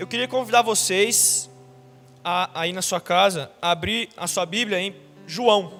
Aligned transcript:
Eu 0.00 0.06
queria 0.06 0.26
convidar 0.26 0.62
vocês 0.62 1.50
a, 2.24 2.62
aí 2.62 2.72
na 2.72 2.80
sua 2.80 3.02
casa 3.02 3.52
a 3.60 3.70
abrir 3.70 4.08
a 4.16 4.26
sua 4.26 4.46
Bíblia 4.46 4.80
em 4.80 4.96
João. 5.26 5.74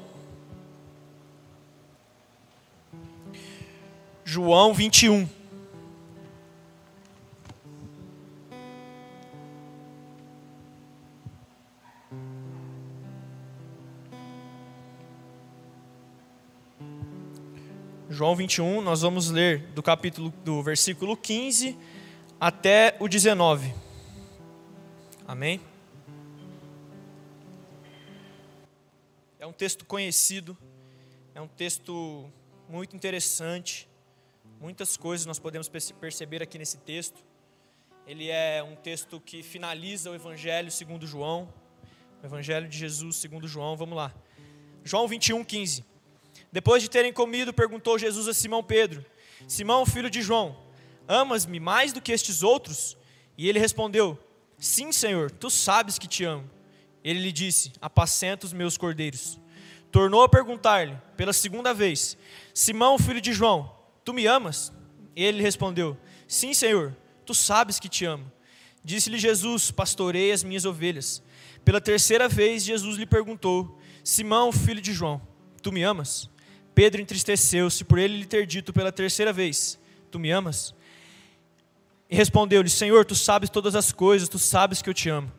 João 4.22 4.75
21. 4.75 5.27
João 18.11 18.37
21, 18.37 18.82
nós 18.82 19.00
vamos 19.00 19.30
ler 19.30 19.62
do 19.75 19.82
capítulo 19.82 20.30
do 20.45 20.62
versículo 20.62 21.16
15 21.16 21.75
até 22.39 22.95
o 23.00 23.09
19. 23.09 23.89
Amém? 25.31 25.61
É 29.38 29.47
um 29.47 29.52
texto 29.52 29.84
conhecido, 29.84 30.59
é 31.33 31.41
um 31.41 31.47
texto 31.47 32.29
muito 32.69 32.97
interessante. 32.97 33.88
Muitas 34.61 34.97
coisas 34.97 35.27
nós 35.27 35.38
podemos 35.38 35.69
perceber 35.69 36.43
aqui 36.43 36.59
nesse 36.59 36.79
texto. 36.79 37.24
Ele 38.09 38.29
é 38.29 38.61
um 38.61 38.74
texto 38.74 39.21
que 39.21 39.41
finaliza 39.41 40.11
o 40.11 40.16
Evangelho 40.16 40.69
segundo 40.69 41.07
João, 41.07 41.55
o 42.21 42.27
Evangelho 42.27 42.69
de 42.69 42.77
Jesus 42.77 43.15
segundo 43.15 43.47
João. 43.47 43.77
Vamos 43.77 43.97
lá. 43.97 44.12
João 44.83 45.07
21, 45.07 45.45
15. 45.45 45.85
Depois 46.51 46.83
de 46.83 46.91
terem 46.91 47.12
comido, 47.12 47.55
perguntou 47.55 47.97
Jesus 48.01 48.27
a 48.27 48.35
Simão 48.35 48.65
Pedro: 48.65 49.07
Simão, 49.47 49.87
filho 49.87 50.10
de 50.10 50.23
João, 50.23 50.60
amas-me 51.07 51.60
mais 51.60 51.93
do 51.93 52.01
que 52.01 52.10
estes 52.10 52.43
outros? 52.43 52.99
E 53.38 53.49
ele 53.49 53.60
respondeu: 53.60 54.19
Sim, 54.60 54.92
Senhor, 54.92 55.30
tu 55.30 55.48
sabes 55.48 55.98
que 55.98 56.06
te 56.06 56.23
amo. 56.23 56.48
Ele 57.02 57.18
lhe 57.18 57.32
disse: 57.32 57.73
Apacenta 57.80 58.45
os 58.45 58.52
meus 58.52 58.76
cordeiros. 58.76 59.40
Tornou 59.90 60.23
a 60.23 60.29
perguntar-lhe, 60.29 60.96
pela 61.16 61.32
segunda 61.32 61.73
vez: 61.73 62.16
Simão, 62.52 62.98
filho 62.98 63.23
de 63.23 63.32
João, 63.32 63.74
tu 64.04 64.12
me 64.12 64.26
amas? 64.26 64.70
Ele 65.16 65.43
respondeu: 65.43 65.97
Sim, 66.28 66.53
Senhor, 66.53 66.94
tu 67.25 67.32
sabes 67.32 67.81
que 67.81 67.88
te 67.88 68.04
amo. 68.04 68.31
Disse-lhe 68.84 69.19
Jesus: 69.19 69.70
Pastorei 69.70 70.31
as 70.31 70.44
minhas 70.44 70.66
ovelhas. 70.66 71.22
Pela 71.65 71.81
terceira 71.81 72.28
vez, 72.28 72.62
Jesus 72.62 72.98
lhe 72.98 73.06
perguntou: 73.06 73.78
Simão, 74.04 74.53
filho 74.53 74.82
de 74.82 74.92
João, 74.92 75.22
tu 75.62 75.72
me 75.72 75.82
amas? 75.82 76.28
Pedro 76.75 77.00
entristeceu-se 77.00 77.82
por 77.82 77.98
ele 77.98 78.19
lhe 78.19 78.26
ter 78.26 78.47
dito 78.47 78.75
pela 78.75 78.92
terceira 78.92 79.32
vez: 79.32 79.81
Tu 80.10 80.19
me 80.19 80.31
amas? 80.31 80.75
E 82.11 82.16
respondeu-lhe: 82.16 82.69
Senhor, 82.69 83.05
tu 83.05 83.15
sabes 83.15 83.49
todas 83.49 83.77
as 83.77 83.93
coisas, 83.93 84.28
tu 84.28 84.39
sabes 84.39 84.83
que 84.83 84.91
eu 84.91 84.94
te 84.94 85.09
amo. 85.09 85.31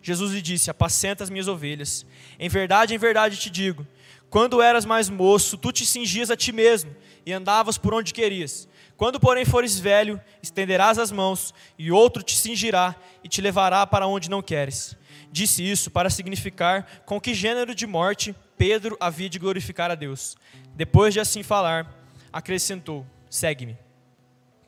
Jesus 0.00 0.32
lhe 0.32 0.40
disse: 0.40 0.70
Apacenta 0.70 1.22
as 1.22 1.30
minhas 1.30 1.48
ovelhas. 1.48 2.06
Em 2.38 2.48
verdade, 2.48 2.94
em 2.94 2.98
verdade 2.98 3.36
te 3.36 3.50
digo: 3.50 3.86
quando 4.34 4.60
eras 4.60 4.84
mais 4.84 5.08
moço, 5.08 5.56
tu 5.56 5.70
te 5.70 5.86
cingias 5.86 6.28
a 6.28 6.36
ti 6.36 6.50
mesmo 6.50 6.90
e 7.24 7.32
andavas 7.32 7.78
por 7.78 7.94
onde 7.94 8.12
querias. 8.12 8.68
Quando, 8.96 9.20
porém, 9.20 9.44
fores 9.44 9.78
velho, 9.78 10.20
estenderás 10.42 10.98
as 10.98 11.12
mãos, 11.12 11.54
e 11.78 11.92
outro 11.92 12.20
te 12.20 12.36
cingirá 12.36 12.96
e 13.22 13.28
te 13.28 13.40
levará 13.40 13.86
para 13.86 14.06
onde 14.08 14.28
não 14.28 14.42
queres. 14.42 14.96
Disse 15.30 15.62
isso 15.68 15.88
para 15.88 16.10
significar 16.10 17.02
com 17.06 17.20
que 17.20 17.32
gênero 17.32 17.74
de 17.74 17.86
morte 17.86 18.34
Pedro 18.58 18.96
havia 18.98 19.28
de 19.28 19.38
glorificar 19.38 19.90
a 19.90 19.94
Deus. 19.94 20.36
Depois 20.74 21.14
de 21.14 21.20
assim 21.20 21.44
falar, 21.44 21.92
acrescentou: 22.32 23.06
Segue-me. 23.30 23.78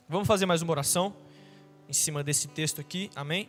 Vamos 0.08 0.28
fazer 0.28 0.46
mais 0.46 0.62
uma 0.62 0.70
oração 0.70 1.25
em 1.88 1.92
cima 1.92 2.22
desse 2.22 2.48
texto 2.48 2.80
aqui, 2.80 3.10
amém? 3.14 3.48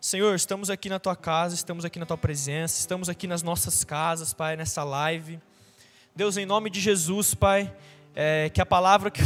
Senhor, 0.00 0.34
estamos 0.34 0.70
aqui 0.70 0.88
na 0.88 0.98
tua 0.98 1.14
casa, 1.14 1.54
estamos 1.54 1.84
aqui 1.84 1.98
na 1.98 2.06
tua 2.06 2.16
presença, 2.16 2.78
estamos 2.78 3.08
aqui 3.08 3.26
nas 3.26 3.42
nossas 3.42 3.84
casas, 3.84 4.32
Pai, 4.32 4.56
nessa 4.56 4.82
live. 4.84 5.38
Deus, 6.14 6.36
em 6.36 6.46
nome 6.46 6.70
de 6.70 6.80
Jesus, 6.80 7.34
Pai, 7.34 7.74
é, 8.14 8.48
que 8.48 8.60
a 8.60 8.66
palavra 8.66 9.10
que, 9.10 9.22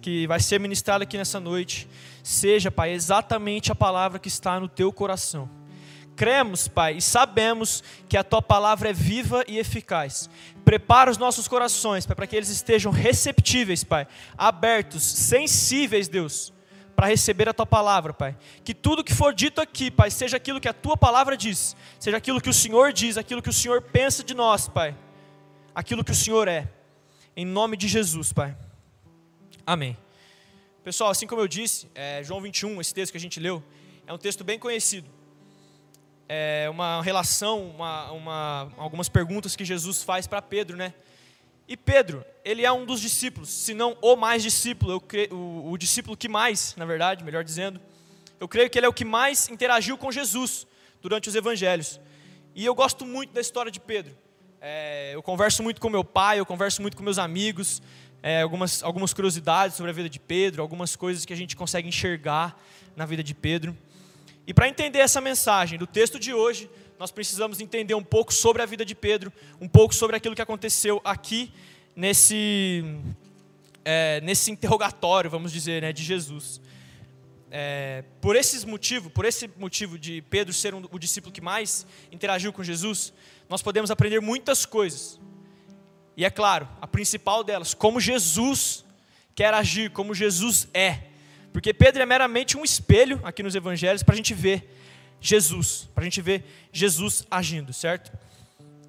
que 0.00 0.26
vai 0.26 0.40
ser 0.40 0.58
ministrada 0.58 1.04
aqui 1.04 1.16
nessa 1.16 1.38
noite 1.38 1.88
seja, 2.22 2.70
Pai, 2.70 2.92
exatamente 2.92 3.70
a 3.70 3.74
palavra 3.74 4.18
que 4.18 4.28
está 4.28 4.58
no 4.58 4.68
teu 4.68 4.92
coração 4.92 5.48
cremos, 6.14 6.68
Pai, 6.68 6.96
e 6.96 7.02
sabemos 7.02 7.82
que 8.08 8.16
a 8.16 8.24
tua 8.24 8.40
palavra 8.40 8.90
é 8.90 8.92
viva 8.92 9.44
e 9.48 9.58
eficaz. 9.58 10.30
Prepara 10.64 11.10
os 11.10 11.18
nossos 11.18 11.46
corações, 11.48 12.06
Pai, 12.06 12.16
para 12.16 12.26
que 12.26 12.36
eles 12.36 12.48
estejam 12.48 12.92
receptíveis, 12.92 13.84
Pai, 13.84 14.06
abertos, 14.38 15.02
sensíveis, 15.02 16.08
Deus, 16.08 16.53
para 16.94 17.06
receber 17.06 17.48
a 17.48 17.54
tua 17.54 17.66
palavra, 17.66 18.12
Pai. 18.12 18.36
Que 18.64 18.74
tudo 18.74 19.04
que 19.04 19.14
for 19.14 19.34
dito 19.34 19.60
aqui, 19.60 19.90
Pai, 19.90 20.10
seja 20.10 20.36
aquilo 20.36 20.60
que 20.60 20.68
a 20.68 20.72
tua 20.72 20.96
palavra 20.96 21.36
diz, 21.36 21.76
seja 21.98 22.16
aquilo 22.16 22.40
que 22.40 22.48
o 22.48 22.54
Senhor 22.54 22.92
diz, 22.92 23.16
aquilo 23.16 23.42
que 23.42 23.48
o 23.48 23.52
Senhor 23.52 23.82
pensa 23.82 24.22
de 24.22 24.34
nós, 24.34 24.68
Pai, 24.68 24.96
aquilo 25.74 26.04
que 26.04 26.12
o 26.12 26.14
Senhor 26.14 26.48
é. 26.48 26.68
Em 27.36 27.44
nome 27.44 27.76
de 27.76 27.88
Jesus, 27.88 28.32
Pai. 28.32 28.56
Amém. 29.66 29.96
Pessoal, 30.84 31.10
assim 31.10 31.26
como 31.26 31.40
eu 31.40 31.48
disse, 31.48 31.90
é, 31.94 32.22
João 32.22 32.40
21, 32.40 32.80
esse 32.80 32.94
texto 32.94 33.12
que 33.12 33.18
a 33.18 33.20
gente 33.20 33.40
leu, 33.40 33.62
é 34.06 34.12
um 34.12 34.18
texto 34.18 34.44
bem 34.44 34.58
conhecido 34.58 35.08
é, 36.28 36.68
uma 36.70 37.02
relação, 37.02 37.62
uma, 37.70 38.10
uma, 38.12 38.72
algumas 38.76 39.08
perguntas 39.08 39.54
que 39.54 39.64
Jesus 39.64 40.02
faz 40.02 40.26
para 40.26 40.40
Pedro, 40.40 40.76
né? 40.76 40.94
E 41.66 41.76
Pedro, 41.76 42.24
ele 42.44 42.64
é 42.64 42.70
um 42.70 42.84
dos 42.84 43.00
discípulos, 43.00 43.48
se 43.48 43.72
não 43.72 43.96
o 44.02 44.16
mais 44.16 44.42
discípulo, 44.42 45.02
o, 45.30 45.70
o, 45.70 45.78
discípulo 45.78 46.16
que 46.16 46.28
mais, 46.28 46.74
na 46.76 46.84
verdade, 46.84 47.24
melhor 47.24 47.42
dizendo, 47.42 47.80
eu 48.38 48.46
creio 48.46 48.68
que 48.68 48.78
ele 48.78 48.84
é 48.84 48.88
o 48.88 48.92
que 48.92 49.04
mais 49.04 49.48
interagiu 49.48 49.96
com 49.96 50.12
Jesus 50.12 50.66
durante 51.00 51.28
os 51.28 51.34
evangelhos. 51.34 51.98
E 52.54 52.64
eu 52.64 52.74
gosto 52.74 53.06
muito 53.06 53.32
da 53.32 53.40
história 53.40 53.72
de 53.72 53.80
Pedro. 53.80 54.14
É, 54.60 55.14
eu 55.14 55.22
converso 55.22 55.62
muito 55.62 55.80
com 55.80 55.88
meu 55.88 56.04
pai, 56.04 56.38
eu 56.38 56.46
converso 56.46 56.82
muito 56.82 56.96
com 56.96 57.02
meus 57.02 57.18
amigos, 57.18 57.82
é, 58.22 58.42
algumas, 58.42 58.82
algumas 58.82 59.14
curiosidades 59.14 59.76
sobre 59.76 59.90
a 59.90 59.94
vida 59.94 60.08
de 60.08 60.20
Pedro, 60.20 60.60
algumas 60.60 60.96
coisas 60.96 61.24
que 61.24 61.32
a 61.32 61.36
gente 61.36 61.56
consegue 61.56 61.88
enxergar 61.88 62.58
na 62.94 63.06
vida 63.06 63.22
de 63.22 63.34
Pedro. 63.34 63.76
E 64.46 64.52
para 64.52 64.68
entender 64.68 64.98
essa 64.98 65.20
mensagem 65.20 65.78
do 65.78 65.86
texto 65.86 66.18
de 66.18 66.34
hoje, 66.34 66.70
nós 66.98 67.10
precisamos 67.10 67.60
entender 67.60 67.94
um 67.94 68.02
pouco 68.02 68.32
sobre 68.32 68.62
a 68.62 68.66
vida 68.66 68.84
de 68.84 68.94
Pedro, 68.94 69.32
um 69.60 69.68
pouco 69.68 69.94
sobre 69.94 70.16
aquilo 70.16 70.34
que 70.34 70.42
aconteceu 70.42 71.00
aqui 71.04 71.52
nesse, 71.94 72.84
é, 73.84 74.20
nesse 74.20 74.50
interrogatório, 74.50 75.30
vamos 75.30 75.52
dizer, 75.52 75.82
né, 75.82 75.92
de 75.92 76.02
Jesus. 76.02 76.60
É, 77.50 78.04
por 78.20 78.36
esse 78.36 78.66
motivo, 78.66 79.10
por 79.10 79.24
esse 79.24 79.48
motivo 79.56 79.98
de 79.98 80.22
Pedro 80.22 80.52
ser 80.52 80.74
um, 80.74 80.84
o 80.90 80.98
discípulo 80.98 81.32
que 81.32 81.40
mais 81.40 81.86
interagiu 82.10 82.52
com 82.52 82.62
Jesus, 82.62 83.12
nós 83.48 83.62
podemos 83.62 83.90
aprender 83.90 84.20
muitas 84.20 84.64
coisas. 84.64 85.20
E 86.16 86.24
é 86.24 86.30
claro, 86.30 86.68
a 86.80 86.86
principal 86.86 87.42
delas, 87.42 87.74
como 87.74 88.00
Jesus 88.00 88.84
quer 89.34 89.52
agir, 89.52 89.90
como 89.90 90.14
Jesus 90.14 90.68
é. 90.72 91.00
Porque 91.52 91.72
Pedro 91.74 92.02
é 92.02 92.06
meramente 92.06 92.56
um 92.56 92.64
espelho 92.64 93.20
aqui 93.24 93.42
nos 93.42 93.54
evangelhos 93.54 94.02
para 94.02 94.14
a 94.14 94.16
gente 94.16 94.32
ver 94.32 94.68
Jesus, 95.26 95.88
para 95.94 96.02
a 96.02 96.04
gente 96.04 96.20
ver 96.20 96.44
Jesus 96.70 97.26
agindo, 97.30 97.72
certo? 97.72 98.12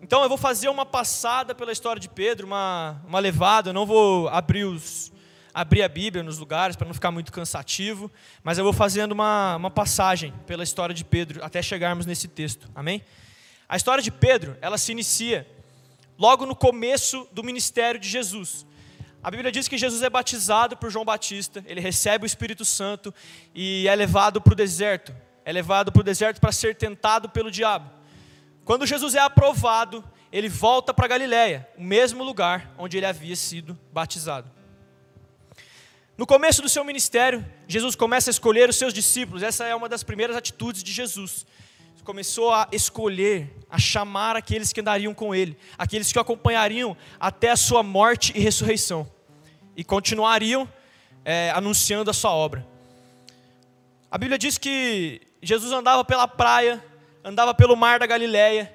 Então 0.01 0.21
eu 0.21 0.27
vou 0.27 0.37
fazer 0.37 0.67
uma 0.67 0.85
passada 0.85 1.55
pela 1.55 1.71
história 1.71 1.97
de 1.97 2.09
Pedro, 2.09 2.45
uma, 2.45 3.01
uma 3.07 3.19
levada, 3.19 3.69
eu 3.69 3.73
não 3.73 3.85
vou 3.85 4.27
abrir, 4.27 4.65
os, 4.65 5.13
abrir 5.53 5.81
a 5.81 5.87
Bíblia 5.87 6.21
nos 6.21 6.37
lugares 6.37 6.75
para 6.75 6.87
não 6.87 6.93
ficar 6.93 7.09
muito 7.09 7.31
cansativo, 7.31 8.11
mas 8.43 8.57
eu 8.57 8.65
vou 8.65 8.73
fazendo 8.73 9.13
uma, 9.13 9.55
uma 9.55 9.71
passagem 9.71 10.33
pela 10.45 10.61
história 10.61 10.93
de 10.93 11.05
Pedro 11.05 11.41
até 11.41 11.61
chegarmos 11.61 12.05
nesse 12.05 12.27
texto, 12.27 12.69
amém? 12.75 13.01
A 13.67 13.77
história 13.77 14.03
de 14.03 14.11
Pedro, 14.11 14.57
ela 14.59 14.77
se 14.77 14.91
inicia 14.91 15.47
logo 16.19 16.45
no 16.45 16.55
começo 16.55 17.25
do 17.31 17.45
ministério 17.45 17.97
de 17.97 18.09
Jesus. 18.09 18.65
A 19.23 19.31
Bíblia 19.31 19.53
diz 19.53 19.69
que 19.69 19.77
Jesus 19.77 20.03
é 20.03 20.09
batizado 20.09 20.75
por 20.75 20.91
João 20.91 21.05
Batista, 21.05 21.63
ele 21.65 21.79
recebe 21.79 22.25
o 22.25 22.27
Espírito 22.27 22.65
Santo 22.65 23.13
e 23.55 23.87
é 23.87 23.95
levado 23.95 24.41
para 24.41 24.51
o 24.51 24.55
deserto. 24.55 25.15
É 25.45 25.51
levado 25.51 25.91
para 25.91 26.01
o 26.01 26.03
deserto 26.03 26.41
para 26.41 26.51
ser 26.51 26.75
tentado 26.75 27.29
pelo 27.29 27.51
diabo. 27.51 27.89
Quando 28.65 28.85
Jesus 28.85 29.15
é 29.15 29.19
aprovado, 29.19 30.03
ele 30.31 30.49
volta 30.49 30.93
para 30.93 31.07
Galiléia, 31.07 31.69
o 31.77 31.83
mesmo 31.83 32.23
lugar 32.23 32.73
onde 32.77 32.97
ele 32.97 33.05
havia 33.05 33.35
sido 33.35 33.79
batizado. 33.93 34.51
No 36.17 36.25
começo 36.25 36.61
do 36.61 36.67
seu 36.69 36.83
ministério, 36.83 37.45
Jesus 37.67 37.95
começa 37.95 38.29
a 38.29 38.31
escolher 38.31 38.69
os 38.69 38.75
seus 38.75 38.93
discípulos. 38.93 39.43
Essa 39.43 39.65
é 39.65 39.75
uma 39.75 39.87
das 39.87 40.01
primeiras 40.01 40.35
atitudes 40.35 40.81
de 40.83 40.91
Jesus. 40.91 41.45
Começou 42.03 42.53
a 42.53 42.67
escolher, 42.71 43.51
a 43.69 43.79
chamar 43.79 44.35
aqueles 44.35 44.71
que 44.71 44.79
andariam 44.79 45.13
com 45.13 45.33
ele, 45.33 45.57
aqueles 45.77 46.11
que 46.11 46.19
o 46.19 46.21
acompanhariam 46.21 46.95
até 47.19 47.49
a 47.49 47.57
sua 47.57 47.81
morte 47.81 48.31
e 48.35 48.39
ressurreição 48.39 49.11
e 49.75 49.83
continuariam 49.83 50.69
é, 51.25 51.51
anunciando 51.51 52.09
a 52.09 52.13
sua 52.13 52.31
obra. 52.31 52.65
A 54.09 54.17
Bíblia 54.17 54.37
diz 54.37 54.57
que 54.57 55.21
Jesus 55.45 55.71
andava 55.71 56.03
pela 56.03 56.27
praia, 56.27 56.83
andava 57.23 57.53
pelo 57.53 57.75
mar 57.75 57.99
da 57.99 58.07
Galileia, 58.07 58.73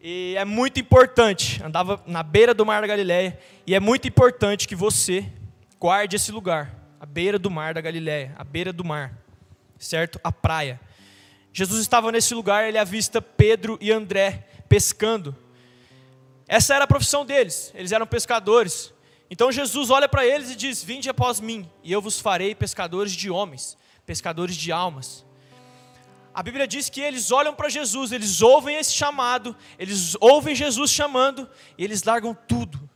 e 0.00 0.36
é 0.38 0.44
muito 0.44 0.78
importante, 0.78 1.60
andava 1.60 2.00
na 2.06 2.22
beira 2.22 2.54
do 2.54 2.64
mar 2.64 2.80
da 2.80 2.86
Galileia, 2.86 3.36
e 3.66 3.74
é 3.74 3.80
muito 3.80 4.06
importante 4.06 4.68
que 4.68 4.76
você 4.76 5.26
guarde 5.76 6.14
esse 6.14 6.30
lugar, 6.30 6.72
a 7.00 7.04
beira 7.04 7.36
do 7.36 7.50
mar 7.50 7.74
da 7.74 7.80
Galileia, 7.80 8.32
a 8.38 8.44
beira 8.44 8.72
do 8.72 8.84
mar, 8.84 9.12
certo? 9.76 10.20
A 10.22 10.30
praia. 10.30 10.80
Jesus 11.52 11.80
estava 11.80 12.12
nesse 12.12 12.32
lugar, 12.32 12.68
ele 12.68 12.78
avista 12.78 13.20
Pedro 13.20 13.76
e 13.80 13.90
André 13.90 14.46
pescando. 14.68 15.34
Essa 16.46 16.76
era 16.76 16.84
a 16.84 16.88
profissão 16.88 17.26
deles, 17.26 17.72
eles 17.74 17.90
eram 17.90 18.06
pescadores. 18.06 18.94
Então 19.28 19.50
Jesus 19.50 19.90
olha 19.90 20.08
para 20.08 20.24
eles 20.24 20.52
e 20.52 20.54
diz: 20.54 20.80
Vinde 20.80 21.10
após 21.10 21.40
mim, 21.40 21.68
e 21.82 21.90
eu 21.90 22.00
vos 22.00 22.20
farei 22.20 22.54
pescadores 22.54 23.10
de 23.10 23.28
homens, 23.28 23.76
pescadores 24.06 24.54
de 24.54 24.70
almas. 24.70 25.26
A 26.38 26.42
Bíblia 26.44 26.68
diz 26.68 26.88
que 26.88 27.00
eles 27.00 27.32
olham 27.32 27.52
para 27.52 27.68
Jesus, 27.68 28.12
eles 28.12 28.40
ouvem 28.40 28.76
esse 28.76 28.94
chamado, 28.94 29.56
eles 29.76 30.14
ouvem 30.20 30.54
Jesus 30.54 30.88
chamando, 30.88 31.50
e 31.76 31.82
eles 31.82 32.04
largam 32.04 32.32
tudo. 32.32 32.88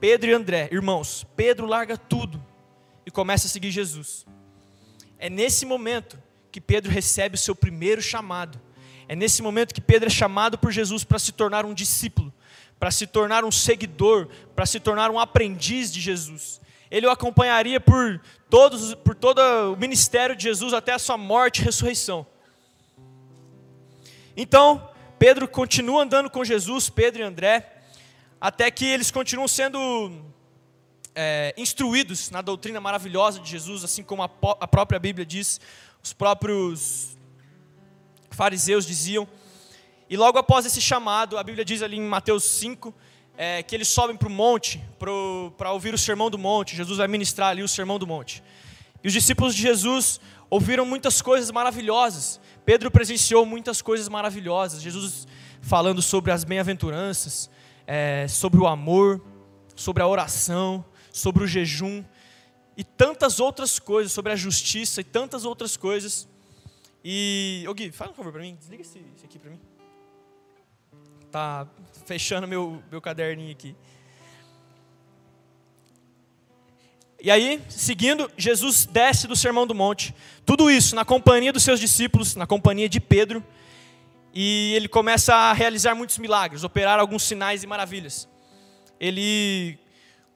Pedro 0.00 0.30
e 0.30 0.32
André, 0.32 0.70
irmãos, 0.72 1.26
Pedro 1.36 1.66
larga 1.66 1.98
tudo 1.98 2.42
e 3.04 3.10
começa 3.10 3.46
a 3.46 3.50
seguir 3.50 3.70
Jesus. 3.70 4.24
É 5.18 5.28
nesse 5.28 5.66
momento 5.66 6.18
que 6.50 6.58
Pedro 6.58 6.90
recebe 6.90 7.34
o 7.34 7.38
seu 7.38 7.54
primeiro 7.54 8.00
chamado. 8.00 8.58
É 9.06 9.14
nesse 9.14 9.42
momento 9.42 9.74
que 9.74 9.80
Pedro 9.82 10.06
é 10.06 10.10
chamado 10.10 10.56
por 10.56 10.72
Jesus 10.72 11.04
para 11.04 11.18
se 11.18 11.32
tornar 11.32 11.66
um 11.66 11.74
discípulo, 11.74 12.32
para 12.80 12.90
se 12.90 13.06
tornar 13.06 13.44
um 13.44 13.52
seguidor, 13.52 14.26
para 14.56 14.64
se 14.64 14.80
tornar 14.80 15.10
um 15.10 15.20
aprendiz 15.20 15.92
de 15.92 16.00
Jesus. 16.00 16.62
Ele 16.90 17.06
o 17.06 17.10
acompanharia 17.10 17.78
por, 17.78 18.22
todos, 18.48 18.94
por 18.94 19.14
todo 19.14 19.38
o 19.70 19.76
ministério 19.76 20.34
de 20.34 20.44
Jesus 20.44 20.72
até 20.72 20.94
a 20.94 20.98
sua 20.98 21.18
morte 21.18 21.60
e 21.60 21.64
ressurreição. 21.66 22.26
Então, 24.36 24.90
Pedro 25.18 25.46
continua 25.46 26.02
andando 26.02 26.28
com 26.28 26.44
Jesus, 26.44 26.88
Pedro 26.88 27.22
e 27.22 27.24
André, 27.24 27.82
até 28.40 28.68
que 28.70 28.84
eles 28.84 29.10
continuam 29.10 29.46
sendo 29.46 30.10
é, 31.14 31.54
instruídos 31.56 32.30
na 32.30 32.42
doutrina 32.42 32.80
maravilhosa 32.80 33.38
de 33.38 33.48
Jesus, 33.48 33.84
assim 33.84 34.02
como 34.02 34.24
a, 34.24 34.30
a 34.60 34.66
própria 34.66 34.98
Bíblia 34.98 35.24
diz, 35.24 35.60
os 36.02 36.12
próprios 36.12 37.16
fariseus 38.30 38.84
diziam. 38.84 39.28
E 40.10 40.16
logo 40.16 40.36
após 40.36 40.66
esse 40.66 40.80
chamado, 40.80 41.38
a 41.38 41.42
Bíblia 41.44 41.64
diz 41.64 41.80
ali 41.80 41.96
em 41.96 42.02
Mateus 42.02 42.42
5, 42.42 42.92
é, 43.36 43.62
que 43.62 43.74
eles 43.74 43.88
sobem 43.88 44.16
para 44.16 44.28
o 44.28 44.30
monte 44.30 44.82
para 45.56 45.72
ouvir 45.72 45.94
o 45.94 45.98
sermão 45.98 46.28
do 46.28 46.38
monte. 46.38 46.76
Jesus 46.76 46.98
vai 46.98 47.06
ministrar 47.06 47.50
ali 47.50 47.62
o 47.62 47.68
sermão 47.68 48.00
do 48.00 48.06
monte. 48.06 48.42
E 49.02 49.06
os 49.06 49.12
discípulos 49.12 49.54
de 49.54 49.62
Jesus 49.62 50.20
ouviram 50.50 50.84
muitas 50.84 51.22
coisas 51.22 51.50
maravilhosas. 51.52 52.40
Pedro 52.64 52.90
presenciou 52.90 53.44
muitas 53.44 53.82
coisas 53.82 54.08
maravilhosas. 54.08 54.80
Jesus 54.80 55.26
falando 55.60 56.02
sobre 56.02 56.30
as 56.30 56.44
bem-aventuranças, 56.44 57.50
é, 57.86 58.26
sobre 58.28 58.60
o 58.60 58.66
amor, 58.66 59.22
sobre 59.74 60.02
a 60.02 60.06
oração, 60.06 60.84
sobre 61.12 61.44
o 61.44 61.46
jejum 61.46 62.04
e 62.76 62.82
tantas 62.82 63.40
outras 63.40 63.78
coisas, 63.78 64.12
sobre 64.12 64.32
a 64.32 64.36
justiça 64.36 65.00
e 65.00 65.04
tantas 65.04 65.44
outras 65.44 65.76
coisas. 65.76 66.28
E, 67.04 67.64
ô 67.68 67.74
Gui, 67.74 67.92
faz 67.92 68.10
um 68.10 68.14
favor 68.14 68.32
para 68.32 68.42
mim, 68.42 68.56
desliga 68.56 68.82
esse, 68.82 68.98
esse 69.14 69.24
aqui 69.24 69.38
para 69.38 69.50
mim. 69.50 69.60
Tá 71.30 71.66
fechando 72.06 72.46
meu, 72.46 72.82
meu 72.90 73.00
caderninho 73.00 73.52
aqui. 73.52 73.76
E 77.24 77.30
aí, 77.30 77.58
seguindo, 77.70 78.30
Jesus 78.36 78.84
desce 78.84 79.26
do 79.26 79.34
Sermão 79.34 79.66
do 79.66 79.74
Monte. 79.74 80.14
Tudo 80.44 80.70
isso 80.70 80.94
na 80.94 81.06
companhia 81.06 81.54
dos 81.54 81.62
seus 81.62 81.80
discípulos, 81.80 82.36
na 82.36 82.46
companhia 82.46 82.86
de 82.86 83.00
Pedro. 83.00 83.42
E 84.34 84.74
ele 84.74 84.88
começa 84.88 85.34
a 85.34 85.54
realizar 85.54 85.94
muitos 85.94 86.18
milagres, 86.18 86.64
operar 86.64 87.00
alguns 87.00 87.22
sinais 87.22 87.62
e 87.62 87.66
maravilhas. 87.66 88.28
Ele 89.00 89.78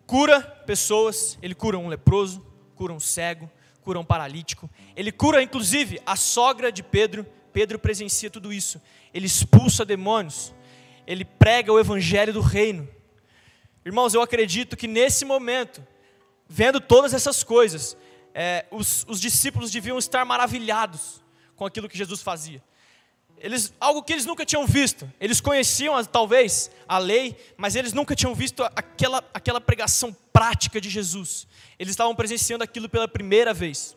cura 0.07 0.41
pessoas, 0.41 1.39
ele 1.43 1.55
cura 1.55 1.77
um 1.77 1.89
leproso, 1.89 2.43
cura 2.75 2.95
um 2.95 2.99
cego, 2.99 3.51
cura 3.83 4.01
um 4.01 4.05
paralítico. 4.05 4.71
Ele 4.97 5.13
cura 5.13 5.43
inclusive 5.43 6.01
a 6.07 6.17
sogra 6.17 6.73
de 6.73 6.83
Pedro. 6.83 7.27
Pedro 7.53 7.79
presencia 7.79 8.31
tudo 8.31 8.51
isso. 8.51 8.81
Ele 9.13 9.27
expulsa 9.27 9.85
demônios. 9.85 10.55
Ele 11.07 11.27
prega 11.27 11.71
o 11.71 11.79
evangelho 11.79 12.33
do 12.33 12.41
reino. 12.41 12.89
Irmãos, 13.85 14.15
eu 14.15 14.23
acredito 14.23 14.75
que 14.75 14.89
nesse 14.89 15.27
momento, 15.27 15.87
vendo 16.49 16.81
todas 16.81 17.13
essas 17.13 17.45
coisas, 17.45 17.97
é, 18.35 18.67
os, 18.71 19.05
os 19.09 19.21
discípulos 19.21 19.71
deviam 19.71 19.99
estar 19.99 20.25
maravilhados 20.25 21.23
com 21.55 21.67
aquilo 21.67 21.89
que 21.89 21.99
Jesus 21.99 22.23
fazia. 22.23 22.63
Eles, 23.41 23.73
algo 23.79 24.03
que 24.03 24.13
eles 24.13 24.27
nunca 24.27 24.45
tinham 24.45 24.67
visto. 24.67 25.11
Eles 25.21 25.41
conheciam 25.41 26.03
talvez 26.05 26.71
a 26.89 26.99
lei, 26.99 27.37
mas 27.57 27.77
eles 27.77 27.93
nunca 27.93 28.17
tinham 28.17 28.35
visto 28.35 28.65
aquela, 28.75 29.23
aquela 29.33 29.61
pregação 29.61 30.17
prática 30.33 30.81
de 30.81 30.91
Jesus. 30.91 31.47
Eles 31.79 31.93
estavam 31.93 32.15
presenciando 32.15 32.65
aquilo 32.65 32.89
pela 32.89 33.07
primeira 33.07 33.55
vez. 33.55 33.97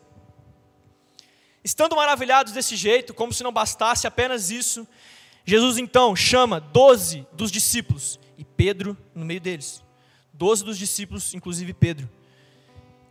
Estando 1.64 1.96
maravilhados 1.96 2.52
desse 2.52 2.76
jeito, 2.76 3.14
como 3.14 3.32
se 3.32 3.42
não 3.42 3.52
bastasse 3.52 4.06
apenas 4.06 4.50
isso, 4.50 4.86
Jesus 5.44 5.78
então 5.78 6.14
chama 6.14 6.60
doze 6.60 7.26
dos 7.32 7.50
discípulos 7.50 8.18
e 8.36 8.44
Pedro 8.44 8.96
no 9.14 9.24
meio 9.24 9.40
deles. 9.40 9.82
Doze 10.32 10.64
dos 10.64 10.78
discípulos, 10.78 11.34
inclusive 11.34 11.72
Pedro. 11.72 12.08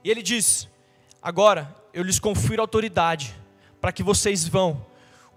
E 0.04 0.10
ele 0.10 0.22
diz: 0.22 0.68
Agora 1.22 1.76
eu 1.94 2.04
lhes 2.04 2.20
confiro 2.20 2.62
autoridade 2.62 3.36
para 3.80 3.92
que 3.92 4.04
vocês 4.04 4.48
vão 4.48 4.86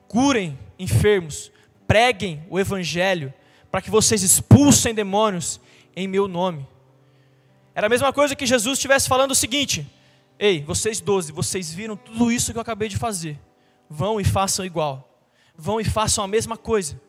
curem 0.09 0.59
enfermos, 0.79 1.51
preguem 1.87 2.45
o 2.49 2.59
evangelho, 2.59 3.33
para 3.71 3.83
que 3.83 3.91
vocês 3.91 4.23
expulsem 4.23 4.95
demônios 4.95 5.61
em 5.97 6.07
meu 6.07 6.29
nome. 6.29 6.67
Era 7.75 7.87
a 7.87 7.91
mesma 7.91 8.13
coisa 8.13 8.37
que 8.37 8.47
Jesus 8.47 8.79
estivesse 8.79 9.09
falando 9.09 9.33
o 9.33 9.35
seguinte: 9.35 9.87
Ei, 10.39 10.63
vocês 10.63 11.01
doze, 11.01 11.33
vocês 11.33 11.73
viram 11.73 11.97
tudo 11.97 12.31
isso 12.31 12.53
que 12.53 12.59
eu 12.59 12.63
acabei 12.63 12.89
de 12.89 12.97
fazer. 12.97 13.39
Vão 13.89 14.21
e 14.21 14.25
façam 14.25 14.65
igual. 14.65 15.11
Vão 15.57 15.81
e 15.81 15.85
façam 15.85 16.25
a 16.25 16.29
mesma 16.29 16.57
coisa. 16.57 17.01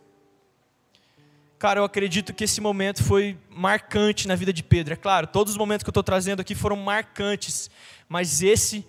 Cara, 1.57 1.79
eu 1.79 1.85
acredito 1.85 2.33
que 2.33 2.43
esse 2.43 2.59
momento 2.59 3.01
foi 3.01 3.37
marcante 3.49 4.27
na 4.27 4.35
vida 4.35 4.51
de 4.51 4.61
Pedro. 4.61 4.93
É 4.93 4.97
claro, 4.97 5.25
todos 5.25 5.53
os 5.53 5.57
momentos 5.57 5.83
que 5.83 5.89
eu 5.89 5.91
estou 5.91 6.03
trazendo 6.03 6.41
aqui 6.41 6.53
foram 6.53 6.75
marcantes, 6.75 7.69
mas 8.09 8.43
esse 8.43 8.85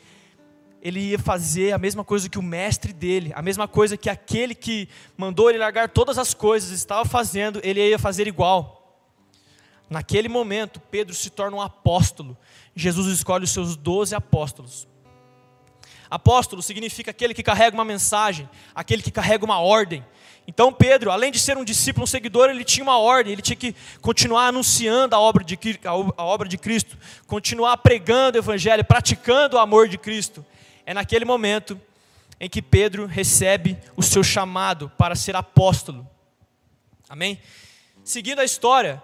ele 0.82 1.00
ia 1.00 1.18
fazer 1.18 1.72
a 1.72 1.78
mesma 1.78 2.04
coisa 2.04 2.28
que 2.28 2.38
o 2.38 2.42
mestre 2.42 2.92
dele, 2.92 3.32
a 3.34 3.42
mesma 3.42 3.66
coisa 3.66 3.96
que 3.96 4.10
aquele 4.10 4.54
que 4.54 4.88
mandou 5.16 5.48
ele 5.48 5.58
largar 5.58 5.88
todas 5.88 6.18
as 6.18 6.34
coisas 6.34 6.70
estava 6.70 7.04
fazendo, 7.04 7.60
ele 7.62 7.80
ia 7.80 7.98
fazer 7.98 8.26
igual. 8.26 8.76
Naquele 9.88 10.28
momento, 10.28 10.80
Pedro 10.80 11.14
se 11.14 11.30
torna 11.30 11.56
um 11.56 11.60
apóstolo. 11.60 12.36
Jesus 12.74 13.06
escolhe 13.06 13.44
os 13.44 13.50
seus 13.50 13.76
doze 13.76 14.14
apóstolos. 14.14 14.86
Apóstolo 16.10 16.62
significa 16.62 17.10
aquele 17.10 17.34
que 17.34 17.42
carrega 17.42 17.76
uma 17.76 17.84
mensagem, 17.84 18.48
aquele 18.74 19.02
que 19.02 19.10
carrega 19.10 19.44
uma 19.44 19.60
ordem. 19.60 20.04
Então 20.46 20.72
Pedro, 20.72 21.10
além 21.10 21.32
de 21.32 21.40
ser 21.40 21.56
um 21.56 21.64
discípulo, 21.64 22.04
um 22.04 22.06
seguidor, 22.06 22.48
ele 22.48 22.64
tinha 22.64 22.84
uma 22.84 22.98
ordem, 22.98 23.32
ele 23.32 23.42
tinha 23.42 23.56
que 23.56 23.74
continuar 24.00 24.46
anunciando 24.46 25.16
a 25.16 25.20
obra 25.20 25.42
de, 25.42 25.58
a 25.84 26.24
obra 26.24 26.48
de 26.48 26.56
Cristo, 26.56 26.96
continuar 27.26 27.76
pregando 27.78 28.38
o 28.38 28.40
Evangelho, 28.40 28.84
praticando 28.84 29.56
o 29.56 29.58
amor 29.58 29.88
de 29.88 29.98
Cristo. 29.98 30.44
É 30.84 30.94
naquele 30.94 31.24
momento 31.24 31.80
em 32.38 32.48
que 32.48 32.62
Pedro 32.62 33.06
recebe 33.06 33.76
o 33.96 34.02
seu 34.02 34.22
chamado 34.22 34.90
para 34.96 35.16
ser 35.16 35.34
apóstolo. 35.34 36.06
Amém? 37.08 37.40
Seguindo 38.04 38.38
a 38.38 38.44
história, 38.44 39.02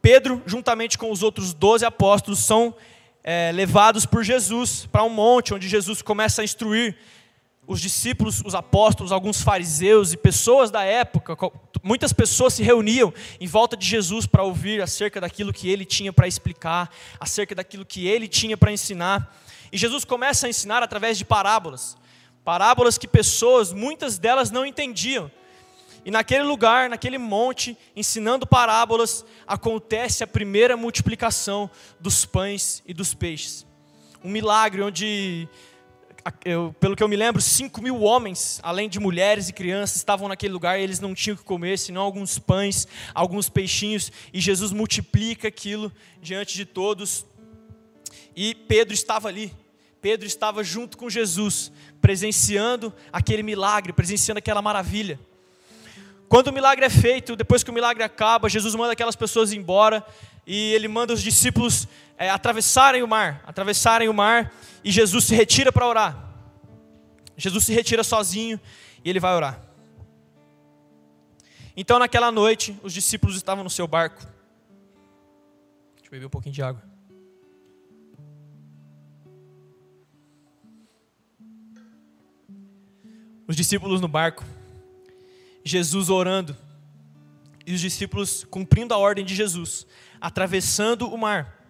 Pedro, 0.00 0.42
juntamente 0.46 0.96
com 0.98 1.10
os 1.10 1.22
outros 1.22 1.52
doze 1.52 1.84
apóstolos, 1.84 2.38
são 2.40 2.74
é, 3.24 3.50
levados 3.52 4.04
por 4.04 4.22
Jesus 4.22 4.86
para 4.86 5.02
um 5.02 5.08
monte 5.08 5.54
onde 5.54 5.66
Jesus 5.66 6.02
começa 6.02 6.42
a 6.42 6.44
instruir 6.44 6.94
os 7.66 7.80
discípulos, 7.80 8.42
os 8.44 8.54
apóstolos, 8.54 9.10
alguns 9.10 9.40
fariseus 9.40 10.12
e 10.12 10.18
pessoas 10.18 10.70
da 10.70 10.84
época. 10.84 11.34
Muitas 11.82 12.12
pessoas 12.12 12.52
se 12.52 12.62
reuniam 12.62 13.12
em 13.40 13.46
volta 13.46 13.74
de 13.74 13.86
Jesus 13.86 14.26
para 14.26 14.42
ouvir 14.42 14.82
acerca 14.82 15.18
daquilo 15.20 15.52
que 15.52 15.70
ele 15.70 15.86
tinha 15.86 16.12
para 16.12 16.28
explicar, 16.28 16.90
acerca 17.18 17.54
daquilo 17.54 17.86
que 17.86 18.06
ele 18.06 18.28
tinha 18.28 18.56
para 18.56 18.70
ensinar. 18.70 19.34
E 19.72 19.78
Jesus 19.78 20.04
começa 20.04 20.46
a 20.46 20.50
ensinar 20.50 20.82
através 20.82 21.16
de 21.16 21.24
parábolas. 21.24 21.96
Parábolas 22.44 22.98
que 22.98 23.08
pessoas, 23.08 23.72
muitas 23.72 24.18
delas 24.18 24.50
não 24.50 24.66
entendiam. 24.66 25.30
E 26.04 26.10
naquele 26.10 26.42
lugar, 26.42 26.90
naquele 26.90 27.16
monte, 27.16 27.76
ensinando 27.96 28.46
parábolas, 28.46 29.24
acontece 29.46 30.22
a 30.22 30.26
primeira 30.26 30.76
multiplicação 30.76 31.70
dos 31.98 32.26
pães 32.26 32.82
e 32.86 32.92
dos 32.92 33.14
peixes. 33.14 33.66
Um 34.22 34.30
milagre 34.30 34.82
onde, 34.82 35.48
eu, 36.44 36.74
pelo 36.78 36.94
que 36.94 37.02
eu 37.02 37.08
me 37.08 37.16
lembro, 37.16 37.40
5 37.40 37.80
mil 37.80 38.02
homens, 38.02 38.60
além 38.62 38.86
de 38.86 39.00
mulheres 39.00 39.48
e 39.48 39.52
crianças, 39.54 39.96
estavam 39.96 40.28
naquele 40.28 40.52
lugar 40.52 40.78
e 40.78 40.82
eles 40.82 41.00
não 41.00 41.14
tinham 41.14 41.36
que 41.36 41.42
comer, 41.42 41.78
senão 41.78 42.02
alguns 42.02 42.38
pães, 42.38 42.86
alguns 43.14 43.48
peixinhos, 43.48 44.12
e 44.32 44.40
Jesus 44.40 44.72
multiplica 44.72 45.48
aquilo 45.48 45.90
diante 46.20 46.54
de 46.54 46.66
todos. 46.66 47.24
E 48.36 48.54
Pedro 48.54 48.92
estava 48.92 49.28
ali, 49.28 49.54
Pedro 50.02 50.26
estava 50.26 50.62
junto 50.62 50.98
com 50.98 51.08
Jesus, 51.08 51.72
presenciando 52.02 52.92
aquele 53.10 53.42
milagre, 53.42 53.90
presenciando 53.90 54.38
aquela 54.38 54.60
maravilha. 54.60 55.18
Quando 56.28 56.48
o 56.48 56.52
milagre 56.52 56.84
é 56.84 56.90
feito, 56.90 57.36
depois 57.36 57.62
que 57.62 57.70
o 57.70 57.74
milagre 57.74 58.02
acaba, 58.02 58.48
Jesus 58.48 58.74
manda 58.74 58.92
aquelas 58.92 59.16
pessoas 59.16 59.52
embora 59.52 60.04
e 60.46 60.72
ele 60.72 60.88
manda 60.88 61.12
os 61.12 61.22
discípulos 61.22 61.86
é, 62.18 62.30
atravessarem 62.30 63.02
o 63.02 63.08
mar, 63.08 63.42
atravessarem 63.46 64.08
o 64.08 64.14
mar 64.14 64.52
e 64.82 64.90
Jesus 64.90 65.24
se 65.24 65.34
retira 65.34 65.72
para 65.72 65.86
orar. 65.86 66.34
Jesus 67.36 67.64
se 67.64 67.72
retira 67.72 68.04
sozinho 68.04 68.60
e 69.04 69.10
ele 69.10 69.20
vai 69.20 69.34
orar. 69.34 69.60
Então, 71.76 71.98
naquela 71.98 72.30
noite, 72.30 72.78
os 72.82 72.92
discípulos 72.92 73.36
estavam 73.36 73.64
no 73.64 73.70
seu 73.70 73.88
barco. 73.88 74.20
Deixa 75.96 76.06
eu 76.06 76.10
beber 76.10 76.26
um 76.26 76.30
pouquinho 76.30 76.54
de 76.54 76.62
água. 76.62 76.82
Os 83.46 83.56
discípulos 83.56 84.00
no 84.00 84.08
barco, 84.08 84.44
Jesus 85.64 86.10
orando, 86.10 86.56
e 87.66 87.72
os 87.72 87.80
discípulos 87.80 88.44
cumprindo 88.50 88.92
a 88.92 88.98
ordem 88.98 89.24
de 89.24 89.34
Jesus, 89.34 89.86
atravessando 90.20 91.08
o 91.08 91.16
mar. 91.16 91.64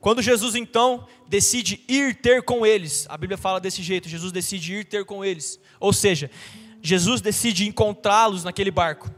Quando 0.00 0.20
Jesus 0.20 0.56
então 0.56 1.06
decide 1.28 1.80
ir 1.86 2.16
ter 2.16 2.42
com 2.42 2.66
eles, 2.66 3.06
a 3.08 3.16
Bíblia 3.16 3.38
fala 3.38 3.60
desse 3.60 3.82
jeito: 3.82 4.08
Jesus 4.08 4.32
decide 4.32 4.74
ir 4.74 4.84
ter 4.84 5.04
com 5.04 5.24
eles. 5.24 5.60
Ou 5.78 5.92
seja, 5.92 6.28
Jesus 6.82 7.20
decide 7.20 7.68
encontrá-los 7.68 8.42
naquele 8.42 8.72
barco. 8.72 9.08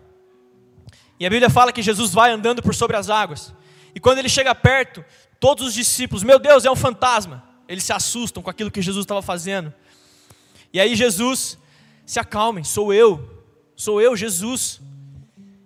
E 1.18 1.24
a 1.24 1.30
Bíblia 1.30 1.48
fala 1.48 1.72
que 1.72 1.80
Jesus 1.80 2.12
vai 2.12 2.30
andando 2.30 2.62
por 2.62 2.74
sobre 2.74 2.98
as 2.98 3.08
águas. 3.08 3.54
E 3.94 4.00
quando 4.00 4.18
ele 4.18 4.28
chega 4.28 4.54
perto, 4.54 5.02
todos 5.40 5.68
os 5.68 5.72
discípulos, 5.72 6.22
meu 6.22 6.38
Deus, 6.38 6.66
é 6.66 6.70
um 6.70 6.76
fantasma. 6.76 7.42
Eles 7.66 7.84
se 7.84 7.92
assustam 7.92 8.42
com 8.42 8.50
aquilo 8.50 8.70
que 8.70 8.82
Jesus 8.82 9.04
estava 9.04 9.22
fazendo. 9.22 9.72
E 10.70 10.78
aí 10.78 10.94
Jesus, 10.94 11.58
se 12.04 12.20
acalmem, 12.20 12.62
sou 12.62 12.92
eu, 12.92 13.33
sou 13.76 14.00
eu, 14.00 14.16
Jesus. 14.16 14.80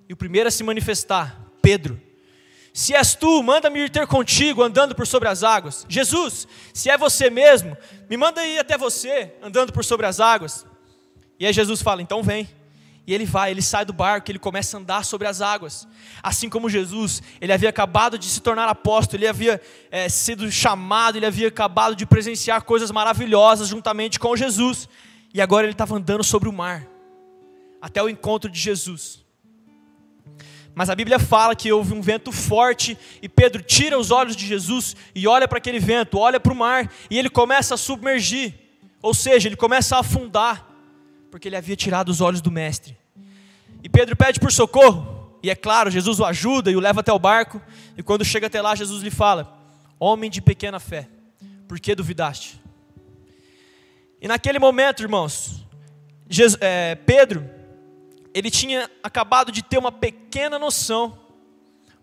E 0.09 0.13
o 0.13 0.17
primeiro 0.17 0.49
a 0.49 0.51
se 0.51 0.63
manifestar, 0.63 1.39
Pedro. 1.61 2.01
Se 2.73 2.95
és 2.95 3.15
tu, 3.15 3.43
manda-me 3.43 3.81
ir 3.81 3.91
ter 3.91 4.07
contigo 4.07 4.63
andando 4.63 4.95
por 4.95 5.07
sobre 5.07 5.29
as 5.29 5.43
águas. 5.43 5.85
Jesus, 5.89 6.47
se 6.73 6.89
é 6.89 6.97
você 6.97 7.29
mesmo, 7.29 7.77
me 8.09 8.17
manda 8.17 8.47
ir 8.47 8.59
até 8.59 8.79
você 8.79 9.35
andando 9.43 9.73
por 9.73 9.85
sobre 9.85 10.07
as 10.07 10.21
águas. 10.21 10.65
E 11.39 11.47
aí 11.47 11.53
Jesus 11.53 11.83
fala: 11.83 12.03
então 12.03 12.23
vem. 12.23 12.49
E 13.07 13.15
ele 13.15 13.25
vai, 13.25 13.51
ele 13.51 13.63
sai 13.63 13.87
do 13.87 13.93
barco, 13.93 14.31
ele 14.31 14.39
começa 14.39 14.77
a 14.77 14.81
andar 14.81 15.03
sobre 15.03 15.27
as 15.27 15.41
águas. 15.41 15.89
Assim 16.23 16.47
como 16.51 16.69
Jesus, 16.69 17.23
ele 17.41 17.55
havia 17.55 17.71
acabado 17.71 18.19
de 18.19 18.27
se 18.27 18.39
tornar 18.39 18.69
apóstolo, 18.69 19.19
ele 19.19 19.27
havia 19.27 19.59
é, 19.91 20.11
sido 20.11 20.53
chamado, 20.53 21.17
ele 21.17 21.25
havia 21.25 21.49
acabado 21.49 21.97
de 21.97 22.05
presenciar 22.05 22.63
coisas 22.65 22.91
maravilhosas 22.91 23.67
juntamente 23.67 24.21
com 24.21 24.37
Jesus. 24.37 24.87
E 25.33 25.41
agora 25.41 25.65
ele 25.65 25.73
estava 25.73 25.97
andando 25.97 26.23
sobre 26.23 26.51
o 26.51 26.53
mar, 26.53 26.87
até 27.81 28.03
o 28.03 28.09
encontro 28.09 28.51
de 28.51 28.59
Jesus. 28.59 29.25
Mas 30.75 30.89
a 30.89 30.95
Bíblia 30.95 31.19
fala 31.19 31.57
que 31.57 31.73
houve 31.73 31.93
um 31.93 32.01
vento 32.01 32.31
forte 32.31 32.97
e 33.21 33.29
Pedro 33.29 33.63
tira 33.63 33.99
os 33.99 34.11
olhos 34.11 34.37
de 34.37 34.47
Jesus 34.47 34.95
e 35.15 35.27
olha 35.27 35.49
para 35.49 35.59
aquele 35.59 35.81
vento, 35.81 36.19
olha 36.19 36.39
para 36.39 36.53
o 36.53 36.57
mar 36.57 36.93
e 37.11 37.19
ele 37.19 37.29
começa 37.29 37.75
a 37.75 37.77
submergir, 37.77 38.55
ou 39.03 39.13
seja, 39.13 39.49
ele 39.49 39.57
começa 39.57 39.97
a 39.97 40.01
afundar 40.01 40.69
porque 41.31 41.49
ele 41.49 41.57
havia 41.57 41.77
tirado 41.77 42.09
os 42.11 42.21
olhos 42.21 42.41
do 42.41 42.51
mestre. 42.51 42.97
E 43.83 43.89
Pedro 43.89 44.17
pede 44.17 44.41
por 44.41 44.51
socorro, 44.53 45.37
e 45.43 45.51
é 45.51 45.55
claro, 45.55 45.91
Jesus 45.91 46.19
o 46.21 46.25
ajuda 46.25 46.71
e 46.71 46.77
o 46.77 46.81
leva 46.81 47.01
até 47.01 47.13
o 47.13 47.19
barco, 47.19 47.61
e 47.97 48.03
quando 48.03 48.25
chega 48.25 48.47
até 48.47 48.61
lá, 48.61 48.75
Jesus 48.75 49.03
lhe 49.03 49.11
fala: 49.11 49.57
Homem 49.99 50.31
de 50.31 50.41
pequena 50.41 50.81
fé, 50.81 51.09
por 51.67 51.79
que 51.79 51.95
duvidaste? 51.95 52.61
E 54.21 54.27
naquele 54.27 54.59
momento, 54.59 55.03
irmãos, 55.03 55.65
Jesus, 56.29 56.59
é, 56.61 56.95
Pedro, 56.95 57.58
ele 58.35 58.51
tinha 58.51 58.91
acabado 59.03 59.51
de 59.51 59.63
ter 59.63 59.79
uma 59.79 59.93
pequena 59.93 60.59
noção, 60.59 61.19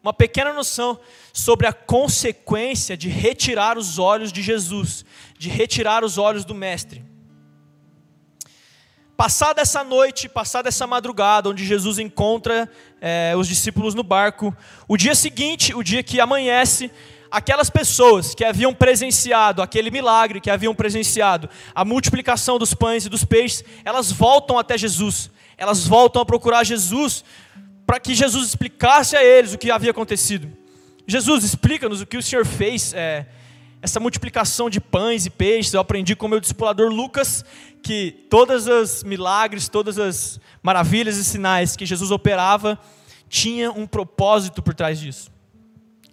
uma 0.01 0.13
pequena 0.13 0.53
noção 0.53 0.99
sobre 1.33 1.67
a 1.67 1.73
consequência 1.73 2.95
de 2.95 3.09
retirar 3.09 3.77
os 3.77 3.97
olhos 3.97 4.31
de 4.31 4.41
Jesus, 4.41 5.05
de 5.37 5.49
retirar 5.49 6.03
os 6.03 6.17
olhos 6.17 6.45
do 6.45 6.53
Mestre. 6.53 7.03
Passada 9.17 9.61
essa 9.61 9.81
noite, 9.81 10.27
passada 10.27 10.67
essa 10.67 10.85
madrugada, 10.85 11.49
onde 11.49 11.65
Jesus 11.65 11.99
encontra 11.99 12.69
é, 12.99 13.33
os 13.37 13.47
discípulos 13.47 13.95
no 13.95 14.03
barco, 14.03 14.55
o 14.89 14.97
dia 14.97 15.15
seguinte, 15.15 15.73
o 15.73 15.81
dia 15.81 16.03
que 16.03 16.19
amanhece, 16.19 16.91
aquelas 17.31 17.69
pessoas 17.69 18.35
que 18.35 18.43
haviam 18.43 18.73
presenciado 18.73 19.61
aquele 19.61 19.89
milagre, 19.89 20.41
que 20.41 20.49
haviam 20.49 20.75
presenciado 20.75 21.49
a 21.73 21.85
multiplicação 21.85 22.59
dos 22.59 22.73
pães 22.73 23.05
e 23.05 23.09
dos 23.09 23.23
peixes, 23.23 23.63
elas 23.85 24.11
voltam 24.11 24.59
até 24.59 24.77
Jesus, 24.77 25.31
elas 25.57 25.85
voltam 25.87 26.21
a 26.21 26.25
procurar 26.25 26.63
Jesus, 26.63 27.23
para 27.85 27.99
que 27.99 28.13
Jesus 28.13 28.47
explicasse 28.47 29.15
a 29.15 29.23
eles 29.23 29.53
o 29.53 29.57
que 29.57 29.71
havia 29.71 29.91
acontecido. 29.91 30.51
Jesus, 31.07 31.43
explica-nos 31.43 32.01
o 32.01 32.05
que 32.05 32.17
o 32.17 32.23
Senhor 32.23 32.45
fez. 32.45 32.93
É, 32.93 33.25
essa 33.81 33.99
multiplicação 33.99 34.67
de 34.67 34.81
pães 34.81 35.27
e 35.27 35.29
peixes, 35.29 35.73
eu 35.73 35.79
aprendi 35.79 36.15
com 36.15 36.27
meu 36.27 36.39
discipulador 36.39 36.89
Lucas 36.89 37.45
que 37.83 38.25
todas 38.31 38.67
as 38.67 39.03
milagres, 39.03 39.69
todas 39.69 39.99
as 39.99 40.39
maravilhas 40.63 41.17
e 41.17 41.23
sinais 41.23 41.75
que 41.75 41.85
Jesus 41.85 42.09
operava 42.09 42.79
tinha 43.29 43.71
um 43.71 43.85
propósito 43.85 44.63
por 44.63 44.73
trás 44.73 44.99
disso. 44.99 45.31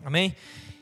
Amém? 0.05 0.37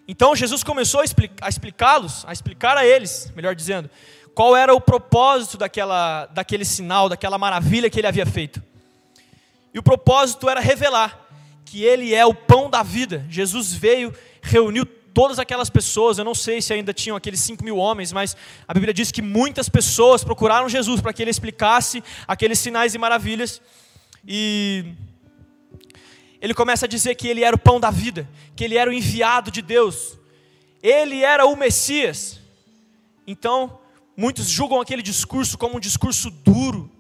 Então 0.09 0.35
Jesus 0.35 0.64
começou 0.64 1.00
a 1.00 1.49
explicá-los, 1.49 2.25
a 2.26 2.33
explicar 2.33 2.76
a 2.76 2.85
eles, 2.85 3.33
melhor 3.37 3.55
dizendo, 3.55 3.88
qual 4.35 4.57
era 4.57 4.75
o 4.75 4.81
propósito 4.81 5.59
daquela, 5.59 6.27
daquele 6.27 6.65
sinal, 6.65 7.09
daquela 7.09 7.39
maravilha 7.39 7.91
que 7.91 7.99
ele 8.01 8.07
havia 8.07 8.27
feito. 8.27 8.63
E 9.73 9.79
o 9.79 9.83
propósito 9.83 10.49
era 10.49 10.61
revelar 10.61 11.29
que 11.65 11.85
ele 11.85 12.15
é 12.15 12.25
o 12.27 12.35
pão 12.35 12.69
da 12.69 12.83
vida. 12.83 13.25
Jesus 13.29 13.73
veio, 13.73 14.15
reuniu 14.43 14.85
todas 14.85 15.39
aquelas 15.39 15.69
pessoas, 15.69 16.19
eu 16.19 16.25
não 16.25 16.35
sei 16.35 16.63
se 16.63 16.73
ainda 16.73 16.93
tinham 16.93 17.17
aqueles 17.17 17.41
5 17.41 17.65
mil 17.65 17.77
homens, 17.77 18.13
mas 18.13 18.37
a 18.67 18.73
Bíblia 18.73 18.95
diz 18.95 19.11
que 19.11 19.23
muitas 19.23 19.69
pessoas 19.69 20.25
procuraram 20.25 20.69
Jesus 20.69 21.01
para 21.01 21.13
que 21.13 21.23
ele 21.23 21.31
explicasse 21.31 22.03
aqueles 22.27 22.59
sinais 22.59 22.95
e 22.95 22.99
maravilhas. 22.99 23.61
E 24.27 24.85
ele 26.41 26.55
começa 26.55 26.87
a 26.87 26.89
dizer 26.89 27.15
que 27.17 27.29
ele 27.29 27.45
era 27.45 27.55
o 27.55 27.59
pão 27.59 27.79
da 27.79 27.91
vida, 27.91 28.29
que 28.57 28.65
ele 28.65 28.77
era 28.77 28.89
o 28.89 28.93
enviado 28.93 29.51
de 29.51 29.63
Deus, 29.63 30.19
ele 30.83 31.23
era 31.23 31.45
o 31.45 31.57
Messias. 31.57 32.41
Então, 33.27 33.80
muitos 34.21 34.49
julgam 34.49 34.81
aquele 34.81 35.03
discurso 35.03 35.57
como 35.57 35.77
um 35.77 35.81
discurso 35.81 36.31
duro, 36.31 36.91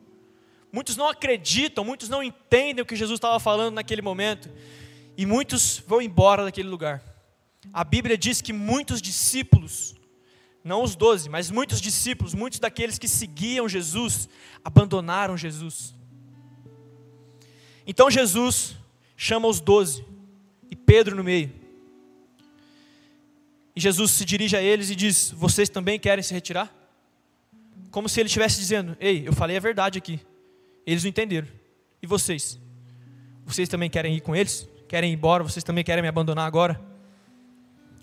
muitos 0.72 0.96
não 0.96 1.08
acreditam, 1.08 1.84
muitos 1.84 2.08
não 2.08 2.22
entendem 2.22 2.82
o 2.82 2.86
que 2.86 2.96
Jesus 2.96 3.16
estava 3.18 3.38
falando 3.38 3.74
naquele 3.74 4.02
momento, 4.02 4.50
e 5.16 5.26
muitos 5.26 5.82
vão 5.86 6.00
embora 6.00 6.44
daquele 6.44 6.68
lugar 6.68 7.10
a 7.72 7.84
Bíblia 7.84 8.16
diz 8.16 8.40
que 8.40 8.52
muitos 8.52 9.02
discípulos, 9.02 9.94
não 10.64 10.82
os 10.82 10.96
doze, 10.96 11.28
mas 11.28 11.50
muitos 11.50 11.80
discípulos, 11.80 12.34
muitos 12.34 12.58
daqueles 12.58 12.98
que 12.98 13.08
seguiam 13.08 13.68
Jesus, 13.68 14.28
abandonaram 14.64 15.36
Jesus. 15.36 15.94
Então 17.86 18.10
Jesus 18.10 18.76
chama 19.16 19.46
os 19.46 19.60
doze, 19.60 20.04
e 20.70 20.76
Pedro 20.76 21.16
no 21.16 21.24
meio. 21.24 21.52
E 23.74 23.80
Jesus 23.80 24.12
se 24.12 24.24
dirige 24.24 24.56
a 24.56 24.62
eles 24.62 24.90
e 24.90 24.96
diz: 24.96 25.30
Vocês 25.30 25.68
também 25.68 25.98
querem 25.98 26.22
se 26.22 26.34
retirar? 26.34 26.79
Como 27.90 28.08
se 28.08 28.20
ele 28.20 28.26
estivesse 28.28 28.58
dizendo: 28.58 28.96
Ei, 29.00 29.26
eu 29.26 29.32
falei 29.32 29.56
a 29.56 29.60
verdade 29.60 29.98
aqui. 29.98 30.20
Eles 30.86 31.02
não 31.02 31.10
entenderam. 31.10 31.48
E 32.02 32.06
vocês? 32.06 32.58
Vocês 33.44 33.68
também 33.68 33.90
querem 33.90 34.16
ir 34.16 34.20
com 34.20 34.34
eles? 34.34 34.68
Querem 34.88 35.10
ir 35.12 35.14
embora? 35.14 35.42
Vocês 35.42 35.64
também 35.64 35.84
querem 35.84 36.02
me 36.02 36.08
abandonar 36.08 36.46
agora? 36.46 36.80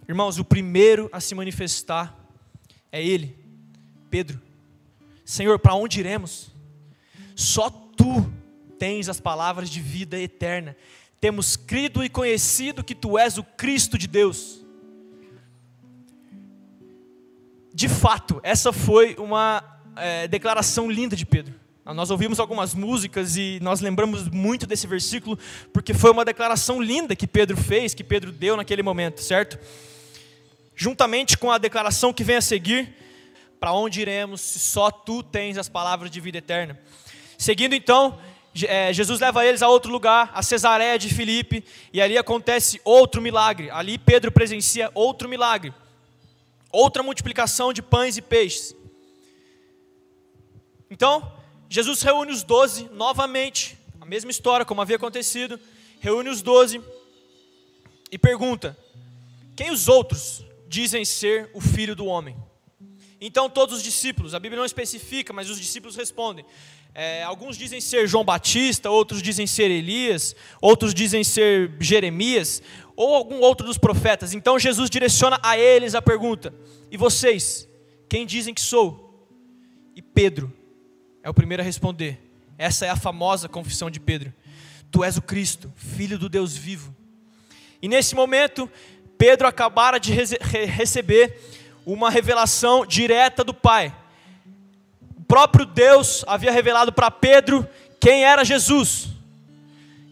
Irmãos, 0.08 0.40
o 0.40 0.46
primeiro 0.46 1.10
a 1.12 1.20
se 1.20 1.36
manifestar 1.36 2.18
é 2.92 3.04
Ele, 3.04 3.38
Pedro. 4.10 4.42
Senhor, 5.26 5.60
para 5.60 5.76
onde 5.76 6.00
iremos? 6.00 6.50
Só 7.36 7.70
Tu 7.70 8.32
tens 8.80 9.10
as 9.10 9.20
palavras 9.20 9.70
de 9.70 9.82
vida 9.82 10.18
eterna. 10.18 10.78
Temos 11.20 11.58
crido 11.58 12.04
e 12.04 12.10
conhecido 12.10 12.84
que 12.84 12.96
Tu 12.96 13.18
és 13.18 13.38
o 13.38 13.44
Cristo 13.44 13.98
de 13.98 14.08
Deus. 14.08 14.66
De 17.74 17.90
fato, 17.90 18.40
essa 18.44 18.72
foi 18.72 19.16
uma 19.20 19.77
é, 20.00 20.28
declaração 20.28 20.90
linda 20.90 21.16
de 21.16 21.26
Pedro. 21.26 21.54
Nós 21.86 22.10
ouvimos 22.10 22.38
algumas 22.38 22.74
músicas 22.74 23.38
e 23.38 23.60
nós 23.62 23.80
lembramos 23.80 24.28
muito 24.28 24.68
desse 24.68 24.86
versículo, 24.86 25.40
porque 25.72 25.94
foi 25.94 26.12
uma 26.12 26.26
declaração 26.26 26.82
linda 26.82 27.16
que 27.16 27.26
Pedro 27.26 27.56
fez, 27.56 27.94
que 27.94 28.04
Pedro 28.04 28.32
deu 28.32 28.58
naquele 28.58 28.84
momento, 28.84 29.22
certo? 29.22 29.58
juntamente 30.78 31.38
com 31.38 31.52
a 31.52 31.58
declaração 31.58 32.14
que 32.14 32.24
vem 32.24 32.38
a 32.38 32.42
seguir: 32.42 32.96
Para 33.60 33.74
onde 33.74 34.00
iremos 34.00 34.40
se 34.40 34.60
só 34.60 34.90
tu 34.90 35.24
tens 35.24 35.58
as 35.58 35.68
palavras 35.68 36.10
de 36.10 36.22
vida 36.22 36.38
eterna? 36.38 36.80
Seguindo 37.38 37.74
então, 37.74 38.18
é, 38.68 38.94
Jesus 38.94 39.20
leva 39.20 39.46
eles 39.46 39.62
a 39.62 39.68
outro 39.68 39.92
lugar, 39.92 40.32
a 40.34 40.42
Cesareia 40.42 40.98
de 40.98 41.14
Filipe, 41.14 41.66
e 41.92 42.00
ali 42.00 42.18
acontece 42.18 42.80
outro 42.86 43.22
milagre. 43.22 43.70
Ali 43.72 43.98
Pedro 43.98 44.32
presencia 44.32 44.90
outro 44.94 45.28
milagre, 45.28 45.74
outra 46.72 47.02
multiplicação 47.04 47.74
de 47.74 47.82
pães 47.82 48.16
e 48.16 48.22
peixes. 48.22 48.76
Então, 50.90 51.32
Jesus 51.70 52.02
reúne 52.02 52.32
os 52.32 52.44
doze 52.44 52.90
novamente, 52.94 53.78
a 54.00 54.06
mesma 54.06 54.32
história 54.32 54.66
como 54.66 54.82
havia 54.82 54.96
acontecido, 54.96 55.60
reúne 56.00 56.30
os 56.30 56.42
doze 56.42 56.82
e 58.12 58.18
pergunta: 58.18 58.78
quem 59.56 59.72
os 59.72 59.88
outros 59.88 60.46
dizem 60.68 61.04
ser 61.04 61.50
o 61.54 61.62
filho 61.62 61.96
do 61.96 62.06
homem. 62.06 62.36
Então 63.20 63.50
todos 63.50 63.78
os 63.78 63.84
discípulos, 63.84 64.36
a 64.36 64.40
Bíblia 64.40 64.60
não 64.60 64.66
especifica, 64.66 65.34
mas 65.34 65.50
os 65.50 65.60
discípulos 65.60 65.96
respondem. 65.96 66.46
É, 66.94 67.24
alguns 67.24 67.58
dizem 67.58 67.82
ser 67.82 68.08
João 68.08 68.24
Batista, 68.24 68.90
outros 68.90 69.22
dizem 69.22 69.48
ser 69.48 69.72
Elias, 69.72 70.36
outros 70.62 70.94
dizem 70.94 71.24
ser 71.24 71.76
Jeremias, 71.80 72.62
ou 72.96 73.16
algum 73.16 73.40
outro 73.40 73.66
dos 73.66 73.78
profetas. 73.78 74.34
Então 74.34 74.60
Jesus 74.60 74.90
direciona 74.90 75.40
a 75.42 75.58
eles 75.58 75.96
a 75.96 76.02
pergunta: 76.02 76.54
E 76.92 76.98
vocês, 76.98 77.68
quem 78.08 78.26
dizem 78.26 78.54
que 78.54 78.62
sou? 78.62 79.28
E 79.96 80.02
Pedro 80.02 80.54
é 81.24 81.30
o 81.30 81.34
primeiro 81.34 81.62
a 81.62 81.66
responder. 81.66 82.20
Essa 82.58 82.86
é 82.86 82.90
a 82.90 82.96
famosa 82.96 83.48
confissão 83.48 83.90
de 83.90 84.00
Pedro. 84.00 84.34
Tu 84.92 85.04
és 85.04 85.18
o 85.18 85.22
Cristo, 85.22 85.72
filho 85.76 86.18
do 86.18 86.30
Deus 86.30 86.56
vivo. 86.56 86.96
E 87.82 87.88
nesse 87.88 88.16
momento, 88.16 88.70
Pedro 89.18 89.48
acabara 89.48 90.00
de 90.00 90.14
receber 90.14 91.40
uma 91.86 92.10
revelação 92.10 92.86
direta 92.86 93.44
do 93.44 93.54
Pai. 93.54 93.96
O 95.16 95.24
próprio 95.24 95.66
Deus 95.66 96.24
havia 96.28 96.52
revelado 96.52 96.92
para 96.92 97.12
Pedro 97.12 97.68
quem 98.00 98.24
era 98.24 98.44
Jesus. 98.44 99.08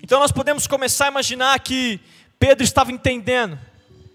Então 0.01 0.19
nós 0.19 0.31
podemos 0.31 0.67
começar 0.67 1.05
a 1.05 1.09
imaginar 1.09 1.59
que 1.59 1.99
Pedro 2.37 2.63
estava 2.63 2.91
entendendo, 2.91 3.57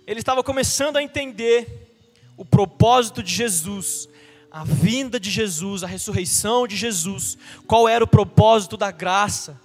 ele 0.06 0.20
estava 0.20 0.42
começando 0.42 0.96
a 0.96 1.02
entender 1.02 1.90
o 2.36 2.44
propósito 2.44 3.22
de 3.22 3.34
Jesus, 3.34 4.08
a 4.50 4.64
vinda 4.64 5.20
de 5.20 5.30
Jesus, 5.30 5.84
a 5.84 5.86
ressurreição 5.86 6.66
de 6.66 6.76
Jesus, 6.76 7.38
qual 7.66 7.88
era 7.88 8.02
o 8.02 8.08
propósito 8.08 8.76
da 8.76 8.90
graça, 8.90 9.60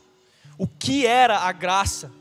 o 0.58 0.68
que 0.68 1.06
era 1.06 1.39
a 1.39 1.51
graça. 1.51 2.12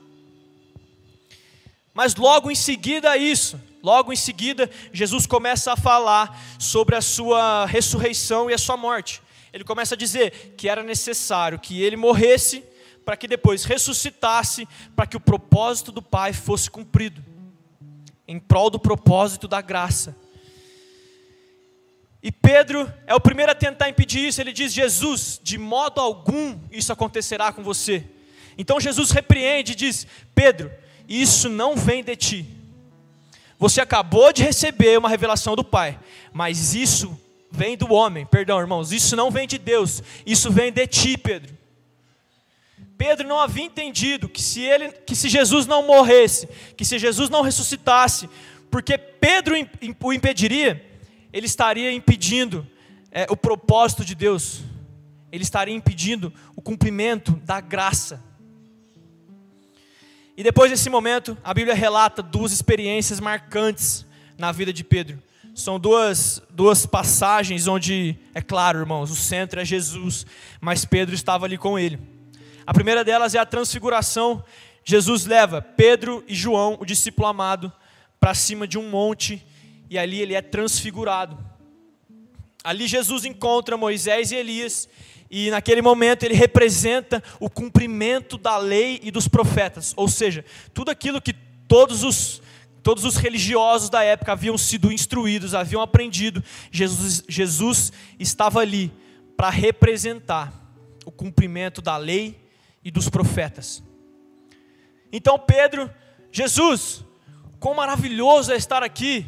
Mas 1.92 2.16
logo 2.16 2.50
em 2.50 2.54
seguida 2.54 3.10
a 3.10 3.16
isso, 3.16 3.60
logo 3.82 4.12
em 4.12 4.16
seguida, 4.16 4.70
Jesus 4.92 5.26
começa 5.26 5.72
a 5.72 5.76
falar 5.76 6.40
sobre 6.58 6.96
a 6.96 7.02
sua 7.02 7.66
ressurreição 7.66 8.50
e 8.50 8.54
a 8.54 8.58
sua 8.58 8.76
morte. 8.76 9.22
Ele 9.52 9.62
começa 9.62 9.94
a 9.94 9.98
dizer 9.98 10.54
que 10.56 10.68
era 10.68 10.82
necessário 10.82 11.58
que 11.58 11.80
ele 11.80 11.96
morresse 11.96 12.64
para 13.04 13.16
que 13.16 13.28
depois 13.28 13.64
ressuscitasse, 13.64 14.66
para 14.96 15.06
que 15.06 15.16
o 15.16 15.20
propósito 15.20 15.92
do 15.92 16.00
Pai 16.00 16.32
fosse 16.32 16.70
cumprido, 16.70 17.22
em 18.26 18.40
prol 18.40 18.70
do 18.70 18.78
propósito 18.78 19.46
da 19.46 19.60
graça. 19.60 20.16
E 22.24 22.32
Pedro 22.32 22.90
é 23.06 23.14
o 23.14 23.20
primeiro 23.20 23.52
a 23.52 23.54
tentar 23.54 23.90
impedir 23.90 24.26
isso. 24.26 24.40
Ele 24.40 24.50
diz: 24.50 24.72
Jesus, 24.72 25.38
de 25.42 25.58
modo 25.58 26.00
algum 26.00 26.58
isso 26.72 26.90
acontecerá 26.90 27.52
com 27.52 27.62
você. 27.62 28.02
Então 28.56 28.80
Jesus 28.80 29.10
repreende 29.10 29.72
e 29.72 29.74
diz: 29.74 30.06
Pedro, 30.34 30.72
isso 31.06 31.50
não 31.50 31.76
vem 31.76 32.02
de 32.02 32.16
ti. 32.16 32.46
Você 33.58 33.78
acabou 33.78 34.32
de 34.32 34.42
receber 34.42 34.98
uma 34.98 35.08
revelação 35.10 35.54
do 35.54 35.62
Pai, 35.62 36.00
mas 36.32 36.74
isso 36.74 37.20
vem 37.50 37.76
do 37.76 37.92
homem. 37.92 38.24
Perdão, 38.24 38.58
irmãos, 38.58 38.90
isso 38.90 39.14
não 39.14 39.30
vem 39.30 39.46
de 39.46 39.58
Deus, 39.58 40.02
isso 40.24 40.50
vem 40.50 40.72
de 40.72 40.86
ti, 40.86 41.18
Pedro. 41.18 41.54
Pedro 42.96 43.28
não 43.28 43.38
havia 43.38 43.64
entendido 43.64 44.30
que 44.30 44.40
se 44.40 44.62
ele, 44.62 44.88
que 44.88 45.14
se 45.14 45.28
Jesus 45.28 45.66
não 45.66 45.86
morresse, 45.86 46.48
que 46.74 46.86
se 46.86 46.98
Jesus 46.98 47.28
não 47.28 47.42
ressuscitasse, 47.42 48.30
porque 48.70 48.96
Pedro 48.96 49.54
o 50.00 50.12
impediria, 50.12 50.93
ele 51.34 51.46
estaria 51.46 51.90
impedindo 51.90 52.64
é, 53.10 53.26
o 53.28 53.36
propósito 53.36 54.04
de 54.04 54.14
Deus, 54.14 54.60
ele 55.32 55.42
estaria 55.42 55.74
impedindo 55.74 56.32
o 56.54 56.62
cumprimento 56.62 57.32
da 57.44 57.60
graça. 57.60 58.22
E 60.36 60.44
depois 60.44 60.70
desse 60.70 60.88
momento, 60.88 61.36
a 61.42 61.52
Bíblia 61.52 61.74
relata 61.74 62.22
duas 62.22 62.52
experiências 62.52 63.18
marcantes 63.18 64.06
na 64.38 64.52
vida 64.52 64.72
de 64.72 64.84
Pedro. 64.84 65.20
São 65.56 65.78
duas, 65.78 66.40
duas 66.50 66.86
passagens 66.86 67.66
onde, 67.66 68.16
é 68.32 68.40
claro, 68.40 68.78
irmãos, 68.78 69.10
o 69.10 69.16
centro 69.16 69.60
é 69.60 69.64
Jesus, 69.64 70.24
mas 70.60 70.84
Pedro 70.84 71.16
estava 71.16 71.46
ali 71.46 71.58
com 71.58 71.76
ele. 71.76 71.98
A 72.64 72.72
primeira 72.72 73.02
delas 73.02 73.34
é 73.34 73.40
a 73.40 73.46
transfiguração. 73.46 74.44
Jesus 74.84 75.26
leva 75.26 75.60
Pedro 75.60 76.22
e 76.28 76.34
João, 76.34 76.78
o 76.80 76.86
discípulo 76.86 77.26
amado, 77.26 77.72
para 78.20 78.34
cima 78.34 78.68
de 78.68 78.78
um 78.78 78.88
monte 78.88 79.44
e 79.94 79.98
ali 79.98 80.20
ele 80.20 80.34
é 80.34 80.42
transfigurado. 80.42 81.38
Ali 82.64 82.88
Jesus 82.88 83.24
encontra 83.24 83.76
Moisés 83.76 84.32
e 84.32 84.34
Elias 84.34 84.88
e 85.30 85.50
naquele 85.50 85.80
momento 85.80 86.24
ele 86.24 86.34
representa 86.34 87.22
o 87.38 87.48
cumprimento 87.48 88.36
da 88.36 88.56
lei 88.56 88.98
e 89.04 89.12
dos 89.12 89.28
profetas, 89.28 89.92
ou 89.96 90.08
seja, 90.08 90.44
tudo 90.72 90.90
aquilo 90.90 91.22
que 91.22 91.32
todos 91.68 92.02
os 92.02 92.42
todos 92.82 93.04
os 93.04 93.16
religiosos 93.16 93.88
da 93.88 94.02
época 94.02 94.32
haviam 94.32 94.58
sido 94.58 94.92
instruídos, 94.92 95.54
haviam 95.54 95.80
aprendido. 95.80 96.44
Jesus, 96.70 97.24
Jesus 97.26 97.92
estava 98.18 98.60
ali 98.60 98.92
para 99.38 99.48
representar 99.48 100.52
o 101.06 101.10
cumprimento 101.10 101.80
da 101.80 101.96
lei 101.96 102.38
e 102.84 102.90
dos 102.90 103.08
profetas. 103.08 103.82
Então 105.10 105.38
Pedro, 105.38 105.90
Jesus, 106.30 107.02
quão 107.58 107.74
maravilhoso 107.74 108.52
é 108.52 108.56
estar 108.56 108.82
aqui. 108.82 109.24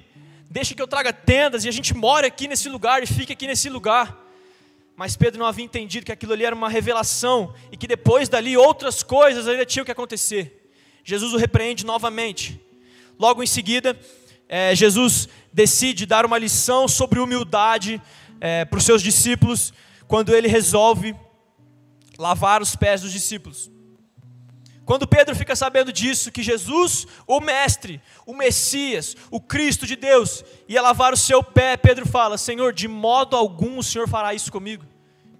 Deixa 0.57 0.75
que 0.75 0.81
eu 0.81 0.89
traga 0.89 1.13
tendas 1.13 1.67
e 1.67 1.69
a 1.69 1.71
gente 1.71 1.95
mora 1.95 2.27
aqui 2.29 2.49
nesse 2.49 2.67
lugar 2.67 3.03
e 3.03 3.07
fique 3.07 3.31
aqui 3.31 3.47
nesse 3.47 3.69
lugar. 3.69 4.17
Mas 4.97 5.15
Pedro 5.15 5.39
não 5.39 5.45
havia 5.45 5.63
entendido 5.63 6.07
que 6.07 6.13
aquilo 6.13 6.33
ali 6.33 6.47
era 6.47 6.57
uma 6.57 6.71
revelação 6.71 7.53
e 7.71 7.77
que 7.77 7.87
depois 7.87 8.27
dali 8.27 8.57
outras 8.57 9.03
coisas 9.03 9.47
ainda 9.47 9.67
tinham 9.67 9.85
que 9.85 9.93
acontecer. 9.93 10.71
Jesus 11.05 11.35
o 11.35 11.37
repreende 11.37 11.85
novamente. 11.85 12.59
Logo 13.19 13.43
em 13.43 13.47
seguida, 13.47 14.01
é, 14.49 14.75
Jesus 14.75 15.29
decide 15.53 16.07
dar 16.07 16.25
uma 16.25 16.39
lição 16.39 16.89
sobre 16.89 17.21
humildade 17.21 18.01
é, 18.41 18.65
para 18.65 18.79
os 18.79 18.85
seus 18.87 19.03
discípulos, 19.03 19.75
quando 20.09 20.35
ele 20.35 20.49
resolve 20.49 21.15
lavar 22.17 22.63
os 22.63 22.75
pés 22.75 23.03
dos 23.03 23.13
discípulos. 23.13 23.71
Quando 24.87 25.05
Pedro 25.05 25.35
fica 25.35 25.57
sabendo 25.57 25.93
disso, 25.93 26.31
que 26.31 26.45
Jesus, 26.45 27.09
o 27.27 27.41
Mestre, 27.41 28.01
o 28.25 28.33
Messias, 28.33 29.17
o 29.33 29.41
Cristo 29.41 29.85
de 29.85 29.97
Deus, 29.97 30.45
ia 30.69 30.81
lavar 30.81 31.13
o 31.13 31.17
seu 31.17 31.43
pé, 31.43 31.77
Pedro 31.77 32.07
fala: 32.07 32.39
Senhor, 32.39 32.73
de 32.73 32.87
modo 32.87 33.37
algum 33.37 33.79
o 33.79 33.83
Senhor 33.83 34.09
fará 34.09 34.33
isso 34.33 34.51
comigo. 34.53 34.85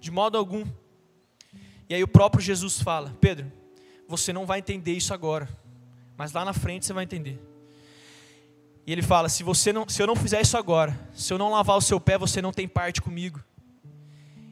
De 0.01 0.11
modo 0.11 0.37
algum. 0.37 0.65
E 1.87 1.95
aí 1.95 2.03
o 2.03 2.07
próprio 2.09 2.43
Jesus 2.43 2.81
fala: 2.81 3.15
Pedro, 3.21 3.49
você 4.05 4.33
não 4.33 4.45
vai 4.45 4.59
entender 4.59 4.91
isso 4.91 5.13
agora, 5.13 5.47
mas 6.17 6.33
lá 6.33 6.43
na 6.43 6.51
frente 6.51 6.85
você 6.85 6.91
vai 6.91 7.05
entender. 7.05 7.41
E 8.85 8.91
ele 8.91 9.01
fala: 9.01 9.29
se, 9.29 9.43
você 9.43 9.71
não, 9.71 9.87
se 9.87 10.01
eu 10.01 10.07
não 10.07 10.15
fizer 10.17 10.41
isso 10.41 10.57
agora, 10.57 10.99
se 11.13 11.31
eu 11.31 11.37
não 11.37 11.51
lavar 11.51 11.77
o 11.77 11.81
seu 11.81 12.01
pé, 12.01 12.17
você 12.17 12.41
não 12.41 12.51
tem 12.51 12.67
parte 12.67 13.01
comigo. 13.01 13.41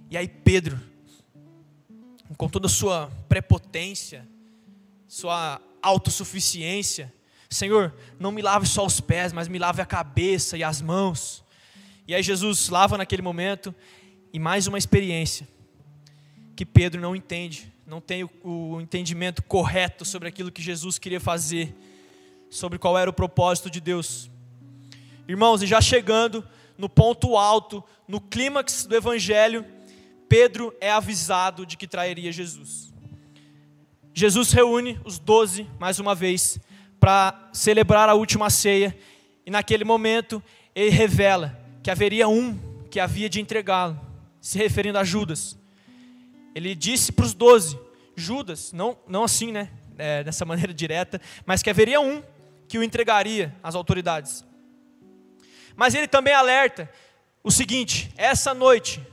E 0.10 0.15
aí 0.15 0.29
Pedro, 0.29 0.79
com 2.38 2.47
toda 2.47 2.67
a 2.67 2.69
sua 2.69 3.12
prepotência, 3.27 4.25
sua 5.08 5.62
autossuficiência. 5.82 7.13
Senhor, 7.50 7.94
não 8.20 8.32
me 8.32 8.41
lave 8.41 8.65
só 8.65 8.86
os 8.86 9.00
pés, 9.00 9.32
mas 9.32 9.48
me 9.48 9.60
lave 9.60 9.82
a 9.82 9.86
cabeça 9.86 10.58
e 10.58 10.63
as 10.63 10.82
mãos. 10.82 11.44
E 12.08 12.13
aí 12.13 12.22
Jesus 12.22 12.70
lava 12.70 12.98
naquele 12.98 13.22
momento 13.22 13.74
e 14.34 14.39
mais 14.39 14.68
uma 14.68 14.78
experiência 14.78 15.48
que 16.56 16.65
Pedro 16.65 17.02
não 17.02 17.15
entende, 17.15 17.72
não 17.86 18.00
tem 18.00 18.24
o, 18.24 18.30
o 18.44 18.82
entendimento 18.82 19.44
correto 19.44 20.06
sobre 20.06 20.30
aquilo 20.30 20.52
que 20.52 20.62
Jesus 20.62 20.98
queria 20.98 21.20
fazer, 21.20 21.76
sobre 22.50 22.80
qual 22.80 22.98
era 22.98 23.10
o 23.10 23.13
propósito 23.13 23.70
de 23.70 23.82
Deus. 23.82 24.30
Irmãos, 25.28 25.62
e 25.62 25.68
já 25.68 25.82
chegando 25.82 26.48
no 26.78 26.88
ponto 26.88 27.38
alto, 27.38 27.84
no 28.08 28.22
clímax 28.22 28.86
do 28.86 28.96
evangelho, 28.96 29.65
Pedro 30.30 30.74
é 30.80 30.91
avisado 30.91 31.65
de 31.65 31.78
que 31.78 31.88
trairia 31.88 32.32
Jesus. 32.32 32.94
Jesus 34.17 34.54
reúne 34.54 34.97
os 35.04 35.19
doze 35.19 35.67
mais 35.78 35.99
uma 35.99 36.15
vez 36.15 36.58
para 37.01 37.49
celebrar 37.51 38.08
a 38.08 38.13
última 38.13 38.49
ceia 38.49 38.97
e 39.45 39.51
naquele 39.51 39.84
momento 39.84 40.41
ele 40.73 40.89
revela 40.89 41.60
que 41.84 41.91
haveria 41.91 42.25
um 42.25 42.58
que 42.89 42.97
havia 42.97 43.30
de 43.30 43.41
entregá-lo, 43.41 43.99
se 44.39 44.58
referindo 44.58 44.97
a 44.97 45.04
Judas. 45.04 45.58
Ele 46.56 46.73
disse 46.73 47.12
para 47.12 47.25
os 47.25 47.34
doze, 47.34 47.78
Judas, 48.15 48.71
não, 48.71 48.97
não 49.06 49.25
assim, 49.25 49.51
né, 49.51 49.69
é, 49.97 50.23
dessa 50.23 50.45
maneira 50.47 50.73
direta, 50.73 51.19
mas 51.45 51.62
que 51.62 51.69
haveria 51.69 51.99
um 51.99 52.23
que 52.69 52.80
o 52.80 52.84
entregaria 52.84 53.54
às 53.62 53.75
autoridades. 53.75 54.45
Mas 55.75 55.93
ele 55.93 56.08
também 56.08 56.34
alerta 56.34 56.89
o 57.43 57.51
seguinte: 57.51 58.13
essa 58.15 58.54
noite 58.54 59.06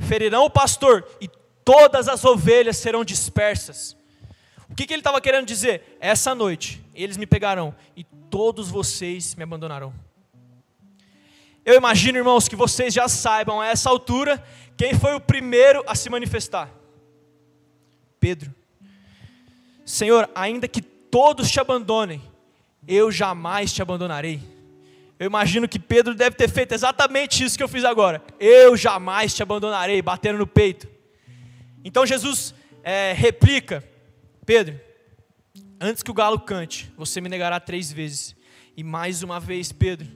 ferirão 0.00 0.44
o 0.44 0.50
pastor 0.50 1.06
e 1.20 1.30
todas 1.64 2.08
as 2.08 2.24
ovelhas 2.24 2.78
serão 2.78 3.04
dispersas. 3.04 3.99
O 4.70 4.74
que, 4.74 4.86
que 4.86 4.94
ele 4.94 5.00
estava 5.00 5.20
querendo 5.20 5.46
dizer? 5.46 5.98
Essa 6.00 6.34
noite 6.34 6.82
eles 6.94 7.16
me 7.16 7.26
pegarão 7.26 7.74
e 7.96 8.04
todos 8.04 8.70
vocês 8.70 9.34
me 9.34 9.42
abandonarão. 9.42 9.92
Eu 11.64 11.74
imagino, 11.74 12.18
irmãos, 12.18 12.48
que 12.48 12.56
vocês 12.56 12.94
já 12.94 13.08
saibam 13.08 13.60
a 13.60 13.66
essa 13.66 13.90
altura 13.90 14.42
quem 14.76 14.94
foi 14.94 15.14
o 15.14 15.20
primeiro 15.20 15.84
a 15.86 15.94
se 15.94 16.08
manifestar: 16.08 16.70
Pedro. 18.18 18.54
Senhor, 19.84 20.30
ainda 20.34 20.68
que 20.68 20.80
todos 20.80 21.50
te 21.50 21.58
abandonem, 21.58 22.22
eu 22.86 23.10
jamais 23.10 23.72
te 23.72 23.82
abandonarei. 23.82 24.40
Eu 25.18 25.26
imagino 25.26 25.68
que 25.68 25.78
Pedro 25.78 26.14
deve 26.14 26.34
ter 26.34 26.48
feito 26.48 26.72
exatamente 26.72 27.44
isso 27.44 27.58
que 27.58 27.62
eu 27.62 27.68
fiz 27.68 27.84
agora. 27.84 28.22
Eu 28.38 28.74
jamais 28.76 29.34
te 29.34 29.42
abandonarei, 29.42 30.00
batendo 30.00 30.38
no 30.38 30.46
peito. 30.46 30.88
Então 31.84 32.06
Jesus 32.06 32.54
é, 32.82 33.12
replica: 33.12 33.84
Pedro, 34.50 34.80
antes 35.80 36.02
que 36.02 36.10
o 36.10 36.14
galo 36.14 36.40
cante, 36.40 36.92
você 36.96 37.20
me 37.20 37.28
negará 37.28 37.60
três 37.60 37.92
vezes. 37.92 38.34
E 38.76 38.82
mais 38.82 39.22
uma 39.22 39.38
vez, 39.38 39.70
Pedro, 39.70 40.08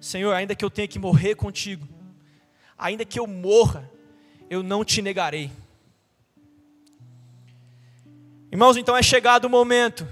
Senhor, 0.00 0.32
ainda 0.32 0.54
que 0.54 0.64
eu 0.64 0.70
tenha 0.70 0.86
que 0.86 0.96
morrer 0.96 1.34
contigo, 1.34 1.88
ainda 2.78 3.04
que 3.04 3.18
eu 3.18 3.26
morra, 3.26 3.90
eu 4.48 4.62
não 4.62 4.84
te 4.84 5.02
negarei. 5.02 5.50
Irmãos, 8.52 8.76
então 8.76 8.96
é 8.96 9.02
chegado 9.02 9.46
o 9.46 9.50
momento. 9.50 10.06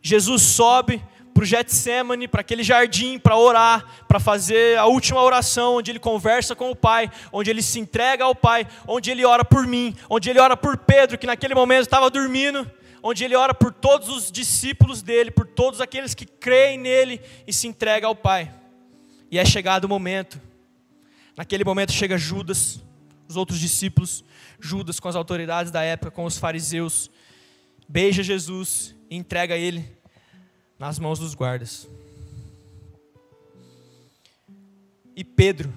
Jesus 0.00 0.42
sobe 0.42 1.02
para 1.34 1.42
o 1.42 1.44
Getsemane, 1.44 2.28
para 2.28 2.40
aquele 2.40 2.62
jardim, 2.62 3.18
para 3.18 3.36
orar, 3.36 4.06
para 4.06 4.20
fazer 4.20 4.78
a 4.78 4.86
última 4.86 5.20
oração, 5.20 5.78
onde 5.78 5.90
ele 5.90 5.98
conversa 5.98 6.54
com 6.54 6.70
o 6.70 6.76
Pai, 6.76 7.10
onde 7.32 7.50
ele 7.50 7.62
se 7.62 7.80
entrega 7.80 8.22
ao 8.22 8.34
Pai, 8.36 8.64
onde 8.86 9.10
ele 9.10 9.24
ora 9.24 9.44
por 9.44 9.66
mim, 9.66 9.92
onde 10.08 10.30
ele 10.30 10.38
ora 10.38 10.56
por 10.56 10.76
Pedro, 10.76 11.18
que 11.18 11.26
naquele 11.26 11.52
momento 11.56 11.82
estava 11.82 12.08
dormindo, 12.08 12.70
onde 13.06 13.22
ele 13.22 13.36
ora 13.36 13.52
por 13.52 13.70
todos 13.70 14.08
os 14.08 14.32
discípulos 14.32 15.02
dele, 15.02 15.30
por 15.30 15.46
todos 15.46 15.78
aqueles 15.78 16.14
que 16.14 16.24
creem 16.24 16.78
nele 16.78 17.20
e 17.46 17.52
se 17.52 17.68
entrega 17.68 18.06
ao 18.06 18.16
Pai. 18.16 18.50
E 19.30 19.38
é 19.38 19.44
chegado 19.44 19.84
o 19.84 19.88
momento. 19.88 20.40
Naquele 21.36 21.64
momento 21.64 21.92
chega 21.92 22.16
Judas, 22.16 22.80
os 23.28 23.36
outros 23.36 23.60
discípulos, 23.60 24.24
Judas 24.58 24.98
com 24.98 25.06
as 25.06 25.16
autoridades 25.16 25.70
da 25.70 25.82
época, 25.82 26.10
com 26.10 26.24
os 26.24 26.38
fariseus, 26.38 27.10
beija 27.86 28.22
Jesus 28.22 28.94
e 29.10 29.16
entrega 29.16 29.54
ele 29.54 29.86
nas 30.78 30.98
mãos 30.98 31.18
dos 31.18 31.34
guardas. 31.34 31.86
E 35.14 35.22
Pedro, 35.22 35.70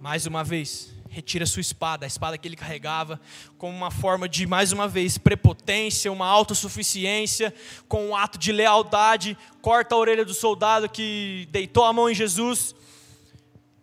mais 0.00 0.26
uma 0.26 0.44
vez, 0.44 0.94
retira 1.18 1.44
sua 1.46 1.60
espada, 1.60 2.06
a 2.06 2.08
espada 2.08 2.38
que 2.38 2.46
ele 2.46 2.54
carregava, 2.54 3.20
como 3.56 3.76
uma 3.76 3.90
forma 3.90 4.28
de, 4.28 4.46
mais 4.46 4.70
uma 4.70 4.86
vez, 4.86 5.18
prepotência, 5.18 6.12
uma 6.12 6.26
autossuficiência, 6.26 7.52
com 7.88 8.10
um 8.10 8.16
ato 8.16 8.38
de 8.38 8.52
lealdade, 8.52 9.36
corta 9.60 9.96
a 9.96 9.98
orelha 9.98 10.24
do 10.24 10.32
soldado 10.32 10.88
que 10.88 11.48
deitou 11.50 11.84
a 11.84 11.92
mão 11.92 12.08
em 12.08 12.14
Jesus, 12.14 12.72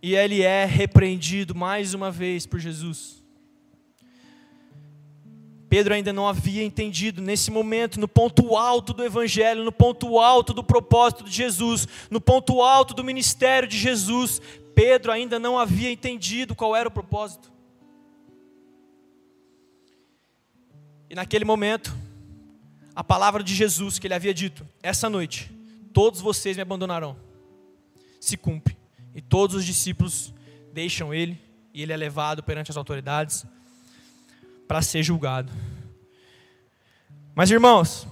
e 0.02 0.16
ele 0.16 0.44
é 0.44 0.64
repreendido 0.64 1.54
mais 1.54 1.94
uma 1.94 2.10
vez 2.10 2.46
por 2.46 2.58
Jesus. 2.58 3.22
Pedro 5.68 5.94
ainda 5.94 6.14
não 6.14 6.26
havia 6.26 6.64
entendido 6.64 7.22
nesse 7.22 7.52
momento, 7.52 8.00
no 8.00 8.08
ponto 8.08 8.56
alto 8.56 8.94
do 8.94 9.04
Evangelho, 9.04 9.66
no 9.66 9.74
ponto 9.74 10.20
alto 10.20 10.54
do 10.54 10.64
propósito 10.64 11.26
de 11.26 11.32
Jesus, 11.32 11.86
no 12.10 12.22
ponto 12.22 12.62
alto 12.62 12.94
do 12.94 13.04
ministério 13.04 13.68
de 13.68 13.78
Jesus, 13.78 14.42
Pedro 14.76 15.12
ainda 15.12 15.40
não 15.40 15.58
havia 15.58 15.90
entendido 15.90 16.54
qual 16.54 16.76
era 16.76 16.90
o 16.90 16.92
propósito. 16.92 17.50
E 21.10 21.16
naquele 21.16 21.46
momento, 21.46 21.96
a 22.94 23.04
palavra 23.04 23.42
de 23.42 23.56
Jesus 23.56 23.98
que 23.98 24.06
ele 24.06 24.14
havia 24.14 24.34
dito: 24.34 24.68
Essa 24.84 25.10
noite, 25.10 25.50
todos 25.94 26.20
vocês 26.20 26.58
me 26.58 26.62
abandonarão, 26.62 27.16
se 28.20 28.36
cumpre. 28.36 28.76
E 29.14 29.22
todos 29.22 29.56
os 29.56 29.66
discípulos 29.66 30.34
deixam 30.74 31.14
ele, 31.14 31.42
e 31.74 31.82
ele 31.82 31.94
é 31.94 31.98
levado 31.98 32.44
perante 32.44 32.70
as 32.70 32.76
autoridades 32.76 33.46
para 34.68 34.82
ser 34.82 35.02
julgado. 35.04 35.54
Mas 37.34 37.50
irmãos, 37.50 38.06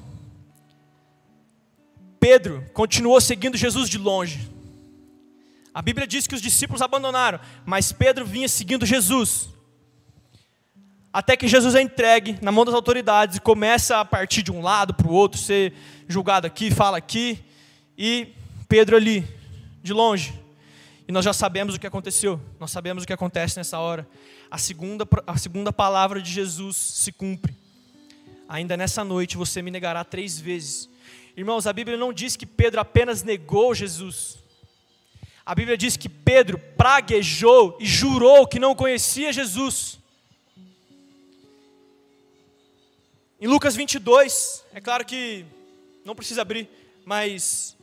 Pedro 2.21 2.63
continuou 2.73 3.19
seguindo 3.19 3.57
Jesus 3.57 3.89
de 3.89 3.97
longe. 3.97 4.52
A 5.73 5.81
Bíblia 5.81 6.05
diz 6.05 6.27
que 6.27 6.35
os 6.35 6.41
discípulos 6.41 6.81
abandonaram, 6.81 7.39
mas 7.65 7.91
Pedro 7.91 8.25
vinha 8.25 8.47
seguindo 8.47 8.85
Jesus. 8.85 9.49
Até 11.11 11.35
que 11.35 11.47
Jesus 11.47 11.75
é 11.75 11.81
entregue 11.81 12.37
na 12.41 12.51
mão 12.51 12.65
das 12.65 12.73
autoridades 12.73 13.37
e 13.37 13.41
começa 13.41 13.99
a 13.99 14.05
partir 14.05 14.41
de 14.43 14.51
um 14.51 14.61
lado 14.61 14.93
para 14.93 15.07
o 15.07 15.11
outro, 15.11 15.39
ser 15.39 15.73
julgado 16.07 16.47
aqui, 16.47 16.71
fala 16.71 16.97
aqui, 16.97 17.43
e 17.97 18.27
Pedro 18.67 18.95
ali, 18.95 19.27
de 19.81 19.93
longe. 19.93 20.33
E 21.07 21.11
nós 21.11 21.25
já 21.25 21.33
sabemos 21.33 21.75
o 21.75 21.79
que 21.79 21.87
aconteceu, 21.87 22.39
nós 22.59 22.71
sabemos 22.71 23.03
o 23.03 23.07
que 23.07 23.13
acontece 23.13 23.57
nessa 23.57 23.79
hora 23.79 24.07
a 24.53 24.57
segunda, 24.59 25.03
a 25.25 25.35
segunda 25.35 25.73
palavra 25.73 26.21
de 26.21 26.31
Jesus 26.31 26.77
se 26.77 27.11
cumpre. 27.11 27.55
Ainda 28.47 28.77
nessa 28.77 29.03
noite 29.03 29.35
você 29.35 29.63
me 29.63 29.71
negará 29.71 30.03
três 30.03 30.39
vezes. 30.39 30.87
Irmãos, 31.35 31.65
a 31.65 31.73
Bíblia 31.73 31.97
não 31.97 32.13
diz 32.13 32.35
que 32.35 32.45
Pedro 32.45 32.79
apenas 32.79 33.23
negou 33.23 33.73
Jesus. 33.73 34.37
A 35.45 35.53
Bíblia 35.53 35.77
diz 35.77 35.97
que 35.97 36.07
Pedro 36.07 36.57
praguejou 36.77 37.77
e 37.79 37.85
jurou 37.85 38.47
que 38.47 38.59
não 38.59 38.75
conhecia 38.75 39.33
Jesus. 39.33 39.99
Em 43.39 43.47
Lucas 43.47 43.75
22, 43.75 44.63
é 44.73 44.79
claro 44.79 45.03
que 45.05 45.45
não 46.05 46.15
precisa 46.15 46.41
abrir, 46.41 46.69
mas 47.05 47.75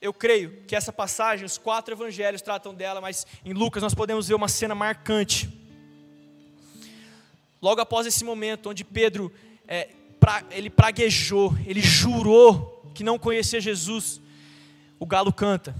eu 0.00 0.12
creio 0.12 0.62
que 0.66 0.76
essa 0.76 0.92
passagem, 0.92 1.46
os 1.46 1.56
quatro 1.56 1.94
evangelhos 1.94 2.42
tratam 2.42 2.74
dela, 2.74 3.00
mas 3.00 3.26
em 3.44 3.54
Lucas 3.54 3.82
nós 3.82 3.94
podemos 3.94 4.28
ver 4.28 4.34
uma 4.34 4.48
cena 4.48 4.74
marcante 4.74 5.50
Logo 7.60 7.80
após 7.80 8.06
esse 8.06 8.22
momento, 8.22 8.68
onde 8.70 8.84
Pedro 8.84 9.32
é, 9.66 9.88
pra, 10.20 10.44
ele 10.50 10.68
praguejou, 10.68 11.52
ele 11.66 11.80
jurou 11.80 12.92
que 12.94 13.02
não 13.02 13.18
conhecia 13.18 13.60
Jesus, 13.60 14.20
o 15.00 15.06
galo 15.06 15.32
canta. 15.32 15.74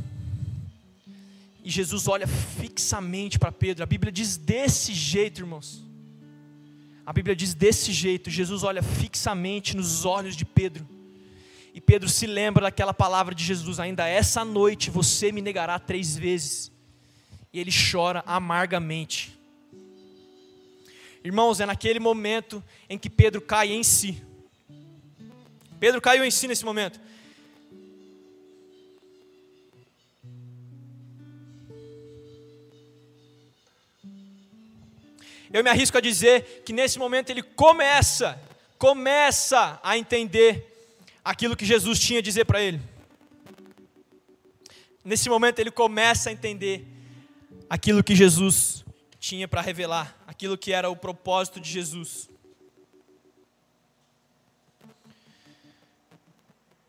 E 1.66 1.70
Jesus 1.70 2.07
olha 2.07 2.29
fixamente 2.29 3.40
para 3.40 3.50
Pedro. 3.50 3.83
A 3.83 3.87
Bíblia 3.87 4.12
diz 4.12 4.37
desse 4.37 4.94
jeito, 4.94 5.40
irmãos. 5.40 5.83
A 7.05 7.12
Bíblia 7.12 7.35
diz 7.35 7.55
desse 7.55 7.92
jeito. 7.92 8.31
Jesus 8.31 8.62
olha 8.62 8.85
fixamente 8.85 9.76
nos 9.76 10.05
olhos 10.05 10.37
de 10.37 10.44
Pedro. 10.44 10.87
E 11.74 11.81
Pedro 11.81 12.09
se 12.09 12.24
lembra 12.24 12.62
daquela 12.62 12.94
palavra 12.94 13.35
de 13.35 13.42
Jesus: 13.42 13.81
ainda 13.81 14.07
essa 14.07 14.44
noite 14.44 14.90
você 14.90 15.33
me 15.33 15.42
negará 15.42 15.76
três 15.76 16.16
vezes. 16.16 16.70
E 17.52 17.59
ele 17.59 17.72
chora 17.72 18.22
amargamente. 18.29 19.37
Irmãos, 21.24 21.59
é 21.59 21.66
naquele 21.66 21.98
momento 21.98 22.62
em 22.88 22.96
que 22.96 23.11
Pedro 23.11 23.40
cai 23.40 23.72
em 23.72 23.83
si. 23.83 24.22
Pedro 25.81 26.00
caiu 26.00 26.24
em 26.24 26.31
si 26.31 26.46
nesse 26.46 26.64
momento. 26.64 27.00
Eu 35.52 35.62
me 35.62 35.70
arrisco 35.70 35.96
a 35.96 36.00
dizer 36.00 36.62
que 36.64 36.72
nesse 36.72 36.98
momento 36.98 37.30
ele 37.30 37.42
começa, 37.42 38.40
começa 38.78 39.78
a 39.82 39.96
entender 39.96 40.72
aquilo 41.24 41.56
que 41.56 41.64
Jesus 41.64 41.98
tinha 41.98 42.18
a 42.18 42.22
dizer 42.22 42.44
para 42.44 42.61
ele. 42.61 42.80
Nesse 45.04 45.28
momento 45.28 45.59
ele 45.61 45.70
começa 45.70 46.30
a 46.30 46.32
entender 46.32 46.87
aquilo 47.70 48.02
que 48.02 48.14
Jesus 48.14 48.85
tinha 49.18 49.46
para 49.46 49.61
revelar, 49.61 50.16
aquilo 50.26 50.59
que 50.59 50.72
era 50.72 50.90
o 50.90 50.96
propósito 50.96 51.61
de 51.61 51.70
Jesus. 51.70 52.28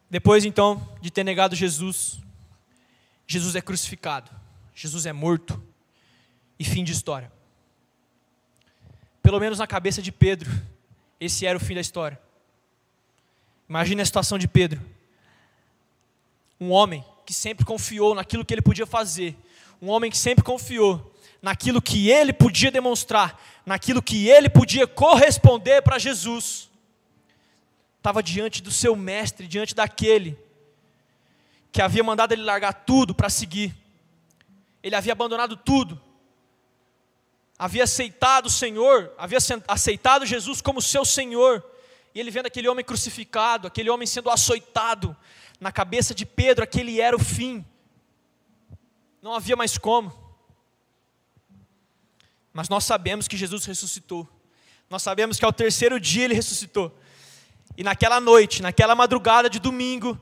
Depois 0.10 0.46
então 0.46 0.98
de 1.02 1.12
ter 1.12 1.24
negado 1.24 1.56
Jesus, 1.56 2.20
Jesus 3.28 3.56
é 3.56 3.62
crucificado, 3.62 4.32
Jesus 4.74 5.06
é 5.06 5.14
morto 5.14 5.62
e 6.58 6.64
fim 6.64 6.84
de 6.84 6.92
história. 6.92 7.32
Pelo 9.28 9.42
menos 9.42 9.60
na 9.60 9.68
cabeça 9.68 10.02
de 10.02 10.10
Pedro, 10.10 10.50
esse 11.20 11.46
era 11.46 11.58
o 11.58 11.60
fim 11.60 11.76
da 11.76 11.82
história. 11.82 12.18
Imagine 13.68 14.02
a 14.02 14.06
situação 14.06 14.38
de 14.38 14.48
Pedro. 14.48 14.82
Um 16.62 16.72
homem 16.72 17.04
que 17.26 17.34
sempre 17.34 17.66
confiou 17.66 18.16
naquilo 18.16 18.46
que 18.46 18.54
ele 18.54 18.62
podia 18.62 18.86
fazer, 18.86 19.36
um 19.82 19.90
homem 19.90 20.10
que 20.10 20.18
sempre 20.18 20.46
confiou 20.46 21.14
naquilo 21.42 21.82
que 21.82 22.10
ele 22.10 22.32
podia 22.32 22.72
demonstrar, 22.72 23.38
naquilo 23.66 24.02
que 24.02 24.30
ele 24.30 24.48
podia 24.48 24.88
corresponder 24.88 25.82
para 25.82 26.00
Jesus. 26.00 26.70
Estava 27.98 28.24
diante 28.24 28.64
do 28.64 28.72
seu 28.72 28.96
mestre, 28.96 29.46
diante 29.46 29.76
daquele 29.76 30.40
que 31.70 31.82
havia 31.82 32.02
mandado 32.02 32.32
ele 32.32 32.44
largar 32.44 32.72
tudo 32.72 33.14
para 33.14 33.30
seguir. 33.30 33.76
Ele 34.82 34.96
havia 34.96 35.12
abandonado 35.12 35.58
tudo. 35.58 36.02
Havia 37.60 37.86
aceitado 37.86 38.46
o 38.46 38.52
Senhor, 38.52 39.12
havia 39.18 39.40
aceitado 39.68 40.26
Jesus 40.26 40.62
como 40.62 40.82
seu 40.82 41.04
Senhor. 41.04 41.64
E 42.14 42.20
ele 42.20 42.32
vendo 42.32 42.46
aquele 42.46 42.68
homem 42.68 42.86
crucificado, 42.86 43.68
aquele 43.68 43.90
homem 43.90 44.08
sendo 44.08 44.30
açoitado, 44.30 45.16
na 45.60 45.72
cabeça 45.72 46.14
de 46.14 46.26
Pedro, 46.26 46.64
aquele 46.64 47.02
era 47.02 47.16
o 47.16 47.20
fim. 47.20 47.66
Não 49.22 49.34
havia 49.34 49.56
mais 49.56 49.78
como. 49.78 50.14
Mas 52.54 52.70
nós 52.70 52.84
sabemos 52.84 53.28
que 53.28 53.36
Jesus 53.36 53.66
ressuscitou. 53.66 54.28
Nós 54.90 55.02
sabemos 55.02 55.38
que 55.38 55.46
ao 55.46 55.54
terceiro 55.54 56.00
dia 56.00 56.26
ele 56.26 56.34
ressuscitou. 56.34 56.96
E 57.76 57.84
naquela 57.84 58.20
noite, 58.20 58.62
naquela 58.62 58.96
madrugada 58.96 59.50
de 59.50 59.60
domingo, 59.60 60.20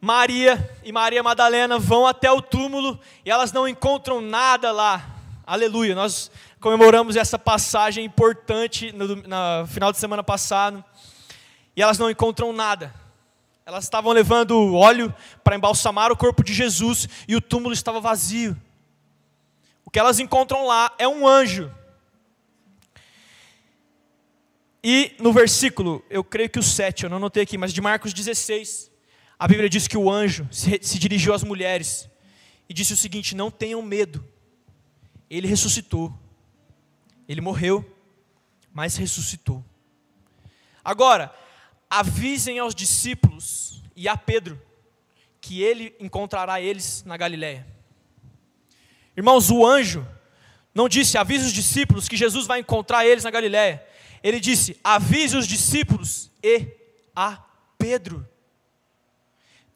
Maria 0.00 0.78
e 0.84 0.92
Maria 0.92 1.22
Madalena 1.22 1.78
vão 1.78 2.06
até 2.06 2.30
o 2.30 2.42
túmulo 2.42 3.00
e 3.24 3.30
elas 3.30 3.52
não 3.52 3.66
encontram 3.66 4.20
nada 4.20 4.72
lá. 4.72 5.21
Aleluia. 5.52 5.94
Nós 5.94 6.30
comemoramos 6.58 7.14
essa 7.14 7.38
passagem 7.38 8.06
importante 8.06 8.90
no, 8.90 9.16
no 9.16 9.66
final 9.66 9.92
de 9.92 9.98
semana 9.98 10.24
passado. 10.24 10.82
E 11.76 11.82
elas 11.82 11.98
não 11.98 12.10
encontram 12.10 12.54
nada. 12.54 12.94
Elas 13.66 13.84
estavam 13.84 14.12
levando 14.12 14.74
óleo 14.74 15.14
para 15.44 15.54
embalsamar 15.54 16.10
o 16.10 16.16
corpo 16.16 16.42
de 16.42 16.54
Jesus 16.54 17.06
e 17.28 17.36
o 17.36 17.40
túmulo 17.42 17.74
estava 17.74 18.00
vazio. 18.00 18.56
O 19.84 19.90
que 19.90 19.98
elas 19.98 20.18
encontram 20.18 20.66
lá 20.66 20.90
é 20.96 21.06
um 21.06 21.28
anjo. 21.28 21.70
E 24.82 25.14
no 25.18 25.34
versículo, 25.34 26.02
eu 26.08 26.24
creio 26.24 26.48
que 26.48 26.60
o 26.60 26.62
7, 26.62 27.04
eu 27.04 27.10
não 27.10 27.18
anotei 27.18 27.42
aqui, 27.42 27.58
mas 27.58 27.74
de 27.74 27.80
Marcos 27.82 28.14
16, 28.14 28.90
a 29.38 29.46
Bíblia 29.46 29.68
diz 29.68 29.86
que 29.86 29.98
o 29.98 30.10
anjo 30.10 30.48
se, 30.50 30.80
se 30.80 30.98
dirigiu 30.98 31.34
às 31.34 31.44
mulheres 31.44 32.08
e 32.70 32.72
disse 32.72 32.94
o 32.94 32.96
seguinte: 32.96 33.36
Não 33.36 33.50
tenham 33.50 33.82
medo, 33.82 34.31
ele 35.36 35.48
ressuscitou. 35.48 36.12
Ele 37.26 37.40
morreu, 37.40 37.82
mas 38.70 38.96
ressuscitou. 38.96 39.64
Agora, 40.84 41.34
avisem 41.88 42.58
aos 42.58 42.74
discípulos 42.74 43.82
e 43.96 44.06
a 44.08 44.16
Pedro 44.16 44.60
que 45.40 45.62
ele 45.62 45.96
encontrará 45.98 46.60
eles 46.60 47.02
na 47.04 47.16
Galiléia. 47.16 47.66
Irmãos, 49.16 49.50
o 49.50 49.66
anjo 49.66 50.06
não 50.74 50.88
disse 50.88 51.16
avise 51.16 51.46
os 51.46 51.52
discípulos 51.52 52.08
que 52.08 52.16
Jesus 52.16 52.46
vai 52.46 52.60
encontrar 52.60 53.06
eles 53.06 53.24
na 53.24 53.30
Galiléia. 53.30 53.82
Ele 54.22 54.38
disse: 54.38 54.78
avise 54.84 55.36
os 55.36 55.46
discípulos 55.46 56.30
e 56.42 56.66
a 57.16 57.42
Pedro. 57.78 58.28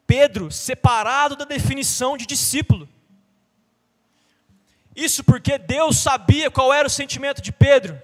Pedro 0.05 0.51
separado 0.51 1.35
da 1.35 1.45
definição 1.45 2.15
de 2.15 2.27
discípulo. 2.27 2.87
Isso 4.97 5.23
porque 5.23 5.57
Deus 5.57 5.97
sabia 5.97 6.49
qual 6.49 6.73
era 6.73 6.87
o 6.87 6.89
sentimento 6.89 7.41
de 7.41 7.51
Pedro. 7.51 8.01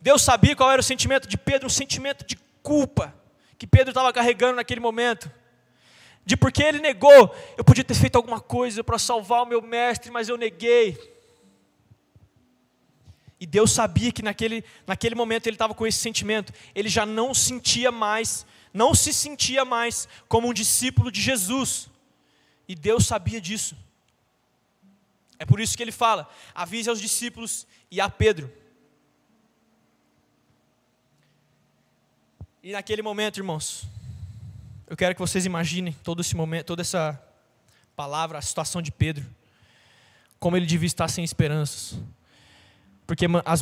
Deus 0.00 0.22
sabia 0.22 0.54
qual 0.54 0.70
era 0.70 0.80
o 0.80 0.84
sentimento 0.84 1.26
de 1.26 1.36
Pedro, 1.36 1.66
um 1.66 1.70
sentimento 1.70 2.24
de 2.24 2.36
culpa 2.62 3.12
que 3.58 3.66
Pedro 3.66 3.90
estava 3.90 4.12
carregando 4.12 4.56
naquele 4.56 4.80
momento. 4.80 5.30
De 6.24 6.36
porque 6.36 6.62
ele 6.62 6.78
negou, 6.78 7.34
eu 7.58 7.64
podia 7.64 7.82
ter 7.82 7.94
feito 7.94 8.16
alguma 8.16 8.40
coisa 8.40 8.84
para 8.84 8.98
salvar 8.98 9.42
o 9.42 9.46
meu 9.46 9.60
mestre, 9.60 10.10
mas 10.10 10.28
eu 10.28 10.36
neguei. 10.38 10.96
E 13.40 13.44
Deus 13.46 13.72
sabia 13.72 14.12
que 14.12 14.22
naquele, 14.22 14.64
naquele 14.86 15.16
momento 15.16 15.48
ele 15.48 15.56
estava 15.56 15.74
com 15.74 15.86
esse 15.86 15.98
sentimento. 15.98 16.52
Ele 16.74 16.88
já 16.88 17.04
não 17.04 17.34
sentia 17.34 17.90
mais 17.90 18.46
não 18.74 18.92
se 18.92 19.14
sentia 19.14 19.64
mais 19.64 20.08
como 20.28 20.48
um 20.48 20.52
discípulo 20.52 21.12
de 21.12 21.22
Jesus. 21.22 21.88
E 22.66 22.74
Deus 22.74 23.06
sabia 23.06 23.40
disso. 23.40 23.76
É 25.38 25.44
por 25.44 25.60
isso 25.60 25.76
que 25.76 25.82
ele 25.82 25.92
fala: 25.92 26.28
avise 26.54 26.88
aos 26.88 27.00
discípulos 27.00 27.66
e 27.90 28.00
a 28.00 28.08
Pedro. 28.08 28.50
E 32.62 32.72
naquele 32.72 33.02
momento, 33.02 33.38
irmãos, 33.38 33.86
eu 34.86 34.96
quero 34.96 35.14
que 35.14 35.20
vocês 35.20 35.44
imaginem 35.44 35.92
todo 36.02 36.20
esse 36.20 36.34
momento, 36.34 36.66
toda 36.66 36.82
essa 36.82 37.20
palavra, 37.94 38.38
a 38.38 38.42
situação 38.42 38.80
de 38.80 38.90
Pedro, 38.90 39.24
como 40.38 40.56
ele 40.56 40.66
devia 40.66 40.86
estar 40.86 41.08
sem 41.08 41.24
esperanças. 41.24 41.98
Porque 43.06 43.26
as, 43.44 43.60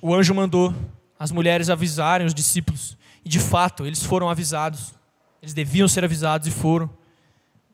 o 0.00 0.14
anjo 0.14 0.34
mandou 0.34 0.74
as 1.18 1.30
mulheres 1.30 1.68
avisarem 1.68 2.26
os 2.26 2.32
discípulos 2.32 2.96
e 3.24 3.28
de 3.28 3.40
fato, 3.40 3.86
eles 3.86 4.02
foram 4.02 4.30
avisados. 4.30 4.94
Eles 5.42 5.52
deviam 5.52 5.86
ser 5.86 6.02
avisados 6.02 6.48
e 6.48 6.50
foram. 6.50 6.88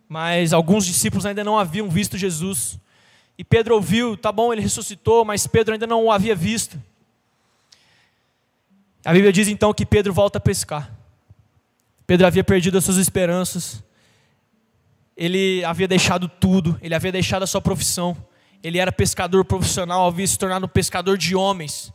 Mas 0.08 0.52
alguns 0.52 0.84
discípulos 0.84 1.24
ainda 1.24 1.44
não 1.44 1.56
haviam 1.56 1.88
visto 1.88 2.18
Jesus. 2.18 2.76
E 3.36 3.44
Pedro 3.44 3.74
ouviu, 3.74 4.16
tá 4.16 4.30
bom, 4.30 4.52
ele 4.52 4.62
ressuscitou, 4.62 5.24
mas 5.24 5.46
Pedro 5.46 5.74
ainda 5.74 5.86
não 5.86 6.04
o 6.04 6.12
havia 6.12 6.34
visto. 6.34 6.80
A 9.04 9.12
Bíblia 9.12 9.32
diz 9.32 9.48
então 9.48 9.74
que 9.74 9.84
Pedro 9.84 10.12
volta 10.12 10.38
a 10.38 10.40
pescar. 10.40 10.94
Pedro 12.06 12.26
havia 12.26 12.44
perdido 12.44 12.78
as 12.78 12.84
suas 12.84 12.96
esperanças. 12.96 13.82
Ele 15.16 15.64
havia 15.64 15.86
deixado 15.86 16.28
tudo, 16.28 16.78
ele 16.80 16.94
havia 16.94 17.12
deixado 17.12 17.42
a 17.42 17.46
sua 17.46 17.60
profissão. 17.60 18.16
Ele 18.62 18.78
era 18.78 18.90
pescador 18.90 19.44
profissional, 19.44 20.06
havia 20.06 20.26
se 20.26 20.38
tornado 20.38 20.64
um 20.64 20.68
pescador 20.68 21.18
de 21.18 21.34
homens. 21.34 21.92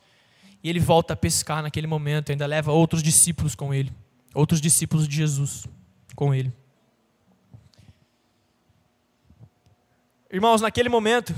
E 0.63 0.69
ele 0.69 0.80
volta 0.80 1.13
a 1.13 1.17
pescar 1.17 1.63
naquele 1.63 1.88
momento, 1.88 2.32
ainda 2.32 2.45
leva 2.45 2.71
outros 2.71 3.02
discípulos 3.02 3.56
com 3.56 3.73
ele, 3.73 3.91
outros 4.36 4.60
discípulos 4.60 5.08
de 5.08 5.15
Jesus 5.15 5.65
com 6.15 6.34
ele. 6.34 6.52
Irmãos, 10.31 10.61
naquele 10.61 10.89
momento, 10.89 11.33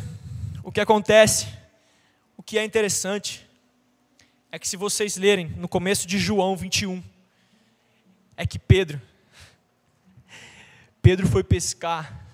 o 0.63 0.71
que 0.71 0.82
acontece, 0.82 1.47
o 2.36 2.43
que 2.43 2.58
é 2.58 2.63
interessante, 2.63 3.47
é 4.51 4.60
que 4.60 4.67
se 4.67 4.75
vocês 4.75 5.15
lerem 5.15 5.47
no 5.47 5.67
começo 5.67 6.08
de 6.08 6.19
João 6.19 6.56
21, 6.56 7.01
é 8.36 8.45
que 8.45 8.60
Pedro, 8.60 9.01
Pedro 11.01 11.27
foi 11.27 11.43
pescar. 11.43 12.25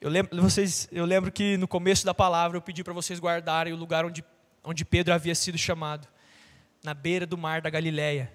Eu 0.00 0.08
lembro, 0.08 0.40
vocês, 0.42 0.88
eu 0.90 1.04
lembro 1.04 1.30
que 1.30 1.56
no 1.56 1.68
começo 1.68 2.04
da 2.04 2.14
palavra 2.14 2.56
eu 2.56 2.62
pedi 2.62 2.82
para 2.82 2.92
vocês 2.92 3.20
guardarem 3.20 3.72
o 3.72 3.76
lugar 3.76 4.04
onde 4.04 4.24
onde 4.64 4.84
Pedro 4.84 5.12
havia 5.12 5.34
sido 5.34 5.58
chamado, 5.58 6.08
na 6.82 6.94
beira 6.94 7.26
do 7.26 7.36
mar 7.36 7.60
da 7.60 7.68
Galileia, 7.68 8.32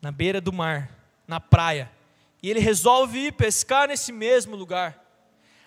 na 0.00 0.10
beira 0.10 0.40
do 0.40 0.52
mar, 0.52 0.90
na 1.28 1.38
praia. 1.38 1.90
E 2.42 2.48
ele 2.48 2.60
resolve 2.60 3.26
ir 3.26 3.32
pescar 3.32 3.86
nesse 3.86 4.10
mesmo 4.10 4.56
lugar. 4.56 4.99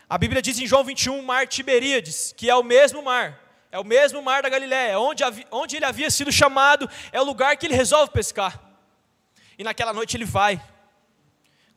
A 0.09 0.17
Bíblia 0.17 0.41
diz 0.41 0.59
em 0.59 0.67
João 0.67 0.83
21, 0.83 1.21
mar 1.21 1.47
Tiberíades, 1.47 2.33
que 2.35 2.49
é 2.49 2.55
o 2.55 2.63
mesmo 2.63 3.01
mar, 3.01 3.39
é 3.71 3.79
o 3.79 3.83
mesmo 3.83 4.21
mar 4.21 4.43
da 4.43 4.49
Galileia, 4.49 4.99
onde, 4.99 5.23
onde 5.51 5.75
ele 5.75 5.85
havia 5.85 6.09
sido 6.09 6.31
chamado, 6.31 6.89
é 7.11 7.19
o 7.19 7.23
lugar 7.23 7.57
que 7.57 7.65
ele 7.65 7.75
resolve 7.75 8.11
pescar. 8.11 8.59
E 9.57 9.63
naquela 9.63 9.93
noite 9.93 10.17
ele 10.17 10.25
vai, 10.25 10.61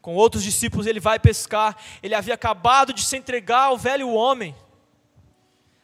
com 0.07 0.15
outros 0.15 0.45
discípulos 0.45 0.87
ele 0.87 1.01
vai 1.01 1.19
pescar. 1.19 1.77
Ele 2.01 2.15
havia 2.15 2.35
acabado 2.35 2.93
de 2.93 3.03
se 3.03 3.17
entregar 3.17 3.65
ao 3.65 3.77
velho 3.77 4.09
homem, 4.11 4.55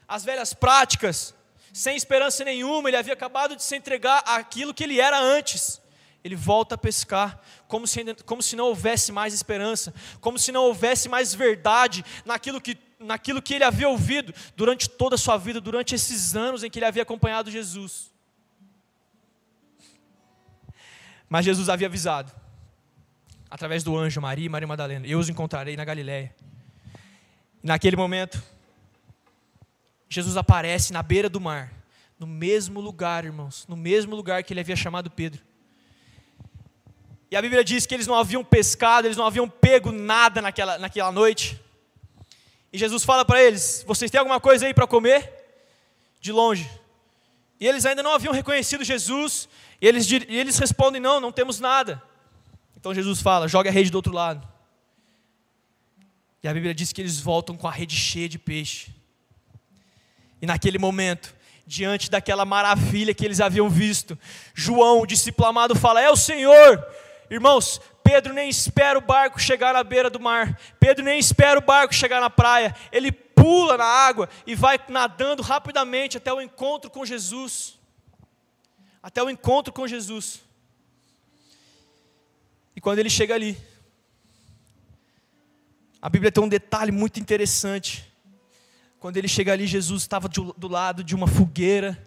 às 0.06 0.24
velhas 0.24 0.54
práticas, 0.54 1.34
sem 1.72 1.96
esperança 1.96 2.44
nenhuma, 2.44 2.88
ele 2.88 2.96
havia 2.96 3.14
acabado 3.14 3.56
de 3.56 3.64
se 3.64 3.74
entregar 3.74 4.22
àquilo 4.24 4.72
que 4.72 4.84
ele 4.84 5.00
era 5.00 5.18
antes. 5.18 5.81
Ele 6.24 6.36
volta 6.36 6.76
a 6.76 6.78
pescar, 6.78 7.40
como 7.66 7.86
se, 7.86 8.04
como 8.24 8.42
se 8.42 8.54
não 8.54 8.66
houvesse 8.66 9.10
mais 9.10 9.34
esperança, 9.34 9.92
como 10.20 10.38
se 10.38 10.52
não 10.52 10.64
houvesse 10.64 11.08
mais 11.08 11.34
verdade 11.34 12.04
naquilo 12.24 12.60
que, 12.60 12.78
naquilo 12.98 13.42
que 13.42 13.54
ele 13.54 13.64
havia 13.64 13.88
ouvido 13.88 14.32
durante 14.56 14.88
toda 14.88 15.16
a 15.16 15.18
sua 15.18 15.36
vida, 15.36 15.60
durante 15.60 15.94
esses 15.94 16.36
anos 16.36 16.62
em 16.62 16.70
que 16.70 16.78
ele 16.78 16.86
havia 16.86 17.02
acompanhado 17.02 17.50
Jesus. 17.50 18.12
Mas 21.28 21.44
Jesus 21.44 21.68
havia 21.68 21.88
avisado, 21.88 22.30
através 23.50 23.82
do 23.82 23.96
anjo 23.96 24.20
Maria 24.20 24.46
e 24.46 24.48
Maria 24.48 24.68
Madalena: 24.68 25.06
Eu 25.06 25.18
os 25.18 25.28
encontrarei 25.28 25.76
na 25.76 25.84
Galiléia. 25.84 26.34
Naquele 27.62 27.96
momento, 27.96 28.42
Jesus 30.08 30.36
aparece 30.36 30.92
na 30.92 31.02
beira 31.02 31.28
do 31.28 31.40
mar, 31.40 31.72
no 32.18 32.26
mesmo 32.26 32.80
lugar, 32.80 33.24
irmãos, 33.24 33.66
no 33.66 33.76
mesmo 33.76 34.14
lugar 34.14 34.44
que 34.44 34.52
ele 34.52 34.60
havia 34.60 34.76
chamado 34.76 35.10
Pedro. 35.10 35.42
E 37.32 37.36
a 37.36 37.40
Bíblia 37.40 37.64
diz 37.64 37.86
que 37.86 37.94
eles 37.94 38.06
não 38.06 38.14
haviam 38.14 38.44
pescado, 38.44 39.06
eles 39.06 39.16
não 39.16 39.24
haviam 39.24 39.48
pego 39.48 39.90
nada 39.90 40.42
naquela, 40.42 40.78
naquela 40.78 41.10
noite. 41.10 41.58
E 42.70 42.76
Jesus 42.76 43.04
fala 43.04 43.24
para 43.24 43.42
eles: 43.42 43.82
Vocês 43.86 44.10
têm 44.10 44.18
alguma 44.18 44.38
coisa 44.38 44.66
aí 44.66 44.74
para 44.74 44.86
comer? 44.86 45.32
De 46.20 46.30
longe. 46.30 46.70
E 47.58 47.66
eles 47.66 47.86
ainda 47.86 48.02
não 48.02 48.12
haviam 48.12 48.34
reconhecido 48.34 48.84
Jesus. 48.84 49.48
E 49.80 49.86
eles, 49.88 50.10
e 50.10 50.26
eles 50.28 50.58
respondem: 50.58 51.00
Não, 51.00 51.20
não 51.20 51.32
temos 51.32 51.58
nada. 51.58 52.02
Então 52.76 52.92
Jesus 52.92 53.22
fala: 53.22 53.48
Joga 53.48 53.70
a 53.70 53.72
rede 53.72 53.90
do 53.90 53.96
outro 53.96 54.12
lado. 54.12 54.46
E 56.42 56.48
a 56.48 56.52
Bíblia 56.52 56.74
diz 56.74 56.92
que 56.92 57.00
eles 57.00 57.18
voltam 57.18 57.56
com 57.56 57.66
a 57.66 57.72
rede 57.72 57.96
cheia 57.96 58.28
de 58.28 58.38
peixe. 58.38 58.94
E 60.42 60.44
naquele 60.44 60.76
momento, 60.76 61.34
diante 61.66 62.10
daquela 62.10 62.44
maravilha 62.44 63.14
que 63.14 63.24
eles 63.24 63.40
haviam 63.40 63.70
visto, 63.70 64.18
João, 64.52 65.00
o 65.00 65.06
discípulo 65.06 65.48
amado, 65.48 65.74
fala: 65.74 65.98
É 65.98 66.10
o 66.10 66.16
Senhor. 66.16 66.86
Irmãos, 67.32 67.80
Pedro 68.04 68.34
nem 68.34 68.50
espera 68.50 68.98
o 68.98 69.00
barco 69.00 69.40
chegar 69.40 69.74
à 69.74 69.82
beira 69.82 70.10
do 70.10 70.20
mar, 70.20 70.60
Pedro 70.78 71.02
nem 71.02 71.18
espera 71.18 71.58
o 71.58 71.62
barco 71.62 71.94
chegar 71.94 72.20
na 72.20 72.28
praia, 72.28 72.76
ele 72.92 73.10
pula 73.10 73.78
na 73.78 73.86
água 73.86 74.28
e 74.46 74.54
vai 74.54 74.78
nadando 74.86 75.42
rapidamente 75.42 76.18
até 76.18 76.30
o 76.30 76.42
encontro 76.42 76.90
com 76.90 77.06
Jesus. 77.06 77.78
Até 79.02 79.22
o 79.22 79.30
encontro 79.30 79.72
com 79.72 79.88
Jesus. 79.88 80.42
E 82.76 82.82
quando 82.82 82.98
ele 82.98 83.08
chega 83.08 83.34
ali, 83.34 83.56
a 86.02 86.10
Bíblia 86.10 86.30
tem 86.30 86.44
um 86.44 86.48
detalhe 86.50 86.92
muito 86.92 87.18
interessante. 87.18 88.12
Quando 89.00 89.16
ele 89.16 89.26
chega 89.26 89.54
ali, 89.54 89.66
Jesus 89.66 90.02
estava 90.02 90.28
do 90.28 90.68
lado 90.68 91.02
de 91.02 91.14
uma 91.14 91.26
fogueira. 91.26 91.98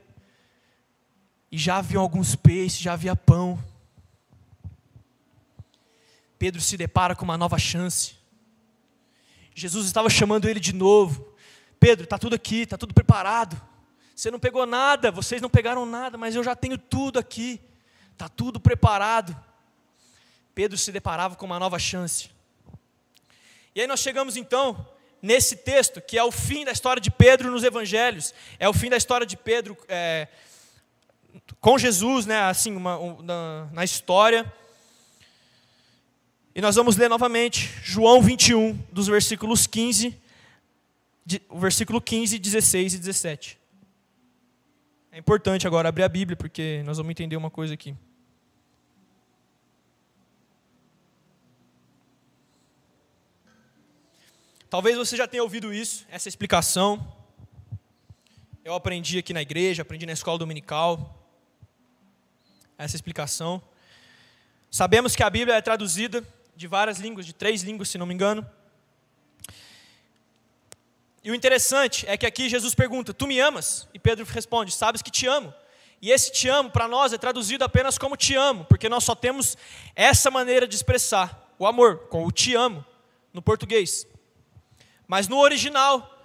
E 1.52 1.58
já 1.58 1.78
havia 1.78 1.98
alguns 1.98 2.36
peixes, 2.36 2.80
já 2.80 2.94
havia 2.94 3.16
pão. 3.16 3.58
Pedro 6.38 6.62
se 6.62 6.78
depara 6.78 7.16
com 7.16 7.24
uma 7.24 7.38
nova 7.38 7.58
chance. 7.58 8.16
Jesus 9.54 9.86
estava 9.86 10.10
chamando 10.10 10.50
ele 10.50 10.60
de 10.60 10.74
novo. 10.74 11.34
Pedro, 11.80 12.04
está 12.04 12.18
tudo 12.18 12.36
aqui, 12.36 12.62
está 12.62 12.78
tudo 12.78 12.94
preparado. 12.94 13.60
Você 14.16 14.30
não 14.30 14.40
pegou 14.40 14.66
nada, 14.66 15.12
vocês 15.12 15.42
não 15.42 15.50
pegaram 15.50 15.86
nada, 15.86 16.18
mas 16.18 16.36
eu 16.36 16.44
já 16.44 16.56
tenho 16.56 16.78
tudo 16.78 17.20
aqui. 17.20 17.62
Está 18.12 18.28
tudo 18.28 18.60
preparado. 18.60 19.36
Pedro 20.54 20.78
se 20.78 20.92
deparava 20.92 21.36
com 21.36 21.46
uma 21.46 21.60
nova 21.60 21.78
chance. 21.78 22.30
E 23.74 23.82
aí 23.82 23.88
nós 23.88 24.00
chegamos 24.00 24.38
então 24.38 24.88
nesse 25.22 25.58
texto, 25.58 26.00
que 26.00 26.18
é 26.18 26.24
o 26.24 26.32
fim 26.32 26.64
da 26.64 26.72
história 26.72 27.02
de 27.02 27.12
Pedro 27.12 27.52
nos 27.52 27.64
evangelhos, 27.64 28.34
é 28.60 28.70
o 28.70 28.74
fim 28.74 28.90
da 28.90 28.96
história 28.96 29.26
de 29.26 29.36
Pedro 29.36 29.76
é, 29.88 30.28
com 31.60 31.78
Jesus, 31.78 32.26
né, 32.26 32.42
assim, 32.42 32.76
uma, 32.76 32.98
um, 32.98 33.22
na 33.72 33.84
história. 33.84 34.52
E 36.58 36.62
nós 36.62 36.78
vamos 36.78 36.96
ler 36.96 37.10
novamente 37.10 37.70
João 37.84 38.22
21, 38.22 38.72
dos 38.90 39.08
versículos 39.08 39.68
15, 39.68 40.18
de, 41.26 41.42
o 41.50 41.60
versículo 41.60 42.00
15, 42.00 42.40
16 42.40 42.94
e 42.94 42.98
17. 42.98 43.60
É 45.12 45.18
importante 45.20 45.68
agora 45.68 45.90
abrir 45.90 46.04
a 46.04 46.08
Bíblia, 46.08 46.38
porque 46.38 46.82
nós 46.86 46.96
vamos 46.96 47.12
entender 47.12 47.36
uma 47.36 47.52
coisa 47.52 47.74
aqui. 47.74 47.94
Talvez 54.70 54.96
você 54.96 55.18
já 55.18 55.28
tenha 55.28 55.44
ouvido 55.44 55.74
isso, 55.74 56.06
essa 56.10 56.30
explicação. 56.30 57.06
Eu 58.64 58.74
aprendi 58.74 59.18
aqui 59.18 59.34
na 59.34 59.42
igreja, 59.42 59.82
aprendi 59.82 60.06
na 60.06 60.14
escola 60.14 60.40
dominical. 60.40 61.22
Essa 62.78 62.96
explicação. 62.96 63.62
Sabemos 64.72 65.18
que 65.18 65.24
a 65.24 65.30
Bíblia 65.30 65.58
é 65.58 65.62
traduzida 65.62 66.26
de 66.56 66.68
várias 66.68 67.00
línguas, 67.00 67.26
de 67.26 67.34
três 67.34 67.62
línguas, 67.62 67.90
se 67.90 67.98
não 67.98 68.06
me 68.06 68.14
engano. 68.14 68.50
E 71.24 71.32
o 71.32 71.36
interessante 71.36 72.06
é 72.08 72.16
que 72.16 72.26
aqui 72.26 72.48
Jesus 72.48 72.76
pergunta: 72.76 73.14
Tu 73.14 73.26
me 73.26 73.40
amas? 73.40 73.88
E 73.94 74.00
Pedro 74.00 74.26
responde: 74.26 74.72
Sabes 74.72 75.02
que 75.02 75.10
te 75.10 75.26
amo. 75.26 75.54
E 76.02 76.12
esse 76.12 76.32
te 76.32 76.48
amo 76.48 76.70
para 76.70 76.88
nós 76.88 77.14
é 77.14 77.18
traduzido 77.18 77.64
apenas 77.64 77.98
como 77.98 78.16
te 78.16 78.36
amo, 78.36 78.64
porque 78.66 78.88
nós 78.88 79.04
só 79.04 79.16
temos 79.16 79.58
essa 79.96 80.30
maneira 80.30 80.68
de 80.68 80.76
expressar 80.76 81.52
o 81.58 81.66
amor, 81.66 82.08
com 82.10 82.26
o 82.26 82.32
te 82.32 82.54
amo, 82.54 82.86
no 83.34 83.42
português. 83.42 84.06
Mas 85.08 85.28
no 85.28 85.40
original, 85.40 86.22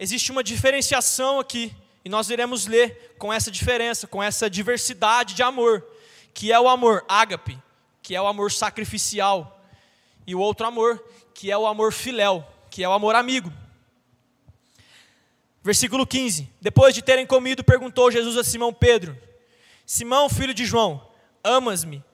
existe 0.00 0.32
uma 0.32 0.42
diferenciação 0.42 1.38
aqui, 1.38 1.72
e 2.04 2.08
nós 2.08 2.28
iremos 2.30 2.66
ler 2.66 3.14
com 3.18 3.32
essa 3.32 3.50
diferença, 3.50 4.06
com 4.06 4.20
essa 4.20 4.50
diversidade 4.50 5.34
de 5.34 5.42
amor, 5.44 5.86
que 6.34 6.50
é 6.50 6.58
o 6.58 6.68
amor 6.68 7.04
ágape, 7.08 7.56
que 8.02 8.16
é 8.16 8.20
o 8.20 8.26
amor 8.26 8.50
sacrificial, 8.50 9.59
e 10.30 10.34
o 10.34 10.38
outro 10.38 10.64
amor, 10.64 11.04
que 11.34 11.50
é 11.50 11.58
o 11.58 11.66
amor 11.66 11.92
filéu, 11.92 12.46
que 12.70 12.84
é 12.84 12.88
o 12.88 12.92
amor 12.92 13.16
amigo. 13.16 13.52
Versículo 15.60 16.06
15: 16.06 16.48
Depois 16.60 16.94
de 16.94 17.02
terem 17.02 17.26
comido, 17.26 17.64
perguntou 17.64 18.12
Jesus 18.12 18.36
a 18.36 18.44
Simão 18.44 18.72
Pedro: 18.72 19.18
Simão, 19.84 20.28
filho 20.28 20.54
de 20.54 20.64
João, 20.64 21.04
amas-me 21.42 22.04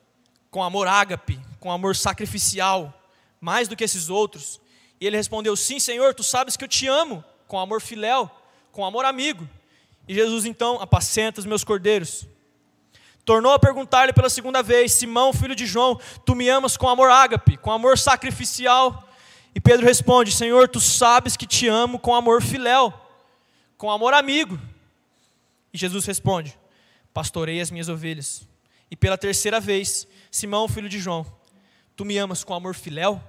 com 0.51 0.63
amor 0.63 0.89
ágape, 0.89 1.39
com 1.61 1.71
amor 1.71 1.95
sacrificial, 1.95 3.07
mais 3.39 3.69
do 3.69 3.77
que 3.77 3.85
esses 3.85 4.09
outros? 4.09 4.59
E 4.99 5.07
ele 5.07 5.19
respondeu: 5.19 5.55
Sim, 5.55 5.79
Senhor, 5.79 6.15
tu 6.15 6.23
sabes 6.23 6.57
que 6.57 6.65
eu 6.65 6.69
te 6.69 6.89
amo, 6.89 7.23
com 7.47 7.61
amor 7.61 7.83
filéu, 7.83 8.31
com 8.73 8.83
amor 8.83 9.05
amigo. 9.05 9.47
E 10.09 10.15
Jesus 10.15 10.47
então 10.47 10.81
apacenta 10.81 11.39
os 11.39 11.45
meus 11.45 11.63
cordeiros. 11.63 12.27
Tornou 13.27 13.53
a 13.53 13.59
perguntar-lhe 13.59 14.13
pela 14.13 14.31
segunda 14.31 14.63
vez: 14.63 14.93
Simão, 14.93 15.33
filho 15.33 15.57
de 15.57 15.67
João, 15.67 16.01
tu 16.25 16.37
me 16.37 16.49
amas 16.49 16.77
com 16.77 16.89
amor 16.89 17.11
ágape, 17.11 17.57
com 17.57 17.73
amor 17.73 17.99
sacrificial? 17.99 19.07
E 19.53 19.61
Pedro 19.61 19.85
responde: 19.85 20.31
Senhor, 20.31 20.69
tu 20.69 20.81
sabes 20.81 21.37
que 21.37 21.45
te 21.45 21.67
amo 21.67 21.99
com 21.99 22.15
amor 22.15 22.41
filéu, 22.41 22.95
com 23.77 23.91
amor 23.91 24.15
amigo. 24.15 24.57
E 25.75 25.77
Jesus 25.77 26.07
responde: 26.07 26.57
Pastorei 27.13 27.61
as 27.61 27.69
minhas 27.69 27.89
ovelhas. 27.89 28.47
E 28.89 28.95
pela 28.95 29.19
terceira 29.19 29.59
vez, 29.59 30.07
Simão, 30.31 30.69
filho 30.69 30.89
de 30.89 31.01
João, 31.01 31.27
tu 31.97 32.05
me 32.05 32.17
amas 32.19 32.45
com 32.45 32.55
amor 32.55 32.77
filéu, 32.77 33.21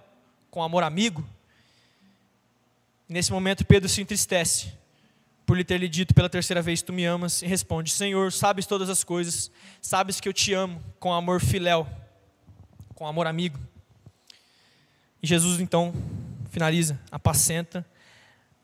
com 0.51 0.62
amor 0.62 0.83
amigo? 0.83 1.27
Nesse 3.10 3.31
momento, 3.31 3.65
Pedro 3.65 3.89
se 3.89 3.99
entristece 3.99 4.71
por 5.47 5.57
lhe 5.57 5.63
ter 5.63 5.77
lhe 5.77 5.88
dito 5.88 6.13
pela 6.13 6.29
terceira 6.29 6.62
vez: 6.62 6.81
Tu 6.81 6.91
me 6.91 7.05
amas, 7.05 7.41
e 7.41 7.47
responde: 7.47 7.89
Senhor, 7.89 8.31
sabes 8.33 8.67
todas 8.67 8.89
as 8.89 9.03
coisas, 9.03 9.49
sabes 9.81 10.19
que 10.19 10.27
eu 10.27 10.33
te 10.33 10.53
amo 10.53 10.83
com 10.99 11.13
amor 11.13 11.39
filéu, 11.39 11.88
com 12.93 13.07
amor 13.07 13.25
amigo. 13.25 13.57
E 15.23 15.25
Jesus 15.25 15.62
então 15.62 15.93
finaliza: 16.51 16.99
Apacenta 17.10 17.86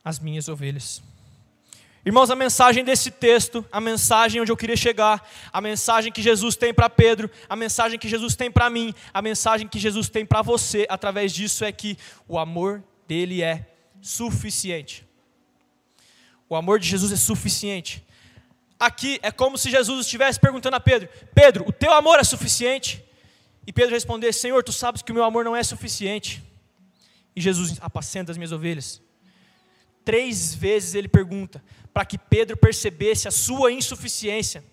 as 0.04 0.19
minhas 0.19 0.50
ovelhas. 0.50 1.02
Irmãos, 2.06 2.30
a 2.30 2.36
mensagem 2.36 2.84
desse 2.84 3.10
texto, 3.10 3.65
a 3.72 3.80
mensagem 3.80 4.41
onde 4.41 4.52
eu 4.52 4.58
queria 4.58 4.76
chegar, 4.76 5.26
a 5.54 5.62
mensagem 5.62 6.12
que 6.12 6.22
Jesus 6.22 6.58
tem 6.58 6.74
para 6.74 6.89
Pedro, 6.89 7.32
a 7.48 7.56
mensagem 7.56 7.98
que 7.98 8.10
Jesus 8.10 8.36
tem 8.36 8.52
para 8.52 8.69
mim, 8.69 8.93
a 9.13 9.22
mensagem 9.22 9.69
que 9.69 9.80
Jesus 9.80 10.10
tem 10.10 10.26
para 10.26 10.41
você 10.41 10.86
através 10.89 11.32
disso 11.32 11.63
é 11.63 11.72
que 11.72 11.98
o 12.28 12.38
amor 12.38 12.84
dele 13.08 13.41
é 13.41 13.65
suficiente. 14.02 15.03
O 16.54 16.56
amor 16.56 16.78
de 16.78 16.88
Jesus 16.88 17.12
é 17.12 17.16
suficiente. 17.16 18.06
Aqui 18.80 19.20
é 19.24 19.32
como 19.32 19.58
se 19.58 19.72
Jesus 19.72 20.06
estivesse 20.06 20.39
perguntando 20.39 20.76
a 20.76 20.80
Pedro: 20.80 21.10
Pedro, 21.34 21.68
o 21.68 21.72
teu 21.72 21.92
amor 21.92 22.20
é 22.20 22.24
suficiente? 22.24 23.04
E 23.66 23.74
Pedro 23.74 23.96
respondesse: 23.96 24.38
Senhor, 24.38 24.63
tu 24.63 24.72
sabes 24.72 25.02
que 25.02 25.12
o 25.12 25.16
meu 25.16 25.24
amor 25.24 25.44
não 25.44 25.56
é 25.56 25.63
suficiente. 25.63 26.44
E 27.36 27.42
Jesus 27.42 27.80
apacenta 27.82 28.32
as 28.32 28.38
minhas 28.38 28.52
ovelhas. 28.52 29.02
Três 30.06 30.54
vezes 30.54 30.94
ele 30.94 31.08
pergunta, 31.08 31.63
para 31.92 32.06
que 32.06 32.20
Pedro 32.20 32.56
percebesse 32.56 33.28
a 33.28 33.32
sua 33.32 33.72
insuficiência, 33.72 34.63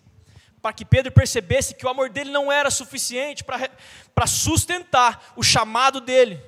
para 0.61 0.75
que 0.75 0.85
Pedro 0.85 1.11
percebesse 1.11 1.73
que 1.73 1.87
o 1.87 1.89
amor 1.89 2.11
dele 2.11 2.31
não 2.31 2.53
era 2.53 2.71
suficiente 2.71 3.43
para 3.43 4.27
sustentar 4.27 5.33
o 5.35 5.43
chamado 5.43 5.99
dele. 5.99 6.43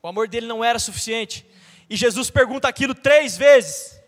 O 0.00 0.06
amor 0.06 0.28
dele 0.28 0.46
não 0.46 0.62
era 0.62 0.78
suficiente. 0.78 1.44
E 1.90 1.96
Jesus 1.96 2.30
pergunta 2.30 2.68
aquilo 2.68 2.94
três 2.94 3.36
vezes, 3.36 4.03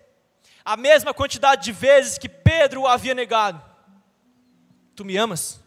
a 0.66 0.76
mesma 0.76 1.14
quantidade 1.14 1.62
de 1.62 1.70
vezes 1.70 2.18
que 2.18 2.28
Pedro 2.28 2.80
o 2.82 2.86
havia 2.88 3.14
negado. 3.14 3.62
Tu 4.96 5.04
me 5.04 5.16
amas? 5.16 5.60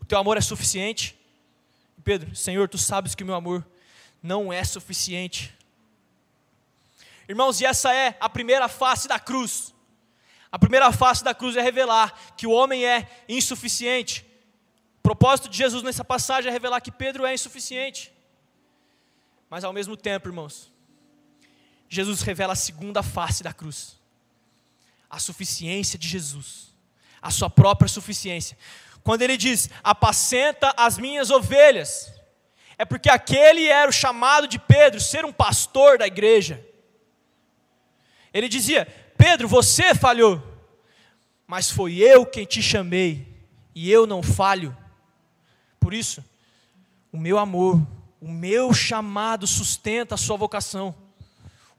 O 0.00 0.04
teu 0.06 0.18
amor 0.18 0.38
é 0.38 0.40
suficiente? 0.40 1.14
Pedro, 2.02 2.34
Senhor, 2.34 2.66
tu 2.66 2.78
sabes 2.78 3.14
que 3.14 3.22
o 3.22 3.26
meu 3.26 3.34
amor 3.34 3.66
não 4.22 4.50
é 4.50 4.64
suficiente. 4.64 5.54
Irmãos, 7.28 7.60
e 7.60 7.66
essa 7.66 7.94
é 7.94 8.16
a 8.18 8.30
primeira 8.30 8.66
face 8.66 9.06
da 9.06 9.18
cruz. 9.18 9.74
A 10.50 10.58
primeira 10.58 10.90
face 10.90 11.22
da 11.22 11.34
cruz 11.34 11.54
é 11.54 11.60
revelar 11.60 12.18
que 12.34 12.46
o 12.46 12.50
homem 12.50 12.86
é 12.86 13.06
insuficiente. 13.28 14.24
O 15.00 15.02
propósito 15.02 15.50
de 15.50 15.58
Jesus 15.58 15.82
nessa 15.82 16.04
passagem 16.04 16.48
é 16.48 16.52
revelar 16.52 16.80
que 16.80 16.90
Pedro 16.90 17.26
é 17.26 17.34
insuficiente. 17.34 18.10
Mas 19.50 19.64
ao 19.64 19.72
mesmo 19.74 19.98
tempo, 19.98 20.28
irmãos, 20.28 20.72
Jesus 21.90 22.22
revela 22.22 22.54
a 22.54 22.56
segunda 22.56 23.02
face 23.02 23.42
da 23.42 23.52
cruz. 23.52 23.96
A 25.16 25.18
suficiência 25.18 25.98
de 25.98 26.06
Jesus. 26.06 26.74
A 27.22 27.30
sua 27.30 27.48
própria 27.48 27.88
suficiência. 27.88 28.54
Quando 29.02 29.22
ele 29.22 29.38
diz: 29.38 29.70
"Apacenta 29.82 30.74
as 30.76 30.98
minhas 30.98 31.30
ovelhas", 31.30 32.12
é 32.76 32.84
porque 32.84 33.08
aquele 33.08 33.66
era 33.66 33.88
o 33.88 33.94
chamado 33.94 34.46
de 34.46 34.58
Pedro, 34.58 35.00
ser 35.00 35.24
um 35.24 35.32
pastor 35.32 35.96
da 35.96 36.06
igreja. 36.06 36.62
Ele 38.30 38.46
dizia: 38.46 38.86
"Pedro, 39.16 39.48
você 39.48 39.94
falhou, 39.94 40.42
mas 41.46 41.70
foi 41.70 41.94
eu 41.94 42.26
quem 42.26 42.44
te 42.44 42.60
chamei, 42.60 43.26
e 43.74 43.90
eu 43.90 44.06
não 44.06 44.22
falho. 44.22 44.76
Por 45.80 45.94
isso, 45.94 46.22
o 47.10 47.16
meu 47.16 47.38
amor, 47.38 47.80
o 48.20 48.28
meu 48.28 48.74
chamado 48.74 49.46
sustenta 49.46 50.14
a 50.14 50.18
sua 50.18 50.36
vocação. 50.36 50.94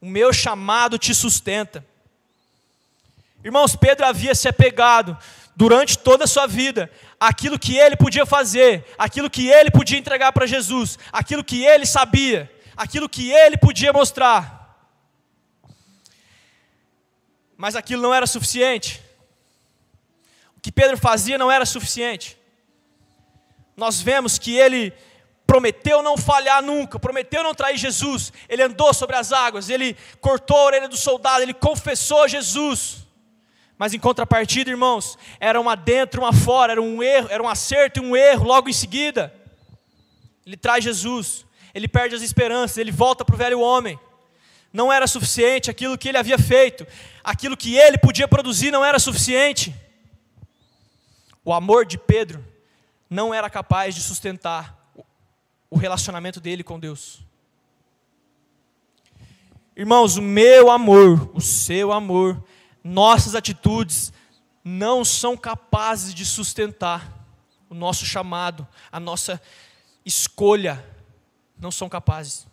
O 0.02 0.08
meu 0.08 0.34
chamado 0.34 0.98
te 0.98 1.14
sustenta. 1.14 1.86
Irmãos, 3.44 3.76
Pedro 3.76 4.06
havia 4.06 4.34
se 4.34 4.48
apegado 4.48 5.18
durante 5.56 5.98
toda 5.98 6.26
a 6.26 6.28
sua 6.28 6.48
vida 6.48 6.92
aquilo 7.20 7.58
que 7.58 7.78
ele 7.78 7.96
podia 7.96 8.26
fazer, 8.26 8.86
aquilo 8.98 9.30
que 9.30 9.48
ele 9.48 9.72
podia 9.72 9.98
entregar 9.98 10.32
para 10.32 10.46
Jesus, 10.46 11.00
aquilo 11.12 11.44
que 11.44 11.66
ele 11.66 11.86
sabia, 11.86 12.52
aquilo 12.76 13.10
que 13.10 13.32
ele 13.32 13.58
podia 13.58 13.92
mostrar. 13.92 14.56
Mas 17.58 17.76
aquilo 17.76 18.04
não 18.04 18.14
era 18.14 18.28
suficiente. 18.28 19.02
O 20.56 20.62
que 20.62 20.72
Pedro 20.72 20.98
fazia 20.98 21.38
não 21.38 21.52
era 21.52 21.66
suficiente. 21.66 22.38
Nós 23.76 24.00
vemos 24.00 24.38
que 24.38 24.56
ele 24.56 24.94
prometeu 25.48 26.04
não 26.04 26.18
falhar 26.18 26.62
nunca, 26.62 27.00
prometeu 27.00 27.42
não 27.42 27.56
trair 27.56 27.78
Jesus, 27.78 28.34
ele 28.50 28.62
andou 28.62 28.94
sobre 28.94 29.16
as 29.16 29.32
águas, 29.32 29.70
ele 29.70 29.96
cortou 30.20 30.58
a 30.58 30.64
orelha 30.66 30.90
do 30.90 30.98
soldado, 30.98 31.42
ele 31.42 31.54
confessou 31.54 32.28
Jesus. 32.28 33.07
Mas 33.78 33.94
em 33.94 34.00
contrapartida, 34.00 34.72
irmãos, 34.72 35.18
era 35.40 35.62
uma 35.62 35.76
dentro, 35.76 36.22
uma 36.22 36.34
fora, 36.34 36.74
era 36.74 36.82
um 36.82 37.04
erro, 37.04 37.28
era 37.30 37.44
um 37.44 37.48
acerto 37.48 38.00
e 38.00 38.04
um 38.04 38.16
erro 38.16 38.46
logo 38.46 38.68
em 38.68 38.74
seguida. 38.74 39.34
Ele 40.46 40.58
traz 40.58 40.84
Jesus, 40.84 41.46
ele 41.74 41.88
perde 41.88 42.16
as 42.16 42.22
esperanças, 42.22 42.78
ele 42.78 42.92
volta 42.92 43.24
para 43.24 43.36
o 43.36 43.38
velho 43.38 43.60
homem. 43.60 44.00
Não 44.74 44.92
era 44.92 45.06
suficiente 45.06 45.70
aquilo 45.70 45.98
que 45.98 46.10
ele 46.10 46.18
havia 46.18 46.40
feito, 46.40 46.88
aquilo 47.24 47.56
que 47.56 47.76
ele 47.76 47.98
podia 47.98 48.28
produzir 48.28 48.72
não 48.72 48.84
era 48.84 48.98
suficiente. 48.98 49.76
O 51.46 51.54
amor 51.54 51.86
de 51.86 51.98
Pedro 51.98 52.44
não 53.10 53.34
era 53.34 53.50
capaz 53.50 53.94
de 53.94 54.02
sustentar 54.02 54.76
o 55.70 55.78
relacionamento 55.78 56.40
dele 56.40 56.64
com 56.64 56.80
Deus. 56.80 57.20
Irmãos, 59.76 60.18
o 60.18 60.22
meu 60.22 60.72
amor, 60.72 61.30
o 61.34 61.40
seu 61.40 61.92
amor, 61.92 62.44
nossas 62.88 63.36
atitudes 63.36 64.14
não 64.64 65.04
são 65.04 65.38
capazes 65.38 66.14
de 66.14 66.26
sustentar 66.26 67.14
o 67.70 67.74
nosso 67.74 68.06
chamado, 68.06 68.68
a 68.92 69.00
nossa 69.00 69.42
escolha, 70.06 70.84
não 71.60 71.70
são 71.70 71.90
capazes. 71.90 72.48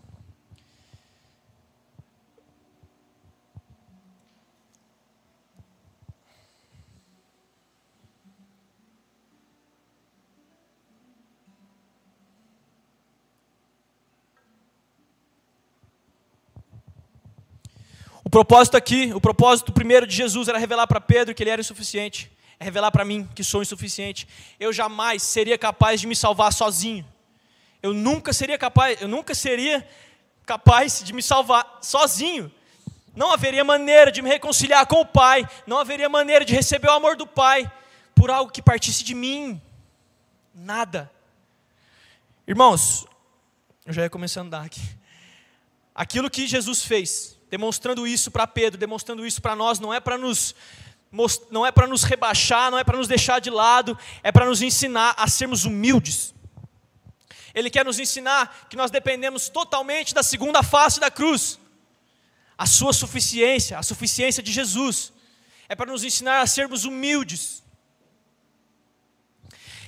Propósito 18.34 18.76
aqui, 18.76 19.12
o 19.14 19.20
propósito 19.20 19.72
primeiro 19.72 20.08
de 20.08 20.16
Jesus 20.16 20.48
era 20.48 20.58
revelar 20.58 20.88
para 20.88 21.00
Pedro 21.00 21.32
que 21.32 21.40
ele 21.40 21.50
era 21.50 21.60
insuficiente, 21.60 22.32
é 22.58 22.64
revelar 22.64 22.90
para 22.90 23.04
mim 23.04 23.28
que 23.32 23.44
sou 23.44 23.62
insuficiente. 23.62 24.26
Eu 24.58 24.72
jamais 24.72 25.22
seria 25.22 25.56
capaz 25.56 26.00
de 26.00 26.08
me 26.08 26.16
salvar 26.16 26.52
sozinho. 26.52 27.06
Eu 27.80 27.94
nunca 27.94 28.32
seria 28.32 28.58
capaz, 28.58 29.00
eu 29.00 29.06
nunca 29.06 29.36
seria 29.36 29.88
capaz 30.44 31.00
de 31.04 31.12
me 31.12 31.22
salvar 31.22 31.78
sozinho. 31.80 32.50
Não 33.14 33.32
haveria 33.32 33.62
maneira 33.62 34.10
de 34.10 34.20
me 34.20 34.28
reconciliar 34.28 34.84
com 34.84 35.02
o 35.02 35.06
Pai, 35.06 35.48
não 35.64 35.78
haveria 35.78 36.08
maneira 36.08 36.44
de 36.44 36.52
receber 36.52 36.88
o 36.88 36.94
amor 36.94 37.16
do 37.16 37.28
Pai 37.28 37.70
por 38.16 38.32
algo 38.32 38.50
que 38.50 38.60
partisse 38.60 39.04
de 39.04 39.14
mim. 39.14 39.62
Nada. 40.52 41.08
Irmãos, 42.48 43.06
eu 43.86 43.92
já 43.92 44.02
ia 44.02 44.10
começar 44.10 44.40
a 44.40 44.42
andar 44.42 44.64
aqui. 44.64 44.82
Aquilo 45.94 46.28
que 46.28 46.48
Jesus 46.48 46.84
fez, 46.84 47.33
demonstrando 47.50 48.06
isso 48.06 48.30
para 48.30 48.46
Pedro, 48.46 48.78
demonstrando 48.78 49.26
isso 49.26 49.40
para 49.40 49.54
nós, 49.54 49.78
não 49.78 49.92
é 49.92 50.00
para 50.00 50.18
nos 50.18 50.54
não 51.48 51.64
é 51.64 51.70
para 51.70 51.86
nos 51.86 52.02
rebaixar, 52.02 52.72
não 52.72 52.78
é 52.78 52.82
para 52.82 52.98
nos 52.98 53.06
deixar 53.06 53.40
de 53.40 53.48
lado, 53.48 53.96
é 54.20 54.32
para 54.32 54.46
nos 54.46 54.60
ensinar 54.62 55.14
a 55.16 55.28
sermos 55.28 55.64
humildes. 55.64 56.34
Ele 57.54 57.70
quer 57.70 57.84
nos 57.84 58.00
ensinar 58.00 58.66
que 58.68 58.76
nós 58.76 58.90
dependemos 58.90 59.48
totalmente 59.48 60.12
da 60.12 60.24
segunda 60.24 60.60
face 60.60 60.98
da 60.98 61.12
cruz, 61.12 61.60
a 62.58 62.66
sua 62.66 62.92
suficiência, 62.92 63.78
a 63.78 63.82
suficiência 63.82 64.42
de 64.42 64.50
Jesus. 64.50 65.12
É 65.68 65.76
para 65.76 65.90
nos 65.90 66.02
ensinar 66.02 66.40
a 66.40 66.46
sermos 66.48 66.84
humildes. 66.84 67.62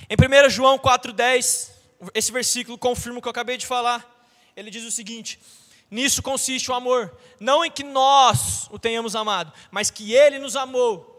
Em 0.09 0.15
1 0.15 0.49
João 0.49 0.79
4,10, 0.79 1.69
esse 2.13 2.31
versículo 2.31 2.77
confirma 2.77 3.19
o 3.19 3.21
que 3.21 3.27
eu 3.27 3.31
acabei 3.31 3.57
de 3.57 3.65
falar. 3.65 3.99
Ele 4.55 4.71
diz 4.71 4.85
o 4.85 4.91
seguinte: 4.91 5.37
Nisso 5.89 6.21
consiste 6.21 6.69
o 6.69 6.73
amor, 6.73 7.17
não 7.39 7.63
em 7.63 7.71
que 7.71 7.83
nós 7.83 8.67
o 8.71 8.77
tenhamos 8.77 9.15
amado, 9.15 9.53
mas 9.71 9.89
que 9.89 10.13
ele 10.13 10.37
nos 10.37 10.55
amou 10.55 11.13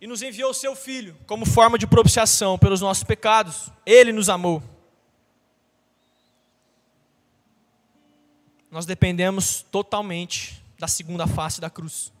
e 0.00 0.06
nos 0.06 0.22
enviou 0.22 0.50
o 0.50 0.54
seu 0.54 0.74
filho 0.74 1.16
como 1.26 1.46
forma 1.46 1.78
de 1.78 1.86
propiciação 1.86 2.58
pelos 2.58 2.80
nossos 2.80 3.04
pecados. 3.04 3.70
Ele 3.86 4.12
nos 4.12 4.28
amou. 4.28 4.62
Nós 8.70 8.86
dependemos 8.86 9.62
totalmente 9.70 10.62
da 10.78 10.88
segunda 10.88 11.26
face 11.26 11.60
da 11.60 11.68
cruz. 11.68 12.12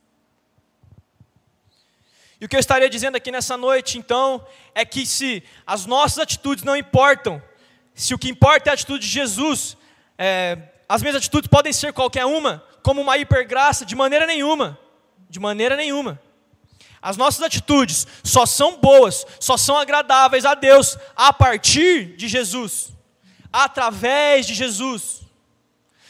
E 2.40 2.44
o 2.44 2.48
que 2.48 2.56
eu 2.56 2.60
estaria 2.60 2.88
dizendo 2.88 3.16
aqui 3.16 3.30
nessa 3.30 3.56
noite, 3.56 3.98
então, 3.98 4.46
é 4.74 4.84
que 4.84 5.04
se 5.04 5.42
as 5.66 5.84
nossas 5.84 6.18
atitudes 6.18 6.64
não 6.64 6.76
importam, 6.76 7.42
se 7.94 8.14
o 8.14 8.18
que 8.18 8.30
importa 8.30 8.68
é 8.68 8.70
a 8.70 8.74
atitude 8.74 9.06
de 9.06 9.12
Jesus, 9.12 9.76
é, 10.16 10.69
as 10.90 11.02
minhas 11.02 11.14
atitudes 11.14 11.46
podem 11.46 11.72
ser 11.72 11.92
qualquer 11.92 12.26
uma, 12.26 12.64
como 12.82 13.00
uma 13.00 13.16
hipergraça, 13.16 13.86
de 13.86 13.94
maneira 13.94 14.26
nenhuma. 14.26 14.76
De 15.28 15.38
maneira 15.38 15.76
nenhuma. 15.76 16.20
As 17.00 17.16
nossas 17.16 17.42
atitudes 17.42 18.08
só 18.24 18.44
são 18.44 18.76
boas, 18.76 19.24
só 19.38 19.56
são 19.56 19.78
agradáveis 19.78 20.44
a 20.44 20.56
Deus 20.56 20.98
a 21.14 21.32
partir 21.32 22.16
de 22.16 22.26
Jesus, 22.26 22.90
através 23.52 24.48
de 24.48 24.52
Jesus. 24.52 25.20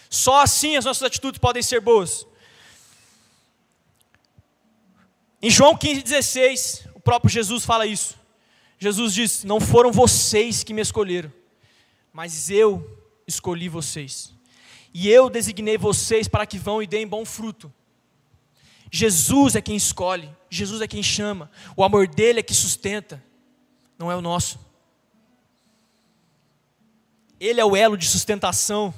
Só 0.09 0.41
assim 0.41 0.79
as 0.79 0.87
nossas 0.87 1.03
atitudes 1.03 1.39
podem 1.39 1.63
ser 1.63 1.83
boas. 1.83 2.27
Em 5.43 5.51
João 5.51 5.77
15,16, 5.77 6.87
o 6.95 7.01
próprio 7.01 7.31
Jesus 7.31 7.67
fala 7.67 7.85
isso. 7.85 8.19
Jesus 8.79 9.13
diz: 9.13 9.45
Não 9.45 9.61
foram 9.61 9.93
vocês 9.93 10.65
que 10.65 10.73
me 10.73 10.81
escolheram, 10.81 11.31
mas 12.15 12.49
eu 12.49 12.99
escolhi 13.27 13.69
vocês 13.69 14.40
e 14.93 15.09
eu 15.09 15.31
designei 15.31 15.79
vocês 15.79 16.27
para 16.27 16.47
que 16.47 16.59
vão 16.59 16.83
e 16.83 16.87
deem 16.87 17.07
bom 17.07 17.25
fruto. 17.25 17.73
Jesus 18.91 19.55
é 19.55 19.61
quem 19.61 19.77
escolhe, 19.77 20.29
Jesus 20.49 20.81
é 20.81 20.89
quem 20.89 21.03
chama, 21.03 21.51
o 21.77 21.85
amor 21.85 22.09
dele 22.09 22.41
é 22.41 22.43
que 22.43 22.55
sustenta, 22.55 23.23
não 23.97 24.11
é 24.11 24.17
o 24.17 24.21
nosso. 24.21 24.59
Ele 27.39 27.61
é 27.61 27.65
o 27.65 27.77
elo 27.77 27.97
de 27.97 28.07
sustentação. 28.07 28.93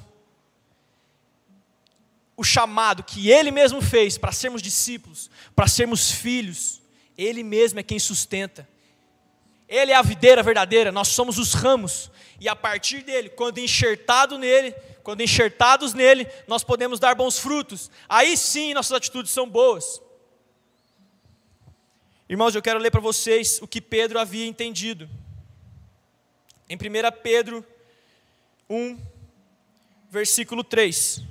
O 2.35 2.43
chamado 2.43 3.03
que 3.03 3.29
ele 3.29 3.51
mesmo 3.51 3.81
fez 3.81 4.17
para 4.17 4.31
sermos 4.31 4.61
discípulos, 4.61 5.29
para 5.55 5.67
sermos 5.67 6.11
filhos, 6.11 6.81
ele 7.17 7.43
mesmo 7.43 7.79
é 7.79 7.83
quem 7.83 7.99
sustenta. 7.99 8.67
Ele 9.69 9.91
é 9.91 9.95
a 9.95 10.01
videira 10.01 10.43
verdadeira, 10.43 10.91
nós 10.91 11.07
somos 11.09 11.37
os 11.37 11.53
ramos, 11.53 12.11
e 12.39 12.49
a 12.49 12.55
partir 12.55 13.03
dele, 13.03 13.29
quando 13.29 13.59
enxertado 13.59 14.37
nele, 14.37 14.75
quando 15.03 15.21
enxertados 15.21 15.93
nele, 15.93 16.25
nós 16.47 16.63
podemos 16.63 16.97
dar 16.97 17.13
bons 17.13 17.37
frutos. 17.37 17.91
Aí 18.07 18.37
sim 18.37 18.73
nossas 18.73 18.93
atitudes 18.93 19.31
são 19.31 19.47
boas. 19.47 20.01
Irmãos, 22.27 22.55
eu 22.55 22.61
quero 22.61 22.79
ler 22.79 22.89
para 22.89 23.01
vocês 23.01 23.61
o 23.61 23.67
que 23.67 23.81
Pedro 23.81 24.17
havia 24.17 24.47
entendido. 24.47 25.09
Em 26.69 26.77
1 26.77 27.21
Pedro 27.21 27.65
1, 28.69 28.97
versículo 30.09 30.63
3. 30.63 31.21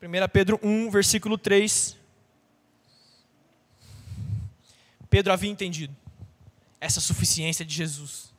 Primeira 0.00 0.28
Pedro 0.28 0.58
1, 0.60 0.90
versículo 0.90 1.38
3. 1.38 1.96
Pedro 5.08 5.32
havia 5.32 5.50
entendido 5.50 6.01
essa 6.82 7.00
suficiência 7.00 7.64
de 7.64 7.72
Jesus. 7.72 8.34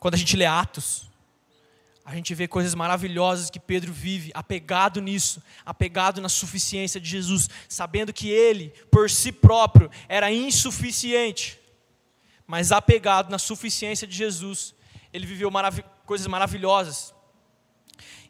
Quando 0.00 0.14
a 0.14 0.18
gente 0.18 0.36
lê 0.36 0.44
Atos, 0.44 1.08
a 2.04 2.16
gente 2.16 2.34
vê 2.34 2.48
coisas 2.48 2.74
maravilhosas 2.74 3.48
que 3.48 3.60
Pedro 3.60 3.92
vive, 3.92 4.32
apegado 4.34 5.00
nisso, 5.00 5.40
apegado 5.64 6.20
na 6.20 6.28
suficiência 6.28 7.00
de 7.00 7.08
Jesus, 7.08 7.48
sabendo 7.68 8.12
que 8.12 8.28
ele, 8.28 8.70
por 8.90 9.08
si 9.08 9.30
próprio, 9.30 9.88
era 10.08 10.32
insuficiente, 10.32 11.60
mas 12.44 12.72
apegado 12.72 13.30
na 13.30 13.38
suficiência 13.38 14.04
de 14.04 14.16
Jesus, 14.16 14.74
ele 15.12 15.24
viveu 15.24 15.48
marav 15.48 15.78
coisas 16.04 16.26
maravilhosas. 16.26 17.14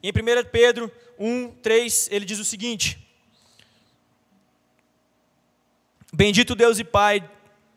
E 0.03 0.09
em 0.09 0.13
1 0.13 0.51
Pedro 0.53 0.93
1, 1.19 1.51
3, 1.63 2.09
ele 2.11 2.27
diz 2.27 2.39
o 2.39 2.45
seguinte: 2.45 2.99
Bendito 6.13 6.55
Deus 6.55 6.79
e 6.79 6.85
Pai 6.85 7.27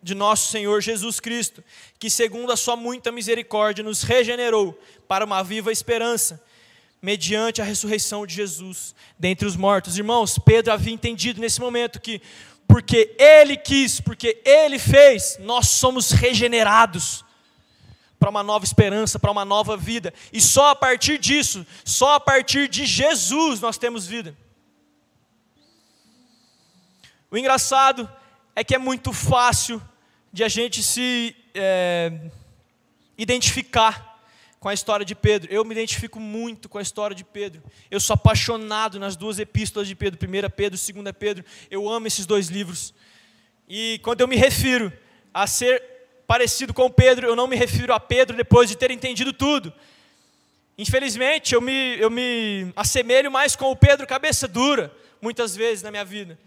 de 0.05 0.13
nosso 0.13 0.51
Senhor 0.51 0.83
Jesus 0.83 1.19
Cristo, 1.19 1.63
que 1.97 2.11
segundo 2.11 2.51
a 2.51 2.55
sua 2.55 2.75
muita 2.75 3.11
misericórdia 3.11 3.83
nos 3.83 4.03
regenerou 4.03 4.79
para 5.07 5.25
uma 5.25 5.43
viva 5.43 5.71
esperança, 5.71 6.39
mediante 7.01 7.59
a 7.59 7.65
ressurreição 7.65 8.23
de 8.23 8.35
Jesus 8.35 8.93
dentre 9.17 9.47
os 9.47 9.55
mortos. 9.55 9.97
Irmãos, 9.97 10.37
Pedro 10.37 10.71
havia 10.71 10.93
entendido 10.93 11.41
nesse 11.41 11.59
momento 11.59 11.99
que 11.99 12.21
porque 12.67 13.15
ele 13.17 13.57
quis, 13.57 13.99
porque 13.99 14.39
ele 14.45 14.77
fez, 14.77 15.39
nós 15.39 15.69
somos 15.69 16.11
regenerados 16.11 17.25
para 18.19 18.29
uma 18.29 18.43
nova 18.43 18.63
esperança, 18.63 19.17
para 19.17 19.31
uma 19.31 19.43
nova 19.43 19.75
vida. 19.75 20.13
E 20.31 20.39
só 20.39 20.69
a 20.69 20.75
partir 20.75 21.17
disso, 21.17 21.65
só 21.83 22.13
a 22.13 22.19
partir 22.19 22.67
de 22.67 22.85
Jesus 22.85 23.59
nós 23.59 23.79
temos 23.79 24.05
vida. 24.05 24.37
O 27.31 27.35
engraçado 27.35 28.07
é 28.55 28.63
que 28.63 28.75
é 28.75 28.77
muito 28.77 29.11
fácil 29.11 29.81
de 30.35 30.43
a 30.43 30.49
gente 30.49 30.83
se 30.83 31.33
é, 31.53 32.11
identificar 33.17 34.19
com 34.59 34.67
a 34.67 34.73
história 34.73 35.05
de 35.05 35.15
Pedro. 35.15 35.49
Eu 35.49 35.63
me 35.63 35.73
identifico 35.73 36.19
muito 36.19 36.67
com 36.67 36.77
a 36.77 36.81
história 36.81 37.15
de 37.15 37.23
Pedro. 37.23 37.63
Eu 37.89 38.01
sou 38.01 38.15
apaixonado 38.15 38.99
nas 38.99 39.15
duas 39.15 39.39
epístolas 39.39 39.87
de 39.87 39.95
Pedro, 39.95 40.19
1 40.21 40.49
Pedro, 40.49 40.77
2 40.77 41.15
Pedro. 41.17 41.45
Eu 41.71 41.87
amo 41.89 42.07
esses 42.07 42.25
dois 42.25 42.49
livros. 42.49 42.93
E 43.65 43.97
quando 44.03 44.19
eu 44.19 44.27
me 44.27 44.35
refiro 44.35 44.91
a 45.33 45.47
ser 45.47 45.81
parecido 46.27 46.73
com 46.73 46.91
Pedro, 46.91 47.27
eu 47.27 47.35
não 47.37 47.47
me 47.47 47.55
refiro 47.55 47.93
a 47.93 47.99
Pedro 47.99 48.35
depois 48.35 48.67
de 48.67 48.75
ter 48.75 48.91
entendido 48.91 49.31
tudo. 49.31 49.71
Infelizmente, 50.77 51.55
eu 51.55 51.61
me, 51.61 51.97
eu 51.97 52.09
me 52.09 52.73
assemelho 52.75 53.31
mais 53.31 53.55
com 53.55 53.71
o 53.71 53.75
Pedro 53.75 54.05
cabeça 54.05 54.49
dura, 54.49 54.93
muitas 55.21 55.55
vezes 55.55 55.81
na 55.81 55.91
minha 55.91 56.03
vida. 56.03 56.37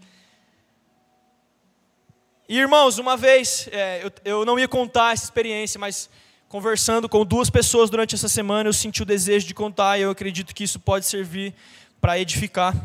E 2.49 2.57
irmãos, 2.57 2.97
uma 2.97 3.15
vez, 3.15 3.69
é, 3.71 4.03
eu, 4.03 4.11
eu 4.25 4.45
não 4.45 4.57
ia 4.57 4.67
contar 4.67 5.13
essa 5.13 5.23
experiência, 5.23 5.79
mas 5.79 6.09
conversando 6.47 7.07
com 7.07 7.23
duas 7.23 7.47
pessoas 7.47 7.91
durante 7.91 8.15
essa 8.15 8.27
semana, 8.27 8.67
eu 8.67 8.73
senti 8.73 9.03
o 9.03 9.05
desejo 9.05 9.45
de 9.45 9.53
contar 9.53 9.99
e 9.99 10.01
eu 10.01 10.09
acredito 10.09 10.55
que 10.55 10.63
isso 10.63 10.79
pode 10.79 11.05
servir 11.05 11.53
para 12.01 12.19
edificar. 12.19 12.75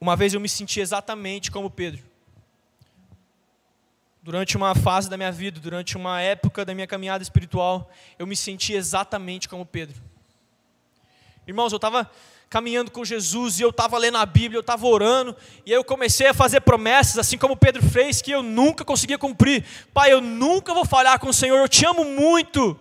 Uma 0.00 0.16
vez 0.16 0.32
eu 0.32 0.40
me 0.40 0.48
senti 0.48 0.80
exatamente 0.80 1.50
como 1.50 1.70
Pedro 1.70 2.02
durante 4.26 4.56
uma 4.56 4.74
fase 4.74 5.08
da 5.08 5.16
minha 5.16 5.30
vida, 5.30 5.60
durante 5.60 5.96
uma 5.96 6.20
época 6.20 6.64
da 6.64 6.74
minha 6.74 6.86
caminhada 6.88 7.22
espiritual, 7.22 7.88
eu 8.18 8.26
me 8.26 8.34
senti 8.34 8.72
exatamente 8.72 9.48
como 9.48 9.64
Pedro. 9.64 10.02
Irmãos, 11.46 11.70
eu 11.70 11.76
estava 11.76 12.10
caminhando 12.48 12.90
com 12.90 13.04
Jesus 13.04 13.58
e 13.58 13.62
eu 13.62 13.70
estava 13.70 13.98
lendo 13.98 14.18
a 14.18 14.26
Bíblia, 14.26 14.58
eu 14.58 14.60
estava 14.60 14.86
orando, 14.86 15.36
e 15.64 15.72
aí 15.72 15.78
eu 15.78 15.84
comecei 15.84 16.28
a 16.28 16.34
fazer 16.34 16.60
promessas, 16.60 17.18
assim 17.18 17.36
como 17.36 17.56
Pedro 17.56 17.82
fez, 17.82 18.22
que 18.22 18.30
eu 18.30 18.42
nunca 18.42 18.84
conseguia 18.84 19.18
cumprir. 19.18 19.64
Pai, 19.92 20.12
eu 20.12 20.20
nunca 20.20 20.72
vou 20.72 20.84
falhar 20.84 21.18
com 21.18 21.28
o 21.28 21.34
Senhor, 21.34 21.58
eu 21.58 21.68
te 21.68 21.84
amo 21.84 22.04
muito. 22.04 22.78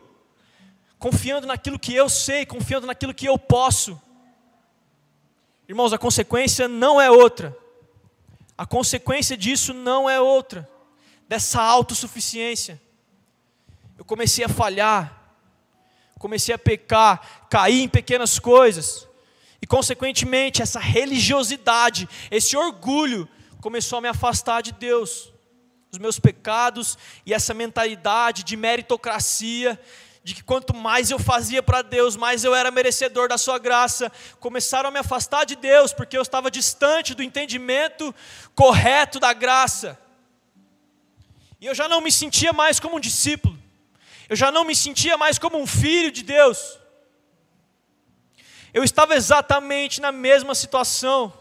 Confiando 1.00 1.48
naquilo 1.48 1.80
que 1.80 1.94
eu 1.94 2.08
sei, 2.08 2.46
confiando 2.46 2.88
naquilo 2.88 3.14
que 3.14 3.26
eu 3.26 3.38
posso. 3.38 4.00
Irmãos, 5.68 5.94
a 5.94 5.98
consequência 5.98 6.68
não 6.68 7.02
é 7.02 7.10
outra. 7.10 7.56
A 8.58 8.66
consequência 8.66 9.36
disso 9.36 9.74
não 9.74 10.10
é 10.10 10.20
outra 10.22 10.70
dessa 11.28 11.62
autossuficiência. 11.62 12.82
Eu 13.98 14.06
comecei 14.06 14.44
a 14.46 14.50
falhar, 14.50 15.36
comecei 16.20 16.54
a 16.54 16.58
pecar, 16.58 17.48
cair 17.50 17.82
em 17.82 17.90
pequenas 17.90 18.40
coisas, 18.40 19.05
e 19.66 19.68
consequentemente 19.68 20.62
essa 20.62 20.80
religiosidade, 20.80 22.08
esse 22.30 22.56
orgulho 22.56 23.28
começou 23.60 23.98
a 23.98 24.02
me 24.02 24.08
afastar 24.08 24.62
de 24.62 24.72
Deus. 24.72 25.34
Os 25.92 25.98
meus 25.98 26.20
pecados 26.20 26.96
e 27.26 27.34
essa 27.34 27.52
mentalidade 27.52 28.44
de 28.44 28.56
meritocracia, 28.56 29.82
de 30.24 30.36
que 30.36 30.44
quanto 30.44 30.72
mais 30.76 31.10
eu 31.10 31.18
fazia 31.18 31.64
para 31.64 31.82
Deus, 31.82 32.16
mais 32.16 32.44
eu 32.44 32.54
era 32.54 32.70
merecedor 32.70 33.28
da 33.28 33.40
Sua 33.40 33.58
graça, 33.58 34.12
começaram 34.40 34.90
a 34.90 34.92
me 34.92 35.00
afastar 35.00 35.48
de 35.48 35.56
Deus, 35.56 35.92
porque 35.92 36.16
eu 36.16 36.22
estava 36.22 36.52
distante 36.52 37.16
do 37.16 37.24
entendimento 37.24 38.14
correto 38.54 39.20
da 39.20 39.34
graça. 39.34 40.00
E 41.60 41.66
eu 41.66 41.74
já 41.74 41.90
não 41.90 42.02
me 42.02 42.12
sentia 42.12 42.54
mais 42.54 42.80
como 42.80 42.98
um 42.98 43.00
discípulo. 43.00 43.58
Eu 44.30 44.36
já 44.36 44.52
não 44.52 44.64
me 44.64 44.76
sentia 44.76 45.18
mais 45.18 45.40
como 45.40 45.58
um 45.58 45.66
filho 45.66 46.12
de 46.12 46.22
Deus. 46.22 46.85
Eu 48.76 48.84
estava 48.84 49.16
exatamente 49.16 50.00
na 50.00 50.12
mesma 50.12 50.54
situação. 50.54 51.34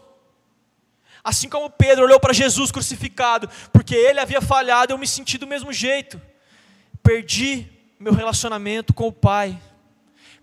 Assim 1.23 1.47
como 1.47 1.69
Pedro 1.69 2.05
olhou 2.05 2.19
para 2.19 2.33
Jesus 2.33 2.71
crucificado, 2.71 3.47
porque 3.71 3.93
ele 3.93 4.19
havia 4.19 4.41
falhado, 4.41 4.91
eu 4.93 4.97
me 4.97 5.05
senti 5.05 5.37
do 5.37 5.45
mesmo 5.45 5.71
jeito. 5.71 6.19
Perdi 7.03 7.67
meu 7.99 8.13
relacionamento 8.13 8.93
com 8.93 9.07
o 9.07 9.13
Pai. 9.13 9.61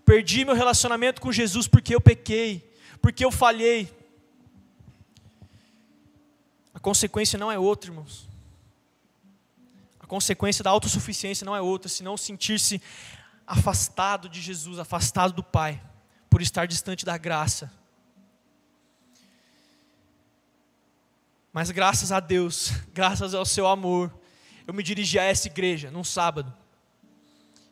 Perdi 0.05 0.45
meu 0.45 0.55
relacionamento 0.55 1.19
com 1.19 1.31
Jesus 1.31 1.67
porque 1.67 1.95
eu 1.95 1.99
pequei, 1.99 2.71
porque 3.01 3.25
eu 3.25 3.31
falhei. 3.31 3.91
A 6.73 6.79
consequência 6.79 7.39
não 7.39 7.51
é 7.51 7.57
outra, 7.57 7.89
irmãos 7.89 8.31
consequência 10.13 10.63
da 10.63 10.69
autossuficiência 10.69 11.43
não 11.43 11.55
é 11.55 11.61
outra, 11.61 11.89
senão 11.89 12.15
sentir-se 12.15 12.79
afastado 13.47 14.29
de 14.29 14.39
Jesus, 14.39 14.77
afastado 14.77 15.33
do 15.33 15.41
Pai, 15.41 15.81
por 16.33 16.41
estar 16.41 16.65
distante 16.65 17.05
da 17.05 17.15
graça. 17.15 17.71
Mas 21.53 21.69
graças 21.69 22.11
a 22.11 22.19
Deus, 22.19 22.71
graças 22.91 23.35
ao 23.35 23.45
seu 23.45 23.67
amor, 23.67 24.11
eu 24.65 24.73
me 24.73 24.81
dirigi 24.81 25.19
a 25.19 25.23
essa 25.23 25.47
igreja 25.47 25.91
num 25.91 26.03
sábado. 26.03 26.51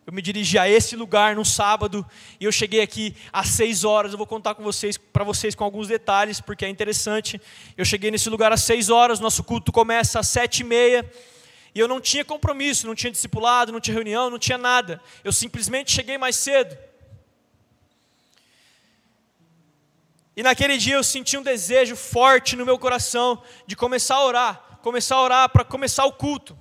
Eu 0.05 0.13
me 0.13 0.21
dirigi 0.21 0.59
a 0.59 0.69
esse 0.69 0.95
lugar 0.95 1.35
num 1.35 1.43
sábado 1.43 2.05
e 2.39 2.45
eu 2.45 2.51
cheguei 2.51 2.81
aqui 2.81 3.15
às 3.33 3.47
seis 3.47 3.83
horas. 3.83 4.11
Eu 4.11 4.17
vou 4.19 4.27
contar 4.27 4.53
com 4.53 4.61
vocês, 4.61 4.95
para 4.95 5.23
vocês 5.23 5.55
com 5.55 5.63
alguns 5.63 5.87
detalhes, 5.87 6.39
porque 6.39 6.63
é 6.63 6.69
interessante. 6.69 7.41
Eu 7.75 7.83
cheguei 7.83 8.11
nesse 8.11 8.29
lugar 8.29 8.51
às 8.53 8.61
seis 8.61 8.91
horas. 8.91 9.19
Nosso 9.19 9.43
culto 9.43 9.71
começa 9.71 10.19
às 10.19 10.27
sete 10.27 10.59
e 10.59 10.63
meia. 10.63 11.11
E 11.73 11.79
eu 11.79 11.87
não 11.87 11.99
tinha 11.99 12.23
compromisso, 12.23 12.85
não 12.85 12.93
tinha 12.93 13.09
discipulado, 13.09 13.71
não 13.71 13.79
tinha 13.79 13.95
reunião, 13.95 14.29
não 14.29 14.37
tinha 14.37 14.59
nada. 14.59 15.01
Eu 15.23 15.33
simplesmente 15.33 15.91
cheguei 15.91 16.19
mais 16.19 16.35
cedo. 16.35 16.90
E 20.35 20.41
naquele 20.43 20.77
dia 20.77 20.95
eu 20.95 21.03
senti 21.03 21.37
um 21.37 21.43
desejo 21.43 21.95
forte 21.95 22.55
no 22.55 22.65
meu 22.65 22.79
coração 22.79 23.41
de 23.67 23.75
começar 23.75 24.15
a 24.15 24.25
orar, 24.25 24.79
começar 24.81 25.15
a 25.15 25.21
orar 25.21 25.49
para 25.49 25.65
começar 25.65 26.05
o 26.05 26.13
culto. 26.13 26.57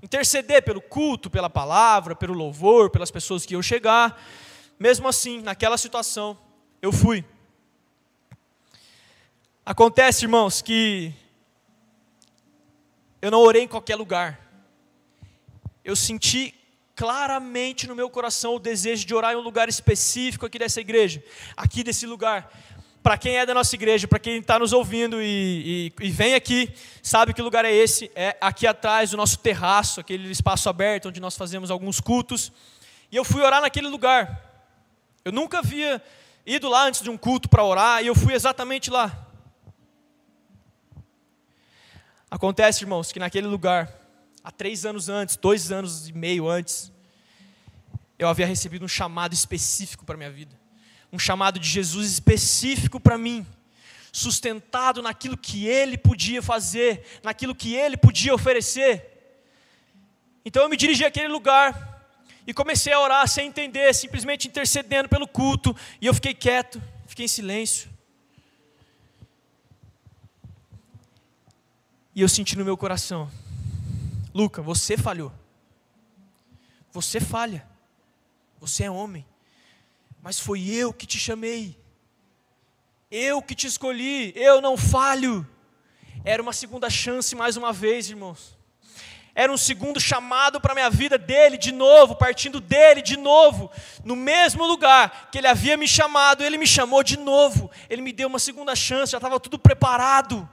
Interceder 0.00 0.62
pelo 0.62 0.80
culto, 0.80 1.28
pela 1.28 1.50
palavra, 1.50 2.14
pelo 2.14 2.34
louvor, 2.34 2.90
pelas 2.90 3.10
pessoas 3.10 3.44
que 3.44 3.54
iam 3.54 3.62
chegar. 3.62 4.20
Mesmo 4.78 5.08
assim, 5.08 5.40
naquela 5.40 5.76
situação, 5.76 6.38
eu 6.80 6.92
fui. 6.92 7.24
Acontece, 9.64 10.24
irmãos, 10.24 10.60
que 10.60 11.12
eu 13.20 13.30
não 13.30 13.40
orei 13.40 13.62
em 13.62 13.68
qualquer 13.68 13.96
lugar. 13.96 14.40
Eu 15.84 15.94
senti 15.94 16.54
claramente 16.94 17.86
no 17.86 17.94
meu 17.94 18.10
coração 18.10 18.56
o 18.56 18.58
desejo 18.58 19.06
de 19.06 19.14
orar 19.14 19.32
em 19.32 19.36
um 19.36 19.40
lugar 19.40 19.68
específico 19.68 20.46
aqui 20.46 20.58
dessa 20.58 20.80
igreja, 20.80 21.22
aqui 21.56 21.82
desse 21.82 22.06
lugar. 22.06 22.52
Para 23.02 23.18
quem 23.18 23.36
é 23.36 23.44
da 23.44 23.52
nossa 23.52 23.74
igreja, 23.74 24.06
para 24.06 24.20
quem 24.20 24.38
está 24.38 24.60
nos 24.60 24.72
ouvindo 24.72 25.20
e, 25.20 25.92
e, 25.98 26.06
e, 26.06 26.10
vem 26.10 26.34
aqui, 26.34 26.72
sabe 27.02 27.34
que 27.34 27.42
lugar 27.42 27.64
é 27.64 27.72
esse? 27.72 28.10
É 28.14 28.36
aqui 28.40 28.64
atrás 28.64 29.10
do 29.10 29.16
nosso 29.16 29.38
terraço, 29.40 29.98
aquele 30.00 30.30
espaço 30.30 30.68
aberto 30.68 31.08
onde 31.08 31.20
nós 31.20 31.36
fazemos 31.36 31.68
alguns 31.68 31.98
cultos. 31.98 32.52
E 33.10 33.16
eu 33.16 33.24
fui 33.24 33.42
orar 33.42 33.60
naquele 33.60 33.88
lugar. 33.88 34.52
Eu 35.24 35.32
nunca 35.32 35.58
havia 35.58 36.00
ido 36.46 36.68
lá 36.68 36.86
antes 36.86 37.02
de 37.02 37.10
um 37.10 37.18
culto 37.18 37.48
para 37.48 37.64
orar, 37.64 38.04
e 38.04 38.06
eu 38.06 38.14
fui 38.14 38.34
exatamente 38.34 38.88
lá. 38.88 39.26
Acontece, 42.30 42.84
irmãos, 42.84 43.10
que 43.10 43.18
naquele 43.18 43.48
lugar, 43.48 43.92
há 44.44 44.50
três 44.52 44.86
anos 44.86 45.08
antes, 45.08 45.36
dois 45.36 45.72
anos 45.72 46.08
e 46.08 46.12
meio 46.12 46.48
antes, 46.48 46.92
eu 48.16 48.28
havia 48.28 48.46
recebido 48.46 48.84
um 48.84 48.88
chamado 48.88 49.34
específico 49.34 50.04
para 50.04 50.16
minha 50.16 50.30
vida. 50.30 50.61
Um 51.12 51.18
chamado 51.18 51.58
de 51.58 51.68
Jesus 51.68 52.10
específico 52.10 52.98
para 52.98 53.18
mim, 53.18 53.46
sustentado 54.10 55.02
naquilo 55.02 55.36
que 55.36 55.66
Ele 55.66 55.98
podia 55.98 56.42
fazer, 56.42 57.20
naquilo 57.22 57.54
que 57.54 57.74
Ele 57.74 57.96
podia 57.96 58.34
oferecer. 58.34 59.08
Então 60.44 60.62
eu 60.62 60.68
me 60.68 60.76
dirigi 60.76 61.04
àquele 61.04 61.28
lugar 61.28 61.92
e 62.46 62.52
comecei 62.52 62.92
a 62.92 63.00
orar 63.00 63.28
sem 63.28 63.48
entender, 63.48 63.94
simplesmente 63.94 64.48
intercedendo 64.48 65.08
pelo 65.08 65.28
culto, 65.28 65.76
e 66.00 66.06
eu 66.06 66.14
fiquei 66.14 66.34
quieto, 66.34 66.82
fiquei 67.06 67.26
em 67.26 67.28
silêncio. 67.28 67.90
E 72.14 72.20
eu 72.20 72.28
senti 72.28 72.56
no 72.56 72.64
meu 72.64 72.76
coração: 72.76 73.30
Luca, 74.34 74.60
você 74.60 74.96
falhou. 74.96 75.32
Você 76.92 77.20
falha. 77.20 77.66
Você 78.60 78.84
é 78.84 78.90
homem. 78.90 79.24
Mas 80.22 80.38
foi 80.38 80.66
eu 80.70 80.92
que 80.92 81.06
te 81.06 81.18
chamei. 81.18 81.76
Eu 83.10 83.42
que 83.42 83.54
te 83.54 83.66
escolhi. 83.66 84.32
Eu 84.34 84.60
não 84.60 84.76
falho. 84.76 85.46
Era 86.24 86.40
uma 86.40 86.52
segunda 86.52 86.88
chance 86.88 87.34
mais 87.34 87.56
uma 87.56 87.72
vez, 87.72 88.08
irmãos. 88.08 88.56
Era 89.34 89.52
um 89.52 89.56
segundo 89.56 89.98
chamado 89.98 90.60
para 90.60 90.72
a 90.72 90.74
minha 90.74 90.90
vida 90.90 91.18
dele 91.18 91.58
de 91.58 91.72
novo, 91.72 92.14
partindo 92.14 92.60
dele 92.60 93.00
de 93.00 93.16
novo, 93.16 93.70
no 94.04 94.14
mesmo 94.14 94.66
lugar 94.66 95.30
que 95.30 95.38
ele 95.38 95.46
havia 95.46 95.74
me 95.74 95.88
chamado, 95.88 96.44
ele 96.44 96.58
me 96.58 96.66
chamou 96.66 97.02
de 97.02 97.18
novo, 97.18 97.70
ele 97.88 98.02
me 98.02 98.12
deu 98.12 98.28
uma 98.28 98.38
segunda 98.38 98.76
chance, 98.76 99.12
já 99.12 99.18
estava 99.18 99.40
tudo 99.40 99.58
preparado. 99.58 100.46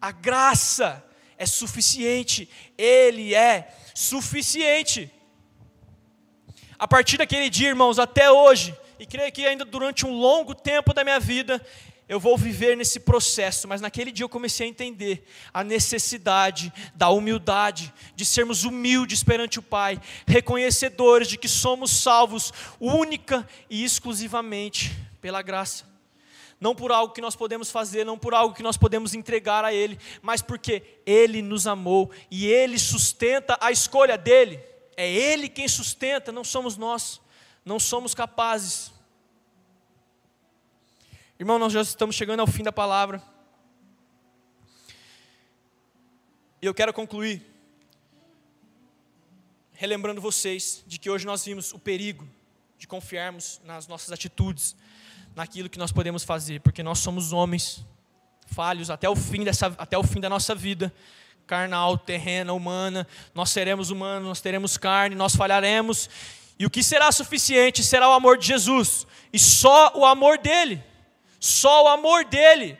A 0.00 0.12
graça 0.12 1.04
é 1.40 1.46
suficiente, 1.46 2.50
Ele 2.76 3.34
é 3.34 3.74
suficiente. 3.94 5.10
A 6.80 6.88
partir 6.88 7.18
daquele 7.18 7.50
dia, 7.50 7.68
irmãos, 7.68 7.98
até 7.98 8.30
hoje, 8.30 8.74
e 8.98 9.04
creio 9.04 9.30
que 9.30 9.44
ainda 9.44 9.66
durante 9.66 10.06
um 10.06 10.18
longo 10.18 10.54
tempo 10.54 10.94
da 10.94 11.04
minha 11.04 11.20
vida, 11.20 11.60
eu 12.08 12.18
vou 12.18 12.38
viver 12.38 12.74
nesse 12.74 13.00
processo, 13.00 13.68
mas 13.68 13.82
naquele 13.82 14.10
dia 14.10 14.24
eu 14.24 14.30
comecei 14.30 14.66
a 14.66 14.70
entender 14.70 15.22
a 15.52 15.62
necessidade 15.62 16.72
da 16.94 17.10
humildade, 17.10 17.92
de 18.16 18.24
sermos 18.24 18.64
humildes 18.64 19.22
perante 19.22 19.58
o 19.58 19.62
Pai, 19.62 20.00
reconhecedores 20.26 21.28
de 21.28 21.36
que 21.36 21.48
somos 21.48 21.90
salvos 21.90 22.50
única 22.80 23.46
e 23.68 23.84
exclusivamente 23.84 24.90
pela 25.20 25.42
graça. 25.42 25.84
não 26.58 26.74
por 26.74 26.92
algo 26.92 27.12
que 27.12 27.20
nós 27.20 27.36
podemos 27.36 27.70
fazer, 27.70 28.06
não 28.06 28.18
por 28.18 28.32
algo 28.32 28.54
que 28.54 28.62
nós 28.62 28.78
podemos 28.78 29.12
entregar 29.12 29.66
a 29.66 29.72
Ele, 29.74 29.98
mas 30.22 30.40
porque 30.40 30.82
Ele 31.04 31.42
nos 31.42 31.66
amou 31.66 32.10
e 32.30 32.46
Ele 32.46 32.78
sustenta 32.78 33.58
a 33.60 33.70
escolha 33.70 34.16
dele. 34.16 34.69
É 35.00 35.10
Ele 35.10 35.48
quem 35.48 35.66
sustenta, 35.66 36.30
não 36.30 36.44
somos 36.44 36.76
nós, 36.76 37.22
não 37.64 37.80
somos 37.80 38.14
capazes. 38.14 38.92
Irmão, 41.38 41.58
nós 41.58 41.72
já 41.72 41.80
estamos 41.80 42.14
chegando 42.14 42.40
ao 42.40 42.46
fim 42.46 42.62
da 42.62 42.70
palavra. 42.70 43.22
E 46.60 46.66
eu 46.66 46.74
quero 46.74 46.92
concluir 46.92 47.42
relembrando 49.72 50.20
vocês 50.20 50.84
de 50.86 50.98
que 50.98 51.08
hoje 51.08 51.24
nós 51.24 51.46
vimos 51.46 51.72
o 51.72 51.78
perigo 51.78 52.28
de 52.76 52.86
confiarmos 52.86 53.58
nas 53.64 53.88
nossas 53.88 54.12
atitudes, 54.12 54.76
naquilo 55.34 55.70
que 55.70 55.78
nós 55.78 55.92
podemos 55.92 56.24
fazer, 56.24 56.60
porque 56.60 56.82
nós 56.82 56.98
somos 56.98 57.32
homens 57.32 57.82
falhos 58.44 58.90
até 58.90 59.08
o 59.08 59.16
fim 59.16 59.44
dessa 59.44 59.68
até 59.78 59.96
o 59.96 60.04
fim 60.04 60.20
da 60.20 60.28
nossa 60.28 60.54
vida, 60.54 60.92
carnal, 61.50 61.98
terrena, 61.98 62.52
humana. 62.52 63.04
Nós 63.34 63.50
seremos 63.50 63.90
humanos, 63.90 64.28
nós 64.28 64.40
teremos 64.40 64.76
carne, 64.76 65.16
nós 65.16 65.34
falharemos. 65.34 66.08
E 66.56 66.64
o 66.64 66.70
que 66.70 66.80
será 66.80 67.10
suficiente 67.10 67.82
será 67.82 68.08
o 68.08 68.12
amor 68.12 68.38
de 68.38 68.46
Jesus, 68.46 69.04
e 69.32 69.38
só 69.38 69.92
o 69.96 70.06
amor 70.06 70.38
dele. 70.38 70.80
Só 71.40 71.84
o 71.84 71.88
amor 71.88 72.24
dele 72.24 72.78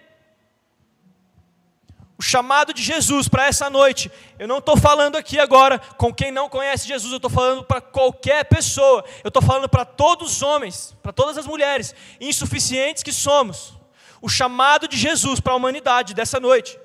o 2.16 2.22
chamado 2.22 2.74
de 2.74 2.82
Jesus 2.82 3.28
para 3.28 3.46
essa 3.46 3.70
noite, 3.70 4.12
eu 4.38 4.46
não 4.46 4.58
estou 4.58 4.76
falando 4.76 5.16
aqui 5.16 5.40
agora 5.40 5.78
com 5.96 6.12
quem 6.12 6.30
não 6.30 6.50
conhece 6.50 6.86
Jesus, 6.86 7.10
eu 7.10 7.16
estou 7.16 7.30
falando 7.30 7.64
para 7.64 7.80
qualquer 7.80 8.44
pessoa, 8.44 9.02
eu 9.24 9.28
estou 9.28 9.40
falando 9.40 9.70
para 9.70 9.86
todos 9.86 10.32
os 10.32 10.42
homens, 10.42 10.94
para 11.02 11.14
todas 11.14 11.38
as 11.38 11.46
mulheres, 11.46 11.94
insuficientes 12.20 13.02
que 13.02 13.10
somos. 13.10 13.72
O 14.20 14.28
chamado 14.28 14.86
de 14.86 14.98
Jesus 14.98 15.40
para 15.40 15.54
a 15.54 15.56
humanidade 15.56 16.12
dessa 16.12 16.38
noite 16.38 16.78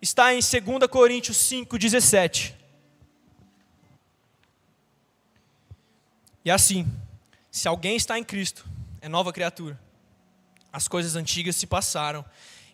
está 0.00 0.32
em 0.32 0.40
2 0.40 0.86
Coríntios 0.90 1.36
5,17. 1.36 2.54
E 6.44 6.50
assim, 6.50 6.86
se 7.50 7.68
alguém 7.68 7.96
está 7.96 8.18
em 8.18 8.24
Cristo, 8.24 8.64
é 9.00 9.08
nova 9.08 9.32
criatura. 9.32 9.78
As 10.72 10.86
coisas 10.86 11.16
antigas 11.16 11.56
se 11.56 11.66
passaram, 11.66 12.24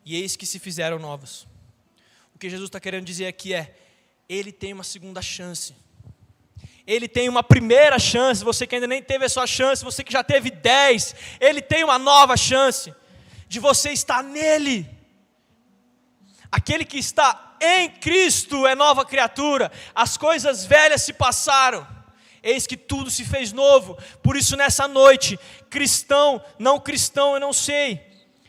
e 0.04 0.16
eis 0.16 0.36
que 0.36 0.46
se 0.46 0.58
fizeram 0.58 0.98
novas. 0.98 1.46
O 2.34 2.38
que 2.38 2.50
Jesus 2.50 2.68
está 2.68 2.78
querendo 2.78 3.04
dizer 3.04 3.26
aqui 3.26 3.54
é: 3.54 3.74
Ele 4.28 4.52
tem 4.52 4.72
uma 4.72 4.84
segunda 4.84 5.22
chance. 5.22 5.74
Ele 6.86 7.08
tem 7.08 7.28
uma 7.30 7.42
primeira 7.42 7.98
chance, 7.98 8.44
você 8.44 8.66
que 8.66 8.74
ainda 8.74 8.86
nem 8.86 9.02
teve 9.02 9.24
a 9.24 9.28
sua 9.28 9.46
chance, 9.46 9.82
você 9.82 10.04
que 10.04 10.12
já 10.12 10.22
teve 10.22 10.50
dez, 10.50 11.14
Ele 11.40 11.62
tem 11.62 11.82
uma 11.82 11.98
nova 11.98 12.36
chance 12.36 12.94
de 13.48 13.58
você 13.58 13.90
estar 13.90 14.22
nele. 14.22 14.93
Aquele 16.54 16.84
que 16.84 16.98
está 16.98 17.56
em 17.60 17.90
Cristo 17.90 18.64
é 18.64 18.76
nova 18.76 19.04
criatura, 19.04 19.72
as 19.92 20.16
coisas 20.16 20.64
velhas 20.64 21.02
se 21.02 21.12
passaram, 21.12 21.84
eis 22.40 22.64
que 22.64 22.76
tudo 22.76 23.10
se 23.10 23.24
fez 23.24 23.52
novo. 23.52 23.98
Por 24.22 24.36
isso, 24.36 24.56
nessa 24.56 24.86
noite, 24.86 25.36
cristão, 25.68 26.40
não 26.56 26.78
cristão, 26.78 27.34
eu 27.34 27.40
não 27.40 27.52
sei, 27.52 28.00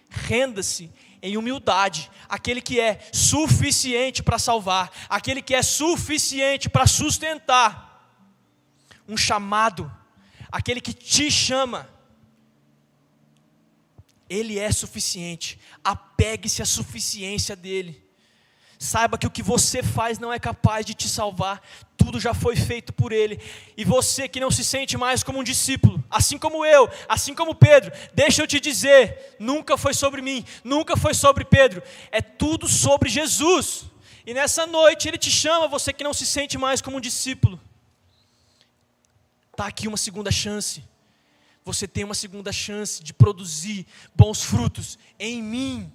renda-se 0.08 0.92
em 1.20 1.36
humildade, 1.36 2.12
aquele 2.30 2.62
que 2.62 2.80
é 2.80 3.00
suficiente 3.12 4.22
para 4.22 4.38
salvar, 4.38 4.92
aquele 5.10 5.42
que 5.42 5.56
é 5.56 5.64
suficiente 5.64 6.70
para 6.70 6.86
sustentar, 6.86 8.08
um 9.10 9.18
chamado, 9.18 9.92
aquele 10.52 10.80
que 10.80 10.94
te 10.94 11.32
chama, 11.32 11.90
ele 14.30 14.58
é 14.58 14.72
suficiente, 14.72 15.60
apegue-se 15.84 16.62
à 16.62 16.66
suficiência 16.66 17.56
dele. 17.56 18.04
Saiba 18.78 19.18
que 19.18 19.26
o 19.26 19.32
que 19.32 19.42
você 19.42 19.82
faz 19.82 20.20
não 20.20 20.34
é 20.34 20.38
capaz 20.38 20.86
de 20.86 20.94
te 20.94 21.08
salvar, 21.08 21.62
tudo 21.96 22.20
já 22.20 22.34
foi 22.34 22.56
feito 22.56 22.92
por 22.92 23.14
Ele. 23.14 23.40
E 23.78 23.86
você 23.86 24.28
que 24.28 24.40
não 24.40 24.52
se 24.52 24.64
sente 24.66 24.98
mais 24.98 25.24
como 25.24 25.40
um 25.40 25.44
discípulo, 25.44 26.04
assim 26.10 26.38
como 26.38 26.66
eu, 26.66 26.90
assim 27.08 27.34
como 27.34 27.56
Pedro, 27.56 27.92
deixa 28.14 28.42
eu 28.42 28.48
te 28.48 28.60
dizer: 28.60 29.36
nunca 29.40 29.78
foi 29.78 29.94
sobre 29.94 30.22
mim, 30.22 30.44
nunca 30.64 30.98
foi 30.98 31.14
sobre 31.14 31.46
Pedro, 31.46 31.82
é 32.12 32.22
tudo 32.22 32.68
sobre 32.68 33.10
Jesus. 33.10 33.86
E 34.26 34.34
nessa 34.34 34.68
noite 34.68 35.08
Ele 35.08 35.18
te 35.18 35.32
chama, 35.32 35.68
você 35.68 35.94
que 35.94 36.04
não 36.04 36.14
se 36.14 36.26
sente 36.26 36.58
mais 36.58 36.82
como 36.82 36.98
um 36.98 37.02
discípulo. 37.02 37.60
Está 39.52 39.68
aqui 39.68 39.88
uma 39.88 39.98
segunda 39.98 40.32
chance. 40.32 40.84
Você 41.66 41.88
tem 41.88 42.04
uma 42.04 42.14
segunda 42.14 42.52
chance 42.52 43.04
de 43.04 43.12
produzir 43.12 43.88
bons 44.16 44.44
frutos 44.44 45.00
em 45.18 45.42
mim. 45.42 45.92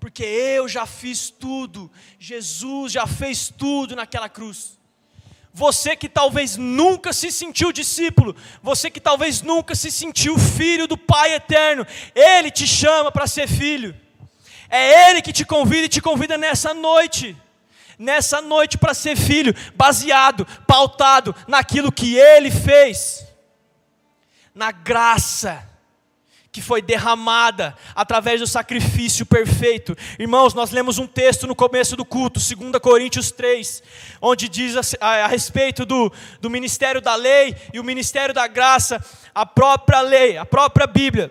Porque 0.00 0.24
eu 0.24 0.66
já 0.66 0.86
fiz 0.86 1.28
tudo, 1.28 1.90
Jesus 2.18 2.92
já 2.92 3.06
fez 3.06 3.52
tudo 3.54 3.94
naquela 3.94 4.30
cruz. 4.30 4.78
Você 5.52 5.94
que 5.94 6.08
talvez 6.08 6.56
nunca 6.56 7.12
se 7.12 7.30
sentiu 7.30 7.70
discípulo, 7.70 8.34
você 8.62 8.90
que 8.90 9.00
talvez 9.00 9.42
nunca 9.42 9.74
se 9.74 9.90
sentiu 9.90 10.38
filho 10.38 10.86
do 10.86 10.96
Pai 10.96 11.34
eterno, 11.34 11.86
Ele 12.14 12.50
te 12.50 12.66
chama 12.66 13.12
para 13.12 13.26
ser 13.26 13.46
filho, 13.46 13.94
é 14.70 15.10
Ele 15.10 15.20
que 15.20 15.32
te 15.32 15.44
convida 15.44 15.84
e 15.86 15.88
te 15.88 16.00
convida 16.00 16.38
nessa 16.38 16.72
noite, 16.72 17.36
nessa 17.98 18.40
noite 18.40 18.78
para 18.78 18.94
ser 18.94 19.16
filho, 19.16 19.54
baseado, 19.74 20.46
pautado 20.66 21.34
naquilo 21.46 21.92
que 21.92 22.16
Ele 22.16 22.50
fez, 22.50 23.27
na 24.58 24.72
graça, 24.72 25.64
que 26.50 26.60
foi 26.60 26.82
derramada 26.82 27.76
através 27.94 28.40
do 28.40 28.46
sacrifício 28.46 29.24
perfeito. 29.24 29.96
Irmãos, 30.18 30.52
nós 30.52 30.72
lemos 30.72 30.98
um 30.98 31.06
texto 31.06 31.46
no 31.46 31.54
começo 31.54 31.94
do 31.94 32.04
culto, 32.04 32.40
2 32.40 32.72
Coríntios 32.82 33.30
3, 33.30 33.80
onde 34.20 34.48
diz 34.48 34.76
a, 34.76 35.06
a, 35.06 35.24
a, 35.24 35.26
respeito 35.28 35.86
do, 35.86 36.12
do 36.40 36.50
ministério 36.50 37.00
da 37.00 37.14
lei 37.14 37.54
e 37.72 37.78
o 37.78 37.84
ministério 37.84 38.34
da 38.34 38.48
graça, 38.48 39.00
a 39.32 39.46
própria 39.46 40.00
lei, 40.00 40.36
a 40.36 40.44
própria 40.44 40.88
Bíblia, 40.88 41.30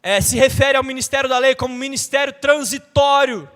é, 0.00 0.20
se 0.20 0.36
refere 0.36 0.78
ao 0.78 0.84
ministério 0.84 1.28
da 1.28 1.38
lei 1.38 1.56
como 1.56 1.74
ministério 1.74 2.32
transitório. 2.34 3.50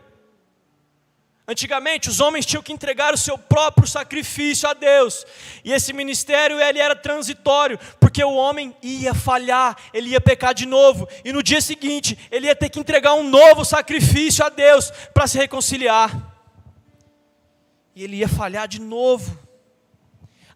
Antigamente, 1.51 2.09
os 2.09 2.20
homens 2.20 2.46
tinham 2.46 2.62
que 2.62 2.72
entregar 2.72 3.12
o 3.12 3.18
seu 3.18 3.36
próprio 3.36 3.84
sacrifício 3.84 4.68
a 4.68 4.72
Deus. 4.72 5.26
E 5.64 5.72
esse 5.72 5.92
ministério 5.92 6.61
ele 6.61 6.78
era 6.78 6.94
transitório, 6.94 7.76
porque 7.98 8.22
o 8.22 8.34
homem 8.34 8.72
ia 8.80 9.12
falhar, 9.14 9.76
ele 9.92 10.11
ia 10.11 10.20
pecar 10.20 10.55
de 10.55 10.64
novo, 10.64 11.09
e 11.24 11.32
no 11.32 11.42
dia 11.42 11.61
seguinte, 11.61 12.16
ele 12.30 12.46
ia 12.46 12.55
ter 12.55 12.68
que 12.68 12.78
entregar 12.78 13.14
um 13.14 13.28
novo 13.28 13.64
sacrifício 13.64 14.44
a 14.44 14.48
Deus 14.48 14.92
para 15.12 15.26
se 15.26 15.38
reconciliar. 15.38 16.16
E 17.96 18.05
ele 18.05 18.18
ia 18.18 18.28
falhar 18.28 18.68
de 18.68 18.80
novo. 18.80 19.36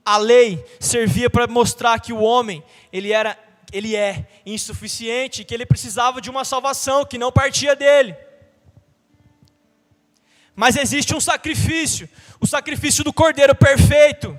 A 0.04 0.16
lei 0.16 0.64
servia 0.78 1.28
para 1.28 1.48
mostrar 1.48 1.98
que 1.98 2.12
o 2.12 2.20
homem, 2.20 2.62
ele 2.92 3.10
era, 3.10 3.36
ele 3.72 3.96
é 3.96 4.28
insuficiente, 4.46 5.42
que 5.42 5.54
ele 5.54 5.66
precisava 5.66 6.20
de 6.20 6.30
uma 6.30 6.44
salvação 6.44 7.04
que 7.04 7.18
não 7.18 7.32
partia 7.32 7.74
dele. 7.74 8.14
Mas 10.56 10.76
existe 10.76 11.14
um 11.14 11.20
sacrifício, 11.20 12.08
o 12.40 12.46
sacrifício 12.46 13.02
do 13.02 13.12
Cordeiro 13.12 13.54
perfeito, 13.54 14.38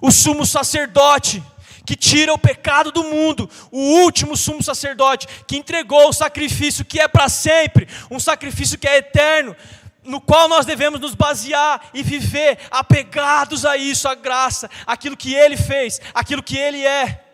o 0.00 0.10
sumo 0.10 0.46
sacerdote, 0.46 1.42
que 1.84 1.94
tira 1.94 2.32
o 2.32 2.38
pecado 2.38 2.90
do 2.90 3.04
mundo, 3.04 3.48
o 3.70 3.78
último 4.00 4.36
sumo 4.36 4.62
sacerdote, 4.62 5.28
que 5.46 5.56
entregou 5.56 6.08
o 6.08 6.12
sacrifício 6.12 6.84
que 6.84 6.98
é 6.98 7.06
para 7.06 7.28
sempre, 7.28 7.86
um 8.10 8.18
sacrifício 8.18 8.78
que 8.78 8.88
é 8.88 8.96
eterno, 8.96 9.54
no 10.02 10.20
qual 10.20 10.48
nós 10.48 10.64
devemos 10.64 11.00
nos 11.00 11.14
basear 11.14 11.90
e 11.92 12.02
viver 12.02 12.58
apegados 12.70 13.64
a 13.64 13.76
isso, 13.76 14.08
a 14.08 14.14
graça, 14.14 14.70
aquilo 14.86 15.16
que 15.16 15.34
Ele 15.34 15.56
fez, 15.56 16.00
aquilo 16.14 16.42
que 16.42 16.56
Ele 16.56 16.84
é. 16.84 17.24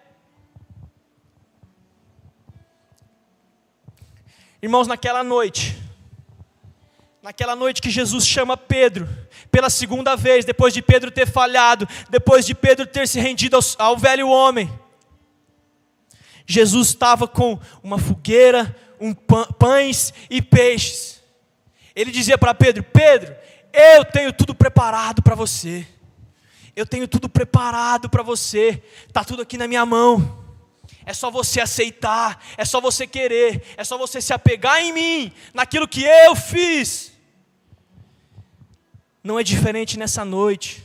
Irmãos, 4.61 4.87
naquela 4.87 5.25
noite, 5.25 5.77
Naquela 7.23 7.55
noite 7.55 7.81
que 7.81 7.89
Jesus 7.89 8.27
chama 8.27 8.57
Pedro, 8.57 9.09
pela 9.49 9.71
segunda 9.71 10.17
vez, 10.17 10.45
depois 10.45 10.75
de 10.75 10.83
Pedro 10.83 11.09
ter 11.09 11.25
falhado, 11.25 11.89
depois 12.11 12.45
de 12.45 12.53
Pedro 12.53 12.85
ter 12.85 13.07
se 13.07 13.21
rendido 13.21 13.55
ao, 13.55 13.63
ao 13.79 13.97
velho 13.97 14.29
homem, 14.29 14.69
Jesus 16.45 16.89
estava 16.89 17.29
com 17.29 17.61
uma 17.81 17.97
fogueira, 17.97 18.75
um 19.01 19.15
pães 19.15 20.13
e 20.29 20.43
peixes. 20.43 21.23
Ele 21.95 22.11
dizia 22.11 22.37
para 22.37 22.53
Pedro: 22.55 22.83
Pedro, 22.83 23.37
eu 23.73 24.05
tenho 24.05 24.33
tudo 24.33 24.53
preparado 24.53 25.23
para 25.23 25.37
você. 25.37 25.87
Eu 26.75 26.85
tenho 26.85 27.07
tudo 27.07 27.29
preparado 27.29 28.11
para 28.11 28.25
você. 28.25 28.83
Está 29.07 29.23
tudo 29.23 29.43
aqui 29.43 29.57
na 29.57 29.69
minha 29.69 29.87
mão. 29.87 30.43
É 31.07 31.15
só 31.15 31.31
você 31.31 31.61
aceitar, 31.61 32.43
é 32.57 32.65
só 32.65 32.81
você 32.81 33.07
querer, 33.07 33.63
é 33.77 33.85
só 33.85 33.97
você 33.97 34.21
se 34.21 34.33
apegar 34.33 34.81
em 34.81 34.93
mim, 34.93 35.33
naquilo 35.55 35.87
que 35.87 36.03
eu 36.03 36.35
fiz. 36.35 37.12
Não 39.23 39.39
é 39.39 39.45
diferente 39.45 39.99
nessa 39.99 40.25
noite. 40.25 40.83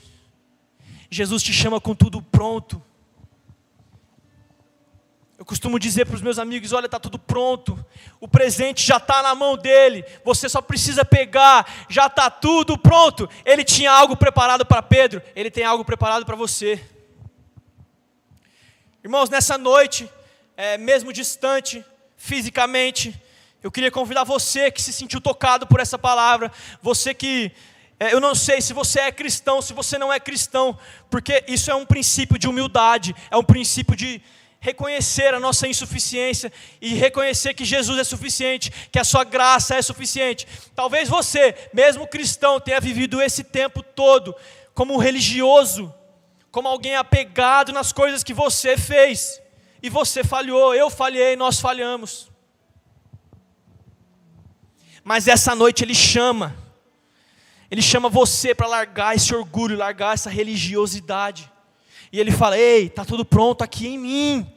Jesus 1.09 1.41
te 1.41 1.51
chama 1.51 1.81
com 1.81 1.95
tudo 1.95 2.21
pronto. 2.21 2.81
Eu 5.39 5.45
costumo 5.45 5.79
dizer 5.79 6.05
para 6.05 6.15
os 6.15 6.21
meus 6.21 6.37
amigos: 6.37 6.71
olha, 6.71 6.85
está 6.85 6.99
tudo 6.99 7.17
pronto, 7.17 7.83
o 8.19 8.27
presente 8.27 8.85
já 8.85 8.97
está 8.97 9.21
na 9.21 9.33
mão 9.33 9.55
dele, 9.57 10.03
você 10.23 10.49
só 10.49 10.61
precisa 10.61 11.05
pegar, 11.05 11.85
já 11.89 12.07
está 12.07 12.29
tudo 12.29 12.77
pronto. 12.77 13.29
Ele 13.45 13.63
tinha 13.63 13.91
algo 13.91 14.17
preparado 14.17 14.65
para 14.65 14.81
Pedro, 14.81 15.21
ele 15.35 15.49
tem 15.49 15.63
algo 15.63 15.85
preparado 15.85 16.25
para 16.25 16.35
você. 16.35 16.83
Irmãos, 19.03 19.29
nessa 19.29 19.57
noite, 19.57 20.09
é, 20.55 20.77
mesmo 20.77 21.13
distante 21.13 21.85
fisicamente, 22.17 23.19
eu 23.63 23.71
queria 23.71 23.91
convidar 23.91 24.23
você 24.23 24.69
que 24.71 24.81
se 24.81 24.91
sentiu 24.91 25.21
tocado 25.21 25.65
por 25.65 25.79
essa 25.79 25.97
palavra, 25.97 26.51
você 26.81 27.13
que 27.13 27.51
é, 27.99 28.13
eu 28.13 28.19
não 28.19 28.35
sei 28.35 28.61
se 28.61 28.73
você 28.73 28.99
é 28.99 29.11
cristão, 29.11 29.61
se 29.61 29.73
você 29.73 29.97
não 29.97 30.13
é 30.13 30.19
cristão, 30.19 30.77
porque 31.09 31.43
isso 31.47 31.71
é 31.71 31.75
um 31.75 31.85
princípio 31.85 32.37
de 32.37 32.47
humildade, 32.47 33.15
é 33.31 33.37
um 33.37 33.43
princípio 33.43 33.95
de 33.95 34.21
reconhecer 34.59 35.33
a 35.33 35.39
nossa 35.39 35.67
insuficiência 35.67 36.51
e 36.81 36.93
reconhecer 36.93 37.53
que 37.53 37.65
Jesus 37.65 37.99
é 37.99 38.03
suficiente, 38.03 38.71
que 38.91 38.99
a 38.99 39.03
sua 39.03 39.23
graça 39.23 39.75
é 39.75 39.81
suficiente. 39.81 40.47
Talvez 40.75 41.09
você, 41.09 41.55
mesmo 41.73 42.07
cristão, 42.07 42.59
tenha 42.59 42.79
vivido 42.79 43.21
esse 43.21 43.43
tempo 43.43 43.81
todo 43.81 44.35
como 44.73 44.93
um 44.93 44.97
religioso, 44.97 45.93
como 46.51 46.67
alguém 46.67 46.95
apegado 46.95 47.71
nas 47.71 47.91
coisas 47.91 48.23
que 48.23 48.33
você 48.33 48.77
fez. 48.77 49.41
E 49.81 49.89
você 49.89 50.23
falhou, 50.23 50.75
eu 50.75 50.89
falhei, 50.89 51.35
nós 51.35 51.59
falhamos. 51.59 52.29
Mas 55.03 55.27
essa 55.27 55.55
noite 55.55 55.83
ele 55.83 55.95
chama, 55.95 56.55
ele 57.69 57.81
chama 57.81 58.09
você 58.09 58.55
para 58.55 58.67
largar 58.67 59.15
esse 59.15 59.33
orgulho, 59.35 59.77
largar 59.77 60.13
essa 60.13 60.29
religiosidade. 60.29 61.51
E 62.11 62.19
ele 62.19 62.31
fala: 62.31 62.57
Ei, 62.57 62.85
está 62.85 63.03
tudo 63.03 63.25
pronto 63.25 63.63
aqui 63.63 63.87
em 63.87 63.97
mim, 63.97 64.53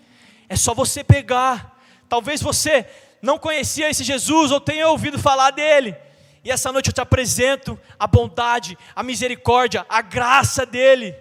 é 0.49 0.57
só 0.57 0.75
você 0.75 1.03
pegar. 1.03 1.79
Talvez 2.09 2.41
você 2.41 2.87
não 3.23 3.39
conhecia 3.39 3.91
esse 3.91 4.03
Jesus 4.05 4.51
ou 4.51 4.61
tenha 4.61 4.89
ouvido 4.89 5.19
falar 5.19 5.51
dele. 5.51 5.97
E 6.43 6.51
essa 6.51 6.73
noite 6.73 6.89
eu 6.89 6.93
te 6.93 7.01
apresento 7.01 7.79
a 7.99 8.07
bondade, 8.07 8.79
a 8.95 9.03
misericórdia, 9.03 9.85
a 9.89 10.01
graça 10.01 10.65
dele. 10.65 11.15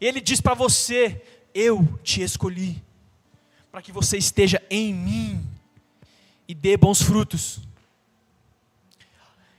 E 0.00 0.06
ele 0.06 0.20
diz 0.20 0.40
para 0.40 0.54
você: 0.54 1.22
Eu 1.54 1.98
te 2.02 2.22
escolhi, 2.22 2.82
para 3.70 3.80
que 3.80 3.92
você 3.92 4.18
esteja 4.18 4.60
em 4.68 4.92
mim 4.92 5.46
e 6.46 6.54
dê 6.54 6.76
bons 6.76 7.00
frutos. 7.00 7.60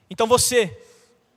Então 0.09 0.27
você, 0.27 0.77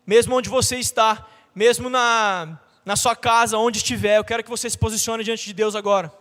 mesmo 0.07 0.37
onde 0.37 0.49
você 0.49 0.77
está, 0.77 1.27
mesmo 1.55 1.89
na, 1.89 2.59
na 2.85 2.97
sua 2.97 3.17
casa, 3.17 3.59
onde 3.59 3.79
estiver, 3.79 4.19
eu 4.19 4.25
quero 4.25 4.45
que 4.45 4.51
você 4.51 4.69
se 4.69 4.77
posicione 4.77 5.25
diante 5.25 5.45
de 5.45 5.53
Deus 5.53 5.75
agora. 5.75 6.13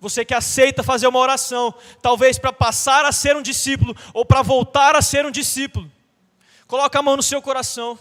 Você 0.00 0.24
que 0.24 0.34
aceita 0.34 0.82
fazer 0.82 1.06
uma 1.06 1.20
oração, 1.20 1.72
talvez 2.02 2.36
para 2.38 2.52
passar 2.52 3.04
a 3.04 3.12
ser 3.12 3.36
um 3.36 3.42
discípulo 3.42 3.96
ou 4.12 4.24
para 4.24 4.42
voltar 4.42 4.96
a 4.96 5.02
ser 5.02 5.24
um 5.24 5.30
discípulo. 5.30 5.90
Coloca 6.66 6.98
a 6.98 7.02
mão 7.02 7.16
no 7.16 7.22
seu 7.22 7.40
coração 7.40 7.98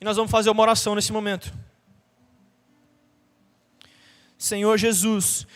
e 0.00 0.04
nós 0.04 0.16
vamos 0.16 0.30
fazer 0.30 0.50
uma 0.50 0.62
oração 0.62 0.94
nesse 0.94 1.12
momento. 1.12 1.52
Senhor 4.38 4.78
Jesus, 4.78 5.46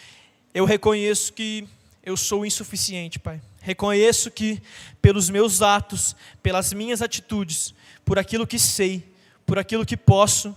eu 0.52 0.64
reconheço 0.64 1.32
que 1.32 1.66
eu 2.02 2.16
sou 2.16 2.44
insuficiente, 2.44 3.18
Pai. 3.18 3.40
Reconheço 3.64 4.30
que 4.30 4.62
pelos 5.00 5.30
meus 5.30 5.62
atos, 5.62 6.14
pelas 6.42 6.74
minhas 6.74 7.00
atitudes, 7.00 7.74
por 8.04 8.18
aquilo 8.18 8.46
que 8.46 8.58
sei, 8.58 9.02
por 9.46 9.58
aquilo 9.58 9.86
que 9.86 9.96
posso, 9.96 10.54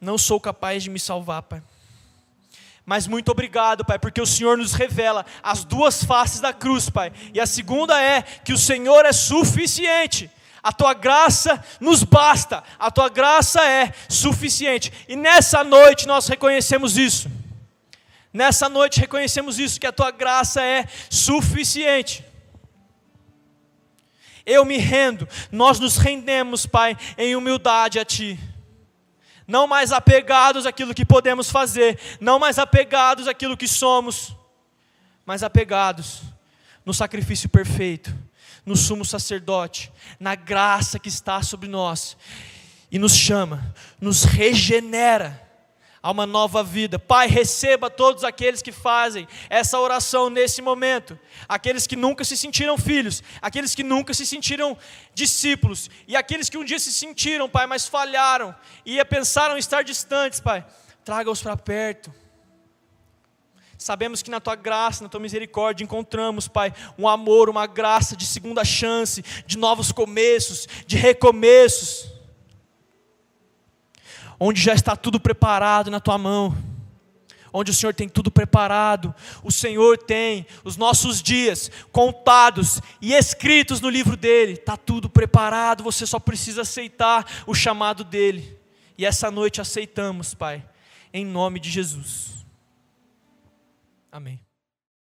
não 0.00 0.16
sou 0.16 0.40
capaz 0.40 0.82
de 0.82 0.88
me 0.88 0.98
salvar, 0.98 1.42
Pai. 1.42 1.62
Mas 2.86 3.06
muito 3.06 3.30
obrigado, 3.30 3.84
Pai, 3.84 3.98
porque 3.98 4.22
o 4.22 4.26
Senhor 4.26 4.56
nos 4.56 4.72
revela 4.72 5.26
as 5.42 5.64
duas 5.64 6.02
faces 6.02 6.40
da 6.40 6.50
cruz, 6.50 6.88
Pai. 6.88 7.12
E 7.34 7.38
a 7.38 7.46
segunda 7.46 8.02
é 8.02 8.22
que 8.22 8.54
o 8.54 8.58
Senhor 8.58 9.04
é 9.04 9.12
suficiente. 9.12 10.30
A 10.62 10.72
tua 10.72 10.94
graça 10.94 11.62
nos 11.78 12.02
basta, 12.02 12.64
a 12.78 12.90
tua 12.90 13.10
graça 13.10 13.62
é 13.62 13.92
suficiente. 14.08 14.90
E 15.06 15.14
nessa 15.14 15.62
noite 15.62 16.06
nós 16.06 16.26
reconhecemos 16.26 16.96
isso. 16.96 17.30
Nessa 18.34 18.68
noite 18.68 18.98
reconhecemos 18.98 19.60
isso, 19.60 19.78
que 19.78 19.86
a 19.86 19.92
tua 19.92 20.10
graça 20.10 20.60
é 20.60 20.88
suficiente. 21.08 22.24
Eu 24.44 24.64
me 24.64 24.76
rendo, 24.76 25.28
nós 25.52 25.78
nos 25.78 25.96
rendemos, 25.96 26.66
Pai, 26.66 26.96
em 27.16 27.36
humildade 27.36 28.00
a 28.00 28.04
Ti. 28.04 28.36
Não 29.46 29.68
mais 29.68 29.92
apegados 29.92 30.66
àquilo 30.66 30.92
que 30.92 31.04
podemos 31.04 31.48
fazer, 31.48 31.96
não 32.20 32.40
mais 32.40 32.58
apegados 32.58 33.28
àquilo 33.28 33.56
que 33.56 33.68
somos, 33.68 34.34
mas 35.24 35.44
apegados 35.44 36.22
no 36.84 36.92
sacrifício 36.92 37.48
perfeito, 37.48 38.12
no 38.66 38.76
sumo 38.76 39.04
sacerdote, 39.04 39.92
na 40.18 40.34
graça 40.34 40.98
que 40.98 41.08
está 41.08 41.40
sobre 41.40 41.68
nós, 41.68 42.16
e 42.90 42.98
nos 42.98 43.14
chama, 43.14 43.72
nos 44.00 44.24
regenera 44.24 45.43
a 46.04 46.10
uma 46.10 46.26
nova 46.26 46.62
vida. 46.62 46.98
Pai, 46.98 47.26
receba 47.26 47.88
todos 47.88 48.24
aqueles 48.24 48.60
que 48.60 48.70
fazem 48.70 49.26
essa 49.48 49.80
oração 49.80 50.28
nesse 50.28 50.60
momento, 50.60 51.18
aqueles 51.48 51.86
que 51.86 51.96
nunca 51.96 52.22
se 52.24 52.36
sentiram 52.36 52.76
filhos, 52.76 53.22
aqueles 53.40 53.74
que 53.74 53.82
nunca 53.82 54.12
se 54.12 54.26
sentiram 54.26 54.76
discípulos, 55.14 55.88
e 56.06 56.14
aqueles 56.14 56.50
que 56.50 56.58
um 56.58 56.64
dia 56.64 56.78
se 56.78 56.92
sentiram, 56.92 57.48
Pai, 57.48 57.66
mas 57.66 57.88
falharam 57.88 58.54
e 58.84 59.02
pensaram 59.06 59.56
estar 59.56 59.82
distantes, 59.82 60.40
Pai. 60.40 60.62
Traga-os 61.02 61.40
para 61.40 61.56
perto. 61.56 62.12
Sabemos 63.78 64.22
que 64.22 64.30
na 64.30 64.40
tua 64.40 64.56
graça, 64.56 65.02
na 65.02 65.08
tua 65.08 65.20
misericórdia, 65.20 65.84
encontramos, 65.84 66.46
Pai, 66.46 66.70
um 66.98 67.08
amor, 67.08 67.48
uma 67.48 67.66
graça 67.66 68.14
de 68.14 68.26
segunda 68.26 68.62
chance, 68.62 69.24
de 69.46 69.56
novos 69.56 69.90
começos, 69.90 70.68
de 70.86 70.98
recomeços 70.98 72.13
onde 74.38 74.60
já 74.60 74.74
está 74.74 74.96
tudo 74.96 75.20
preparado 75.20 75.90
na 75.90 76.00
tua 76.00 76.18
mão, 76.18 76.56
onde 77.52 77.70
o 77.70 77.74
Senhor 77.74 77.94
tem 77.94 78.08
tudo 78.08 78.30
preparado, 78.30 79.14
o 79.42 79.52
Senhor 79.52 79.96
tem 79.96 80.44
os 80.64 80.76
nossos 80.76 81.22
dias 81.22 81.70
contados 81.92 82.80
e 83.00 83.14
escritos 83.14 83.80
no 83.80 83.88
livro 83.88 84.16
dele, 84.16 84.54
está 84.54 84.76
tudo 84.76 85.08
preparado, 85.08 85.84
você 85.84 86.04
só 86.04 86.18
precisa 86.18 86.62
aceitar 86.62 87.44
o 87.46 87.54
chamado 87.54 88.02
dele, 88.02 88.58
e 88.98 89.06
essa 89.06 89.30
noite 89.30 89.60
aceitamos, 89.60 90.34
Pai, 90.34 90.64
em 91.12 91.24
nome 91.24 91.60
de 91.60 91.70
Jesus. 91.70 92.44
Amém. 94.10 94.43